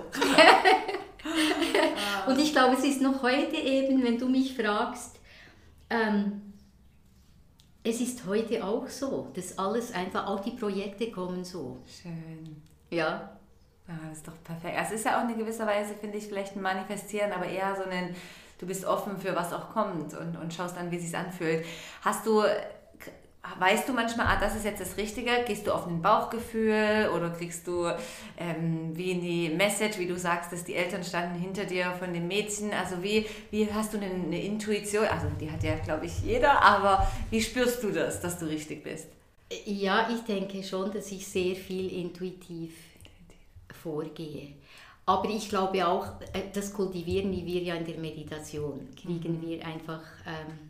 Ah. 1.24 2.31
Und 2.31 2.38
ich 2.38 2.52
glaube, 2.52 2.74
es 2.74 2.85
ist 2.85 3.00
noch 3.00 3.22
heute 3.22 3.57
eben, 3.57 4.02
wenn 4.02 4.18
du 4.18 4.29
mich 4.29 4.57
fragst, 4.57 5.18
ähm, 5.90 6.46
es 7.83 8.00
ist 8.00 8.26
heute 8.26 8.64
auch 8.64 8.88
so, 8.88 9.29
dass 9.35 9.59
alles 9.59 9.92
einfach, 9.92 10.26
auch 10.26 10.40
die 10.40 10.50
Projekte 10.50 11.11
kommen 11.11 11.44
so. 11.44 11.83
Schön. 11.87 12.62
Ja. 12.90 13.38
Ah, 13.87 14.09
das 14.09 14.18
ist 14.18 14.29
doch 14.29 14.42
perfekt. 14.42 14.76
Also 14.76 14.94
es 14.94 15.00
ist 15.00 15.07
ja 15.07 15.22
auch 15.22 15.29
in 15.29 15.38
gewisser 15.38 15.66
Weise, 15.66 15.94
finde 15.94 16.18
ich, 16.18 16.26
vielleicht 16.26 16.57
ein 16.57 16.62
Manifestieren, 16.62 17.31
aber 17.31 17.46
eher 17.46 17.76
so 17.76 17.85
ein, 17.88 18.16
du 18.59 18.66
bist 18.66 18.85
offen 18.85 19.19
für 19.19 19.35
was 19.35 19.53
auch 19.53 19.73
kommt 19.73 20.14
und, 20.14 20.37
und 20.37 20.55
schaust 20.55 20.77
dann, 20.77 20.90
wie 20.90 20.97
es 20.97 21.03
sich 21.03 21.16
anfühlt. 21.16 21.64
Hast 22.03 22.27
du 22.27 22.42
weißt 23.59 23.88
du 23.88 23.92
manchmal, 23.92 24.27
ah, 24.27 24.38
das 24.40 24.57
ist 24.57 24.64
jetzt 24.64 24.81
das 24.81 24.97
Richtige? 24.97 25.31
Gehst 25.47 25.66
du 25.66 25.73
auf 25.73 25.87
ein 25.87 26.03
Bauchgefühl 26.03 27.11
oder 27.14 27.31
kriegst 27.31 27.66
du 27.66 27.87
ähm, 28.37 28.90
wie 28.97 29.12
in 29.12 29.21
die 29.21 29.49
Message, 29.51 29.99
wie 29.99 30.07
du 30.07 30.19
sagst, 30.19 30.53
dass 30.53 30.64
die 30.64 30.75
Eltern 30.75 31.05
standen 31.05 31.38
hinter 31.38 31.64
dir 31.64 31.92
von 31.92 32.12
dem 32.12 32.29
Mädchen? 32.29 32.73
Also 32.73 33.03
wie, 33.03 33.27
wie 33.51 33.73
hast 33.73 33.95
du 33.95 33.99
eine, 33.99 34.07
eine 34.07 34.42
Intuition? 34.42 35.07
Also 35.07 35.29
die 35.40 35.51
hat 35.51 35.62
ja, 35.62 35.77
glaube 35.77 36.07
ich, 36.07 36.23
jeder, 36.23 36.62
aber 36.62 37.11
wie 37.31 37.40
spürst 37.40 37.83
du 37.83 37.90
das, 37.90 38.21
dass 38.21 38.38
du 38.38 38.47
richtig 38.47 38.83
bist? 38.83 39.09
Ja, 39.64 40.09
ich 40.12 40.23
denke 40.23 40.62
schon, 40.62 40.92
dass 40.92 41.11
ich 41.12 41.27
sehr 41.27 41.55
viel 41.55 41.92
intuitiv 41.92 42.75
vorgehe. 43.83 44.55
Aber 45.07 45.29
ich 45.31 45.49
glaube 45.49 45.87
auch, 45.87 46.21
äh, 46.33 46.42
das 46.53 46.73
kultivieren 46.73 47.31
wir 47.33 47.62
ja 47.62 47.75
in 47.77 47.87
der 47.87 47.99
Meditation, 47.99 48.88
kriegen 48.97 49.38
mhm. 49.38 49.42
wir 49.42 49.66
einfach... 49.66 50.03
Ähm, 50.27 50.66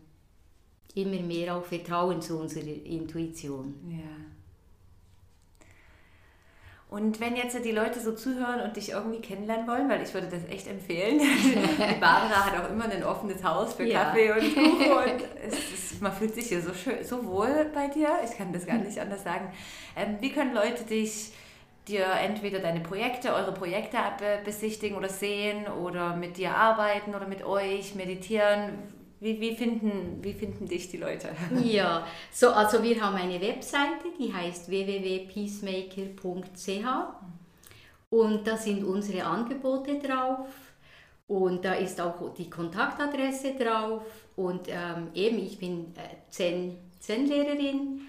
immer 0.96 1.20
mehr 1.20 1.54
auch 1.54 1.64
Vertrauen 1.64 2.20
zu 2.22 2.38
unserer 2.38 2.64
Intuition. 2.84 3.74
Ja. 3.88 4.26
Und 6.88 7.20
wenn 7.20 7.36
jetzt 7.36 7.62
die 7.64 7.72
Leute 7.72 8.00
so 8.00 8.14
zuhören 8.14 8.60
und 8.60 8.76
dich 8.76 8.90
irgendwie 8.90 9.20
kennenlernen 9.20 9.66
wollen, 9.66 9.88
weil 9.88 10.02
ich 10.02 10.14
würde 10.14 10.28
das 10.28 10.44
echt 10.48 10.68
empfehlen. 10.68 11.18
Die 11.18 12.00
Barbara 12.00 12.46
hat 12.46 12.64
auch 12.64 12.70
immer 12.70 12.84
ein 12.84 13.02
offenes 13.02 13.42
Haus 13.42 13.74
für 13.74 13.84
ja. 13.84 14.04
Kaffee 14.04 14.30
und 14.30 14.54
Kuchen 14.54 14.92
und 14.92 15.24
es 15.46 15.90
ist, 15.92 16.00
man 16.00 16.12
fühlt 16.12 16.34
sich 16.34 16.46
hier 16.46 16.62
so, 16.62 16.72
schön, 16.72 17.04
so 17.04 17.26
wohl 17.26 17.70
bei 17.74 17.88
dir. 17.88 18.08
Ich 18.24 18.38
kann 18.38 18.52
das 18.52 18.64
gar 18.64 18.78
nicht 18.78 18.98
anders 18.98 19.24
sagen. 19.24 19.52
Ähm, 19.96 20.16
wie 20.20 20.30
können 20.30 20.54
Leute 20.54 20.84
dich 20.84 21.32
dir 21.88 22.06
entweder 22.06 22.58
deine 22.58 22.80
Projekte, 22.80 23.34
eure 23.34 23.52
Projekte 23.52 23.98
besichtigen 24.44 24.96
oder 24.96 25.08
sehen 25.08 25.68
oder 25.68 26.16
mit 26.16 26.36
dir 26.36 26.56
arbeiten 26.56 27.14
oder 27.14 27.26
mit 27.26 27.44
euch 27.44 27.94
meditieren? 27.94 28.78
Wie, 29.18 29.40
wie, 29.40 29.56
finden, 29.56 30.22
wie 30.22 30.34
finden 30.34 30.66
dich 30.66 30.90
die 30.90 30.98
Leute? 30.98 31.30
Ja, 31.64 32.06
so, 32.30 32.50
also 32.50 32.82
wir 32.82 33.00
haben 33.00 33.16
eine 33.16 33.40
Webseite, 33.40 34.12
die 34.18 34.30
heißt 34.32 34.68
www.peacemaker.ch 34.68 36.86
und 38.10 38.46
da 38.46 38.56
sind 38.56 38.84
unsere 38.84 39.24
Angebote 39.24 39.98
drauf 39.98 40.48
und 41.28 41.64
da 41.64 41.74
ist 41.74 42.00
auch 42.00 42.34
die 42.34 42.50
Kontaktadresse 42.50 43.54
drauf 43.54 44.02
und 44.36 44.68
ähm, 44.68 45.08
eben 45.14 45.38
ich 45.38 45.58
bin 45.58 45.94
äh, 45.96 46.16
Zen, 46.28 46.76
Zen-Lehrerin 47.00 48.02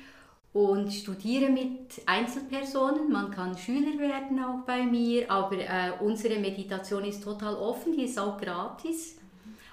und 0.57 0.91
studiere 0.91 1.51
mit 1.51 2.01
Einzelpersonen. 2.07 3.11
Man 3.11 3.29
kann 3.29 3.55
Schüler 3.55 3.99
werden 3.99 4.43
auch 4.43 4.65
bei 4.65 4.81
mir, 4.81 5.29
aber 5.29 5.57
äh, 5.57 5.91
unsere 5.99 6.39
Meditation 6.39 7.05
ist 7.05 7.23
total 7.23 7.55
offen, 7.55 7.95
die 7.95 8.05
ist 8.05 8.17
auch 8.17 8.39
gratis. 8.39 9.17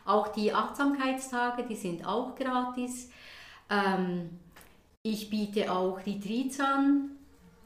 Auch 0.04 0.28
die 0.28 0.52
Achtsamkeitstage, 0.52 1.62
die 1.62 1.74
sind 1.74 2.06
auch 2.06 2.34
gratis. 2.34 3.08
Ähm, 3.70 4.28
ich 5.02 5.30
biete 5.30 5.72
auch 5.72 6.04
Retreats 6.04 6.60
an, 6.60 7.12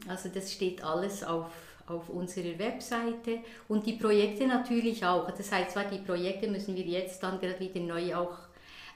also 0.07 0.29
das 0.33 0.53
steht 0.53 0.85
alles 0.85 1.25
auf, 1.25 1.51
auf 1.89 2.09
unserer 2.11 2.57
Webseite 2.57 3.41
und 3.67 3.85
die 3.85 3.95
Projekte 3.95 4.47
natürlich 4.47 5.05
auch. 5.05 5.29
Das 5.33 5.51
heißt 5.51 5.73
zwar, 5.73 5.87
die 5.87 5.99
Projekte 5.99 6.47
müssen 6.47 6.77
wir 6.77 6.85
jetzt 6.85 7.21
dann 7.25 7.41
gerade 7.41 7.59
wieder 7.59 7.81
neu 7.81 8.15
auch 8.15 8.48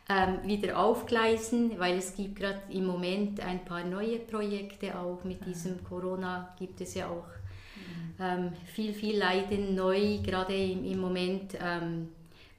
ähm, 0.09 0.39
wieder 0.45 0.79
aufgleisen, 0.79 1.79
weil 1.79 1.99
es 1.99 2.15
gibt 2.15 2.37
gerade 2.37 2.61
im 2.71 2.87
Moment 2.87 3.41
ein 3.41 3.65
paar 3.65 3.85
neue 3.85 4.19
Projekte 4.19 4.99
auch. 4.99 5.25
Mit 5.25 5.45
diesem 5.47 5.83
Corona 5.85 6.55
gibt 6.59 6.81
es 6.81 6.95
ja 6.95 7.09
auch 7.09 7.29
mhm. 7.77 8.15
ähm, 8.21 8.53
viel, 8.65 8.93
viel 8.93 9.19
Leiden 9.19 9.75
neu, 9.75 10.19
gerade 10.19 10.55
im, 10.55 10.85
im 10.85 11.01
Moment. 11.01 11.57
Ähm, 11.61 12.09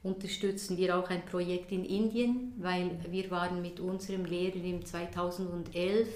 unterstützen 0.04 0.78
wir 0.78 0.98
auch 0.98 1.10
ein 1.10 1.26
Projekt 1.26 1.72
in 1.72 1.86
Indien, 1.86 2.54
weil 2.58 2.92
wir 3.10 3.32
waren 3.32 3.62
mit 3.62 3.80
unserem 3.80 4.26
Lehrer 4.26 4.62
im 4.62 4.86
2011 4.86 6.10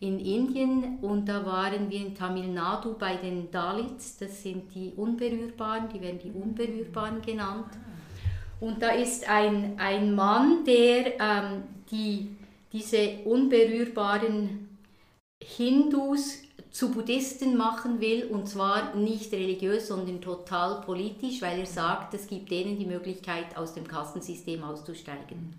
in 0.00 0.18
Indien 0.18 0.98
und 1.00 1.28
da 1.28 1.46
waren 1.46 1.88
wir 1.88 2.00
in 2.00 2.14
Tamil 2.14 2.48
Nadu 2.48 2.94
bei 2.98 3.16
den 3.16 3.50
Dalits, 3.50 4.16
das 4.16 4.42
sind 4.42 4.74
die 4.74 4.92
Unberührbaren, 4.96 5.88
die 5.90 6.00
werden 6.00 6.18
die 6.18 6.32
Unberührbaren 6.32 7.22
genannt. 7.22 7.68
Und 8.62 8.80
da 8.80 8.90
ist 8.90 9.28
ein, 9.28 9.74
ein 9.76 10.14
Mann, 10.14 10.64
der 10.64 11.20
ähm, 11.20 11.64
die, 11.90 12.36
diese 12.72 13.16
unberührbaren 13.24 14.78
Hindus 15.42 16.38
zu 16.70 16.92
Buddhisten 16.92 17.56
machen 17.56 18.00
will 18.00 18.28
und 18.30 18.48
zwar 18.48 18.94
nicht 18.94 19.32
religiös, 19.32 19.88
sondern 19.88 20.20
total 20.20 20.80
politisch, 20.82 21.42
weil 21.42 21.58
er 21.58 21.66
sagt, 21.66 22.14
es 22.14 22.28
gibt 22.28 22.52
denen 22.52 22.78
die 22.78 22.86
Möglichkeit, 22.86 23.56
aus 23.56 23.74
dem 23.74 23.88
Kastensystem 23.88 24.62
auszusteigen. 24.62 25.58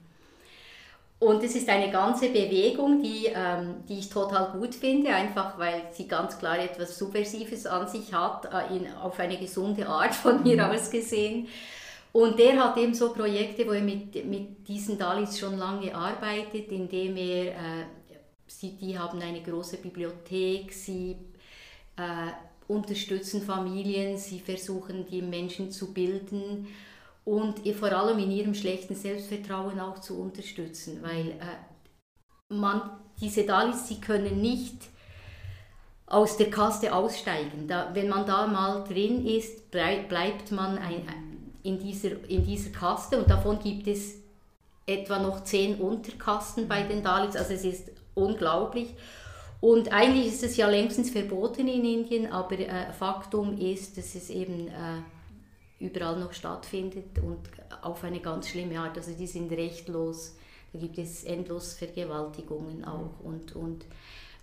und 1.19 1.43
es 1.43 1.55
ist 1.55 1.67
eine 1.67 1.91
ganze 1.91 2.29
Bewegung, 2.29 3.03
die, 3.03 3.25
ähm, 3.35 3.83
die 3.89 3.99
ich 3.99 4.09
total 4.09 4.57
gut 4.57 4.75
finde, 4.75 5.13
einfach 5.13 5.59
weil 5.59 5.89
sie 5.91 6.07
ganz 6.07 6.39
klar 6.39 6.57
etwas 6.57 6.97
Subversives 6.97 7.65
an 7.65 7.85
sich 7.89 8.13
hat, 8.13 8.45
äh, 8.45 8.77
in, 8.77 8.93
auf 8.93 9.19
eine 9.19 9.37
gesunde 9.37 9.87
Art 9.89 10.15
von 10.15 10.41
mir 10.41 10.55
mhm. 10.55 10.71
aus 10.71 10.89
gesehen. 10.89 11.49
Und 12.13 12.37
der 12.37 12.63
hat 12.63 12.77
eben 12.77 12.93
so 12.93 13.11
Projekte, 13.11 13.65
wo 13.65 13.71
er 13.71 13.81
mit, 13.81 14.23
mit 14.25 14.67
diesen 14.67 14.99
Dalits 14.99 15.39
schon 15.39 15.57
lange 15.57 15.93
arbeitet, 15.95 16.71
indem 16.71 17.17
er, 17.17 17.47
äh, 17.47 17.85
sie, 18.45 18.77
die 18.77 18.97
haben 18.97 19.19
eine 19.19 19.41
große 19.41 19.77
Bibliothek, 19.77 20.71
sie 20.71 21.17
äh, 21.97 22.31
unterstützen 22.67 23.41
Familien, 23.41 24.15
sie 24.17 24.39
versuchen 24.39 25.07
die 25.07 25.23
Menschen 25.23 25.71
zu 25.71 25.91
bilden 25.91 26.67
und 27.25 27.67
vor 27.75 27.91
allem 27.91 28.19
in 28.19 28.31
ihrem 28.31 28.53
schlechten 28.53 28.95
Selbstvertrauen 28.95 29.79
auch 29.79 29.97
zu 29.97 30.19
unterstützen, 30.19 31.01
weil 31.01 31.31
äh, 31.31 32.53
man, 32.53 32.91
diese 33.19 33.43
Dalits, 33.43 33.87
sie 33.87 33.99
können 33.99 34.39
nicht 34.39 34.75
aus 36.05 36.37
der 36.37 36.51
Kaste 36.51 36.93
aussteigen. 36.93 37.67
Da, 37.67 37.89
wenn 37.93 38.07
man 38.07 38.27
da 38.27 38.45
mal 38.45 38.83
drin 38.83 39.25
ist, 39.25 39.71
bleibt 39.71 40.51
man 40.51 40.77
ein, 40.77 41.07
in, 41.63 41.79
dieser, 41.79 42.11
in 42.29 42.45
dieser 42.45 42.69
Kaste 42.69 43.17
und 43.17 43.29
davon 43.29 43.59
gibt 43.59 43.87
es 43.87 44.15
etwa 44.85 45.19
noch 45.19 45.43
zehn 45.43 45.79
Unterkasten 45.79 46.67
bei 46.67 46.83
den 46.83 47.03
Dalits, 47.03 47.35
also 47.35 47.53
es 47.53 47.63
ist 47.63 47.91
unglaublich. 48.13 48.93
Und 49.61 49.93
eigentlich 49.93 50.27
ist 50.27 50.43
es 50.43 50.57
ja 50.57 50.69
längstens 50.69 51.09
verboten 51.09 51.69
in 51.69 51.85
Indien, 51.85 52.29
aber 52.29 52.59
äh, 52.59 52.91
Faktum 52.91 53.57
ist, 53.57 53.97
dass 53.97 54.13
es 54.13 54.29
eben 54.29 54.67
äh, 54.67 55.01
überall 55.79 56.19
noch 56.19 56.33
stattfindet 56.33 57.19
und 57.19 57.39
auf 57.81 58.03
eine 58.03 58.19
ganz 58.19 58.49
schlimme 58.49 58.79
Art. 58.79 58.97
Also 58.97 59.13
die 59.13 59.27
sind 59.27 59.49
rechtlos. 59.53 60.35
Da 60.73 60.79
gibt 60.79 60.97
es 60.97 61.23
endlos 61.23 61.75
Vergewaltigungen 61.75 62.83
auch 62.83 63.19
und, 63.23 63.55
und, 63.55 63.85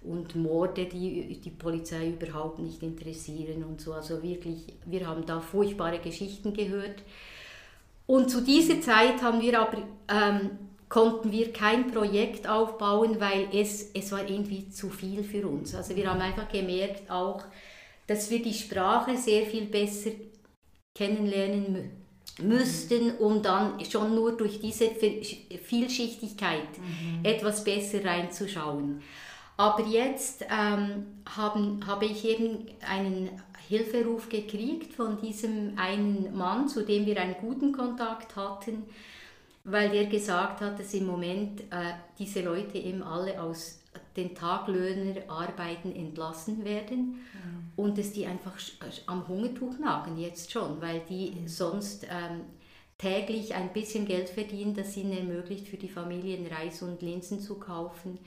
und 0.03 0.35
Morde, 0.35 0.87
die 0.87 1.41
die 1.41 1.51
Polizei 1.51 2.09
überhaupt 2.09 2.59
nicht 2.59 2.83
interessieren 2.83 3.65
und 3.65 3.81
so. 3.81 3.93
Also 3.93 4.23
wirklich, 4.23 4.75
wir 4.87 5.07
haben 5.07 5.27
da 5.27 5.41
furchtbare 5.41 5.99
Geschichten 5.99 6.55
gehört. 6.55 7.03
Und 8.07 8.31
zu 8.31 8.41
dieser 8.41 8.81
Zeit 8.81 9.23
haben 9.23 9.41
wir 9.41 9.61
aber, 9.61 9.79
ähm, 10.09 10.51
konnten 10.89 11.31
wir 11.31 11.53
kein 11.53 11.93
Projekt 11.93 12.49
aufbauen, 12.49 13.21
weil 13.21 13.49
es, 13.53 13.91
es 13.95 14.11
war 14.11 14.29
irgendwie 14.29 14.69
zu 14.71 14.89
viel 14.89 15.23
für 15.23 15.47
uns. 15.47 15.75
Also 15.75 15.95
wir 15.95 16.11
haben 16.11 16.21
einfach 16.21 16.49
gemerkt 16.49 17.11
auch, 17.11 17.45
dass 18.07 18.31
wir 18.31 18.43
die 18.43 18.55
Sprache 18.55 19.17
sehr 19.17 19.47
viel 19.47 19.67
besser 19.67 20.11
kennenlernen 20.97 21.91
müssten, 22.43 23.17
um 23.19 23.43
dann 23.43 23.85
schon 23.85 24.15
nur 24.15 24.37
durch 24.37 24.61
diese 24.61 24.91
Vielschichtigkeit 24.91 26.79
mhm. 26.79 27.25
etwas 27.25 27.63
besser 27.63 28.05
reinzuschauen. 28.05 29.03
Aber 29.61 29.85
jetzt 29.85 30.47
ähm, 30.51 31.05
haben, 31.37 31.87
habe 31.87 32.07
ich 32.07 32.25
eben 32.25 32.65
einen 32.81 33.29
Hilferuf 33.69 34.31
gekriegt 34.31 34.95
von 34.95 35.21
diesem 35.21 35.77
einen 35.77 36.35
Mann, 36.35 36.67
zu 36.67 36.83
dem 36.83 37.05
wir 37.05 37.21
einen 37.21 37.35
guten 37.35 37.71
Kontakt 37.73 38.37
hatten, 38.37 38.85
weil 39.65 39.91
der 39.91 40.07
gesagt 40.07 40.63
hat, 40.63 40.79
dass 40.79 40.95
im 40.95 41.05
Moment 41.05 41.61
äh, 41.61 41.93
diese 42.19 42.41
Leute 42.41 42.79
eben 42.79 43.03
alle 43.03 43.39
aus 43.43 43.83
den 44.17 44.35
Taglöhnerarbeiten 44.35 45.95
entlassen 45.95 46.65
werden 46.65 47.17
mhm. 47.35 47.73
und 47.77 47.99
dass 47.99 48.13
die 48.13 48.25
einfach 48.25 48.57
am 49.05 49.29
Hungertuch 49.29 49.79
nagen 49.79 50.17
jetzt 50.17 50.51
schon, 50.51 50.81
weil 50.81 51.03
die 51.07 51.33
mhm. 51.33 51.49
sonst 51.49 52.05
ähm, 52.05 52.47
täglich 52.97 53.55
ein 53.55 53.75
bisschen 53.75 54.07
Geld 54.07 54.31
verdienen, 54.31 54.75
das 54.75 54.97
ihnen 54.97 55.13
ermöglicht, 55.13 55.69
für 55.69 55.77
die 55.77 55.91
Familien 55.91 56.47
Reis 56.47 56.81
und 56.81 57.03
Linsen 57.03 57.41
zu 57.41 57.57
kaufen. 57.57 58.19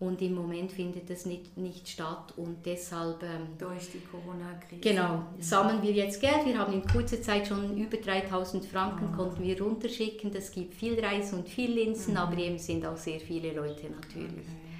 Und 0.00 0.22
im 0.22 0.34
Moment 0.34 0.72
findet 0.72 1.10
das 1.10 1.26
nicht, 1.26 1.58
nicht 1.58 1.86
statt 1.86 2.32
und 2.38 2.64
deshalb... 2.64 3.22
Ähm, 3.22 3.48
Durch 3.58 3.90
die 3.92 4.00
Corona-Krise. 4.00 4.80
Genau, 4.80 5.16
mhm. 5.16 5.24
sammeln 5.42 5.82
wir 5.82 5.92
jetzt 5.92 6.22
Geld. 6.22 6.46
Wir 6.46 6.58
haben 6.58 6.72
in 6.72 6.82
kurzer 6.86 7.20
Zeit 7.20 7.46
schon 7.46 7.76
über 7.76 7.98
3000 7.98 8.64
Franken, 8.64 9.10
oh. 9.12 9.16
konnten 9.16 9.42
wir 9.42 9.60
runterschicken. 9.60 10.32
Das 10.32 10.50
gibt 10.52 10.74
viel 10.74 10.98
Reis 10.98 11.34
und 11.34 11.46
viel 11.46 11.72
Linsen, 11.72 12.14
mhm. 12.14 12.18
aber 12.18 12.38
eben 12.38 12.58
sind 12.58 12.86
auch 12.86 12.96
sehr 12.96 13.20
viele 13.20 13.52
Leute 13.52 13.90
natürlich. 13.90 14.48
Okay. 14.48 14.70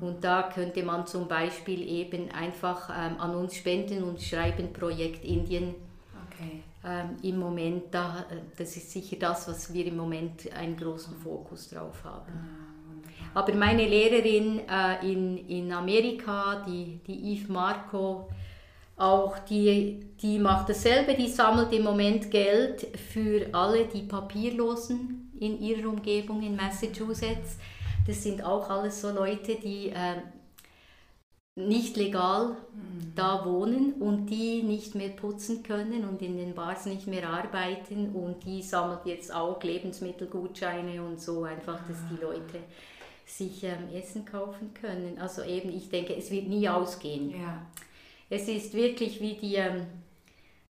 Und 0.00 0.24
da 0.24 0.44
könnte 0.44 0.82
man 0.82 1.06
zum 1.06 1.28
Beispiel 1.28 1.86
eben 1.86 2.30
einfach 2.30 2.88
ähm, 2.88 3.20
an 3.20 3.34
uns 3.34 3.56
spenden 3.56 4.02
und 4.02 4.22
schreiben 4.22 4.72
Projekt 4.72 5.26
Indien. 5.26 5.74
Okay. 6.30 6.62
Ähm, 6.86 7.16
Im 7.22 7.38
Moment, 7.38 7.84
da, 7.90 8.20
äh, 8.30 8.36
das 8.56 8.78
ist 8.78 8.90
sicher 8.90 9.16
das, 9.20 9.46
was 9.46 9.74
wir 9.74 9.84
im 9.84 9.96
Moment 9.98 10.50
einen 10.54 10.74
großen 10.74 11.16
Fokus 11.18 11.68
drauf 11.68 12.02
haben. 12.02 12.73
Aber 13.34 13.52
meine 13.54 13.86
Lehrerin 13.86 14.60
äh, 14.68 15.12
in, 15.12 15.48
in 15.48 15.72
Amerika, 15.72 16.64
die, 16.66 17.00
die 17.06 17.34
Yves 17.34 17.48
Marco, 17.48 18.28
auch 18.96 19.38
die, 19.40 20.06
die 20.22 20.38
macht 20.38 20.68
dasselbe, 20.68 21.14
die 21.14 21.28
sammelt 21.28 21.72
im 21.72 21.82
Moment 21.82 22.30
Geld 22.30 22.86
für 23.12 23.46
alle 23.52 23.86
die 23.86 24.02
Papierlosen 24.02 25.32
in 25.40 25.60
ihrer 25.60 25.88
Umgebung 25.88 26.42
in 26.42 26.54
Massachusetts 26.54 27.58
das 28.06 28.22
sind 28.22 28.44
auch 28.44 28.68
alles 28.68 29.00
so 29.00 29.10
Leute, 29.10 29.54
die 29.56 29.88
äh, 29.88 30.20
nicht 31.56 31.96
legal 31.96 32.48
mhm. 32.48 33.12
da 33.14 33.44
wohnen 33.44 33.94
und 33.94 34.26
die 34.26 34.62
nicht 34.62 34.94
mehr 34.94 35.10
putzen 35.10 35.62
können 35.62 36.06
und 36.06 36.20
in 36.20 36.36
den 36.36 36.54
Bars 36.54 36.84
nicht 36.86 37.06
mehr 37.06 37.28
arbeiten 37.28 38.12
und 38.12 38.44
die 38.44 38.62
sammelt 38.62 39.06
jetzt 39.06 39.32
auch 39.32 39.62
Lebensmittelgutscheine 39.62 41.02
und 41.02 41.20
so 41.20 41.44
einfach, 41.44 41.78
dass 41.88 41.98
die 42.10 42.22
ah. 42.22 42.28
Leute 42.28 42.58
sich 43.26 43.64
ähm, 43.64 43.88
Essen 43.94 44.24
kaufen 44.24 44.72
können. 44.74 45.18
Also 45.18 45.42
eben, 45.42 45.74
ich 45.74 45.88
denke, 45.88 46.14
es 46.14 46.30
wird 46.30 46.48
nie 46.48 46.68
ausgehen. 46.68 47.30
Ja. 47.30 47.66
Es 48.30 48.48
ist 48.48 48.74
wirklich 48.74 49.20
wie 49.20 49.34
die, 49.34 49.54
ähm, 49.56 49.86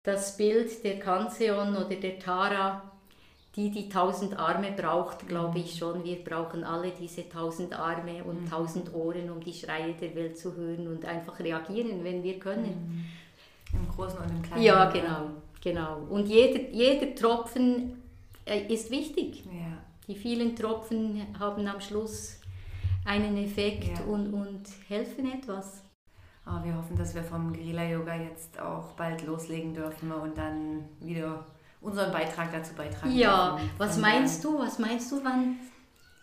das 0.03 0.37
Bild 0.37 0.85
der 0.85 0.99
Kanzeon 0.99 1.77
oder 1.77 1.97
der 1.97 2.19
Tara, 2.19 2.83
die 3.57 3.71
die 3.71 3.89
tausend 3.89 4.39
Arme 4.39 4.73
braucht, 4.73 5.27
glaube 5.27 5.59
ich 5.59 5.77
schon. 5.77 6.05
Wir 6.05 6.23
brauchen 6.23 6.65
alle 6.65 6.93
diese 6.93 7.29
tausend 7.29 7.79
Arme 7.79 8.23
und 8.25 8.45
mhm. 8.45 8.51
tausend 8.51 8.95
Ohren, 8.95 9.31
um 9.31 9.41
die 9.41 9.53
Schreie 9.53 9.95
der 9.95 10.15
Welt 10.15 10.39
zu 10.39 10.55
hören 10.55 10.87
und 10.87 11.05
einfach 11.05 11.39
reagieren, 11.41 12.05
wenn 12.05 12.23
wir 12.23 12.39
können. 12.39 13.07
Mhm. 13.73 13.79
Im 13.81 13.89
Großen 13.89 14.19
und 14.19 14.31
im 14.31 14.43
Kleinen. 14.43 14.63
Ja, 14.63 14.91
genau, 14.91 15.31
genau. 15.63 15.99
Und 16.09 16.27
jeder, 16.27 16.71
jeder 16.71 17.15
Tropfen 17.15 18.01
äh, 18.47 18.73
ist 18.73 18.91
wichtig. 18.91 19.45
Ja. 19.47 19.79
Die 20.07 20.15
vielen 20.15 20.57
Tropfen 20.57 21.27
haben 21.39 21.67
am 21.67 21.81
Schluss 21.81 22.38
einen 23.05 23.37
Effekt 23.37 23.99
ja. 23.99 24.05
und, 24.05 24.33
und 24.33 24.63
helfen 24.89 25.33
etwas. 25.33 25.83
Oh, 26.47 26.65
wir 26.65 26.75
hoffen, 26.77 26.97
dass 26.97 27.15
wir 27.15 27.23
vom 27.23 27.53
Guerilla-Yoga 27.53 28.15
jetzt 28.15 28.59
auch 28.59 28.93
bald 28.93 29.27
loslegen 29.27 29.75
dürfen 29.75 30.11
und 30.13 30.39
dann 30.39 30.89
wieder 31.01 31.45
unseren 31.81 32.11
Beitrag 32.11 32.51
dazu 32.53 32.75
beitragen. 32.75 33.15
Ja, 33.15 33.59
was 33.77 33.99
meinst 33.99 34.43
du? 34.45 34.59
Was 34.59 34.79
meinst 34.79 35.13
du, 35.13 35.23
wann? 35.23 35.57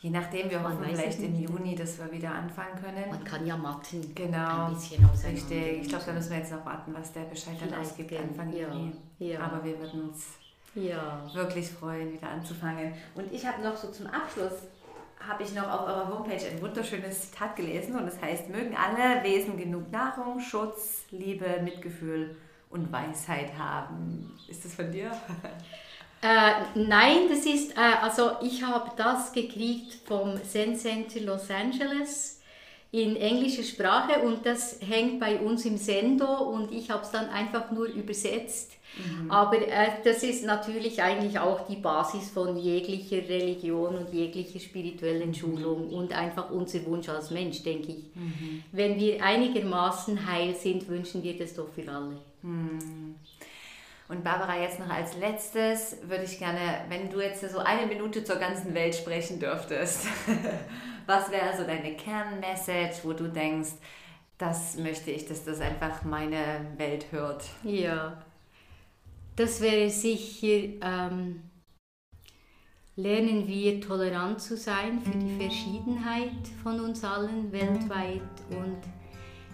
Je 0.01 0.09
nachdem, 0.11 0.49
wir 0.49 0.61
hoffen 0.61 0.83
vielleicht 0.83 1.19
im 1.19 1.35
Juni, 1.35 1.75
dass 1.75 1.97
wir 1.97 2.11
wieder 2.11 2.31
anfangen 2.31 2.75
können. 2.79 3.09
Man 3.09 3.23
kann 3.23 3.45
ja 3.45 3.57
matten. 3.57 4.13
Genau. 4.13 4.67
Ein 4.67 4.75
bisschen 4.75 5.03
Richtig. 5.03 5.81
Ich 5.81 5.89
glaube, 5.89 6.03
da 6.05 6.13
müssen 6.13 6.29
wir 6.29 6.37
jetzt 6.37 6.51
noch 6.51 6.65
warten, 6.65 6.93
was 6.93 7.11
der 7.11 7.21
Bescheid 7.21 7.55
dann 7.59 7.73
ausgibt 7.79 8.13
Anfang 8.13 8.53
ja. 8.53 8.67
Juni. 8.67 8.91
Ja. 9.17 9.39
Aber 9.39 9.63
wir 9.63 9.79
würden 9.79 10.09
uns 10.09 10.25
ja. 10.75 11.23
wirklich 11.33 11.71
freuen, 11.71 12.13
wieder 12.13 12.29
anzufangen. 12.29 12.93
Und 13.15 13.31
ich 13.31 13.45
habe 13.47 13.63
noch 13.63 13.75
so 13.75 13.89
zum 13.89 14.05
Abschluss 14.07 14.53
habe 15.27 15.43
ich 15.43 15.53
noch 15.53 15.67
auf 15.69 15.87
eurer 15.87 16.09
Homepage 16.09 16.45
ein 16.45 16.61
wunderschönes 16.61 17.31
Zitat 17.31 17.55
gelesen 17.55 17.95
und 17.95 18.07
es 18.07 18.15
das 18.15 18.23
heißt, 18.23 18.49
mögen 18.49 18.75
alle 18.75 19.23
Wesen 19.23 19.57
genug 19.57 19.91
Nahrung, 19.91 20.39
Schutz, 20.39 21.05
Liebe, 21.11 21.61
Mitgefühl 21.63 22.35
und 22.69 22.91
Weisheit 22.91 23.57
haben. 23.57 24.37
Ist 24.47 24.65
das 24.65 24.73
von 24.75 24.91
dir? 24.91 25.11
Äh, 26.21 26.63
nein, 26.73 27.27
das 27.29 27.45
ist, 27.45 27.77
äh, 27.77 27.81
also 28.01 28.31
ich 28.41 28.63
habe 28.63 28.89
das 28.97 29.31
gekriegt 29.31 29.93
vom 30.07 30.43
Zen 30.43 30.75
Center 30.75 31.19
Los 31.19 31.51
Angeles 31.51 32.41
in 32.95 33.17
englischer 33.17 33.63
Sprache 33.63 34.21
und 34.21 34.45
das 34.45 34.79
hängt 34.79 35.19
bei 35.19 35.39
uns 35.39 35.65
im 35.65 35.75
Sendo 35.75 36.25
und 36.25 36.71
ich 36.71 36.89
habe 36.89 37.03
es 37.03 37.11
dann 37.11 37.27
einfach 37.27 37.69
nur 37.71 37.87
übersetzt. 37.87 38.71
Mhm. 38.97 39.29
Aber 39.29 39.57
äh, 39.57 39.87
das 40.05 40.23
ist 40.23 40.45
natürlich 40.45 41.03
eigentlich 41.03 41.37
auch 41.37 41.67
die 41.67 41.75
Basis 41.75 42.29
von 42.29 42.55
jeglicher 42.55 43.17
Religion 43.17 43.97
und 43.97 44.13
jeglicher 44.13 44.59
spirituellen 44.59 45.29
mhm. 45.29 45.33
Schulung 45.33 45.89
und 45.89 46.17
einfach 46.17 46.49
unser 46.51 46.85
Wunsch 46.85 47.09
als 47.09 47.31
Mensch, 47.31 47.63
denke 47.63 47.91
ich. 47.91 48.15
Mhm. 48.15 48.63
Wenn 48.71 48.97
wir 48.97 49.21
einigermaßen 49.21 50.31
heil 50.31 50.55
sind, 50.55 50.87
wünschen 50.87 51.21
wir 51.21 51.37
das 51.37 51.53
doch 51.53 51.67
für 51.67 51.91
alle. 51.91 52.17
Hm. 52.43 53.15
Und 54.07 54.23
Barbara, 54.23 54.61
jetzt 54.61 54.79
noch 54.79 54.89
als 54.89 55.17
letztes 55.17 55.97
würde 56.03 56.25
ich 56.25 56.37
gerne, 56.37 56.85
wenn 56.89 57.09
du 57.09 57.19
jetzt 57.19 57.41
so 57.49 57.57
eine 57.57 57.87
Minute 57.87 58.23
zur 58.23 58.35
ganzen 58.35 58.75
Welt 58.75 58.93
sprechen 58.93 59.39
dürftest, 59.39 60.05
was 61.05 61.31
wäre 61.31 61.55
so 61.55 61.63
deine 61.63 61.95
Kernmessage, 61.95 62.99
wo 63.03 63.13
du 63.13 63.27
denkst, 63.29 63.73
das 64.37 64.77
möchte 64.77 65.11
ich, 65.11 65.25
dass 65.25 65.43
das 65.43 65.61
einfach 65.61 66.03
meine 66.03 66.65
Welt 66.77 67.05
hört? 67.11 67.45
Ja, 67.63 68.21
das 69.35 69.61
wäre 69.61 69.89
sicher, 69.89 70.73
ähm, 70.81 71.41
lernen 72.95 73.47
wir 73.47 73.81
tolerant 73.81 74.41
zu 74.41 74.55
sein 74.55 75.01
für 75.01 75.17
die 75.17 75.37
Verschiedenheit 75.37 76.47
von 76.63 76.79
uns 76.79 77.03
allen 77.03 77.51
weltweit 77.51 78.21
und 78.49 78.79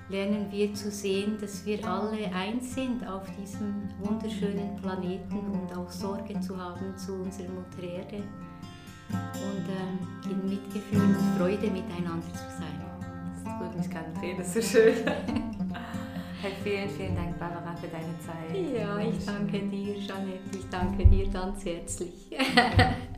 lernen 0.10 0.52
wir 0.52 0.74
zu 0.74 0.92
sehen, 0.92 1.38
dass 1.40 1.66
wir 1.66 1.84
alle 1.88 2.32
eins 2.34 2.76
sind 2.76 3.08
auf 3.08 3.26
diesem 3.40 3.90
wunderschönen 4.00 4.76
Planeten 4.76 5.40
und 5.40 5.76
auch 5.76 5.90
Sorge 5.90 6.40
zu 6.40 6.58
haben 6.58 6.96
zu 6.98 7.14
unserer 7.14 7.50
Mutter 7.50 7.84
Erde 7.84 8.24
und 9.14 9.68
äh, 9.70 10.32
in 10.32 10.50
Mitgefühl 10.50 11.02
und 11.02 11.38
Freude 11.38 11.70
miteinander 11.70 12.28
zu 12.34 12.46
sein. 12.58 12.82
Das 13.44 13.58
tut 13.58 13.78
mich 13.78 13.90
ganz 13.90 14.22
weh, 14.22 14.36
das 14.38 14.56
ist 14.56 14.72
so 14.72 14.78
schön. 14.78 14.96
Hey, 16.44 16.54
vielen, 16.64 16.90
vielen 16.90 17.16
Dank, 17.16 17.38
Barbara, 17.38 17.76
für 17.76 17.88
deine 17.88 18.18
Zeit. 18.18 18.76
Ja, 18.76 18.98
ich 18.98 19.24
danke 19.24 19.60
dir, 19.60 19.94
Jeanette. 20.00 20.58
Ich 20.58 20.68
danke 20.72 21.06
dir 21.06 21.30
ganz 21.30 21.64
herzlich. 21.64 22.32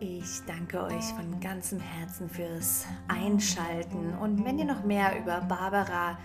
Ich 0.00 0.42
danke 0.46 0.80
euch 0.84 1.04
von 1.06 1.40
ganzem 1.40 1.80
Herzen 1.80 2.28
fürs 2.28 2.86
Einschalten. 3.08 4.14
Und 4.20 4.44
wenn 4.44 4.56
ihr 4.58 4.64
noch 4.64 4.84
mehr 4.84 5.18
über 5.18 5.40
Barbara 5.40 6.16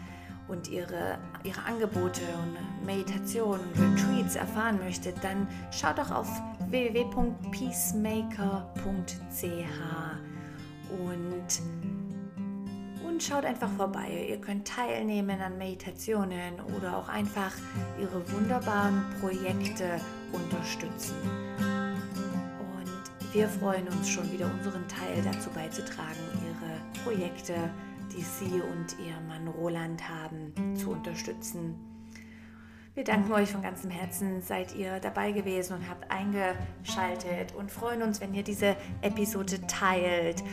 und 0.47 0.67
ihre, 0.69 1.17
ihre 1.43 1.63
Angebote 1.63 2.21
und 2.21 2.85
Meditationen, 2.85 3.65
Retreats 3.75 4.35
erfahren 4.35 4.77
möchtet, 4.77 5.15
dann 5.23 5.47
schaut 5.71 5.97
doch 5.97 6.11
auf 6.11 6.27
www.peacemaker.ch 6.69 8.33
und 10.89 11.61
und 13.13 13.21
schaut 13.21 13.45
einfach 13.45 13.69
vorbei. 13.69 14.25
Ihr 14.29 14.41
könnt 14.41 14.67
teilnehmen 14.67 15.39
an 15.39 15.57
Meditationen 15.59 16.59
oder 16.75 16.97
auch 16.97 17.07
einfach 17.07 17.51
ihre 18.01 18.31
wunderbaren 18.31 19.05
Projekte 19.21 19.99
unterstützen. 20.31 21.15
Und 21.59 23.33
wir 23.33 23.47
freuen 23.47 23.87
uns 23.87 24.09
schon 24.09 24.31
wieder 24.31 24.47
unseren 24.47 24.87
Teil 24.87 25.21
dazu 25.23 25.51
beizutragen, 25.51 26.17
ihre 26.43 27.03
Projekte, 27.03 27.53
die 28.11 28.21
sie 28.21 28.61
und 28.61 28.95
ihr 29.05 29.19
Mann 29.27 29.47
Roland 29.47 30.01
haben, 30.07 30.75
zu 30.75 30.91
unterstützen. 30.91 31.75
Wir 32.95 33.03
danken 33.03 33.31
euch 33.31 33.49
von 33.49 33.63
ganzem 33.63 33.89
Herzen, 33.89 34.43
seid 34.43 34.75
ihr 34.75 34.99
dabei 34.99 35.31
gewesen 35.31 35.73
und 35.77 35.89
habt 35.89 36.11
eingeschaltet 36.11 37.55
und 37.57 37.71
freuen 37.71 38.03
uns, 38.03 38.21
wenn 38.21 38.35
ihr 38.35 38.43
diese 38.43 38.75
Episode 39.01 39.59
teilt 39.65 40.43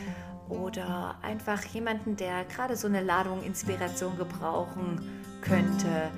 oder 0.49 1.17
einfach 1.21 1.63
jemanden, 1.65 2.15
der 2.15 2.45
gerade 2.45 2.75
so 2.75 2.87
eine 2.87 3.01
Ladung 3.01 3.43
Inspiration 3.43 4.17
gebrauchen 4.17 4.99
könnte, 5.41 6.09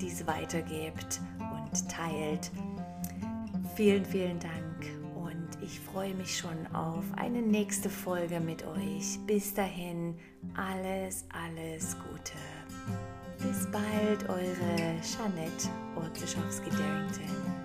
dies 0.00 0.24
weitergebt 0.26 1.20
und 1.40 1.88
teilt. 1.90 2.52
Vielen, 3.74 4.04
vielen 4.04 4.38
Dank 4.38 4.86
und 5.16 5.48
ich 5.62 5.80
freue 5.80 6.14
mich 6.14 6.38
schon 6.38 6.66
auf 6.72 7.04
eine 7.16 7.42
nächste 7.42 7.90
Folge 7.90 8.38
mit 8.38 8.64
euch. 8.66 9.18
Bis 9.26 9.52
dahin, 9.52 10.14
alles, 10.56 11.24
alles 11.32 11.96
Gute. 11.98 12.38
Bis 13.38 13.66
bald, 13.70 14.28
eure 14.28 14.96
Jeanette 15.02 15.68
Orzeschowski-Darrington. 15.96 17.61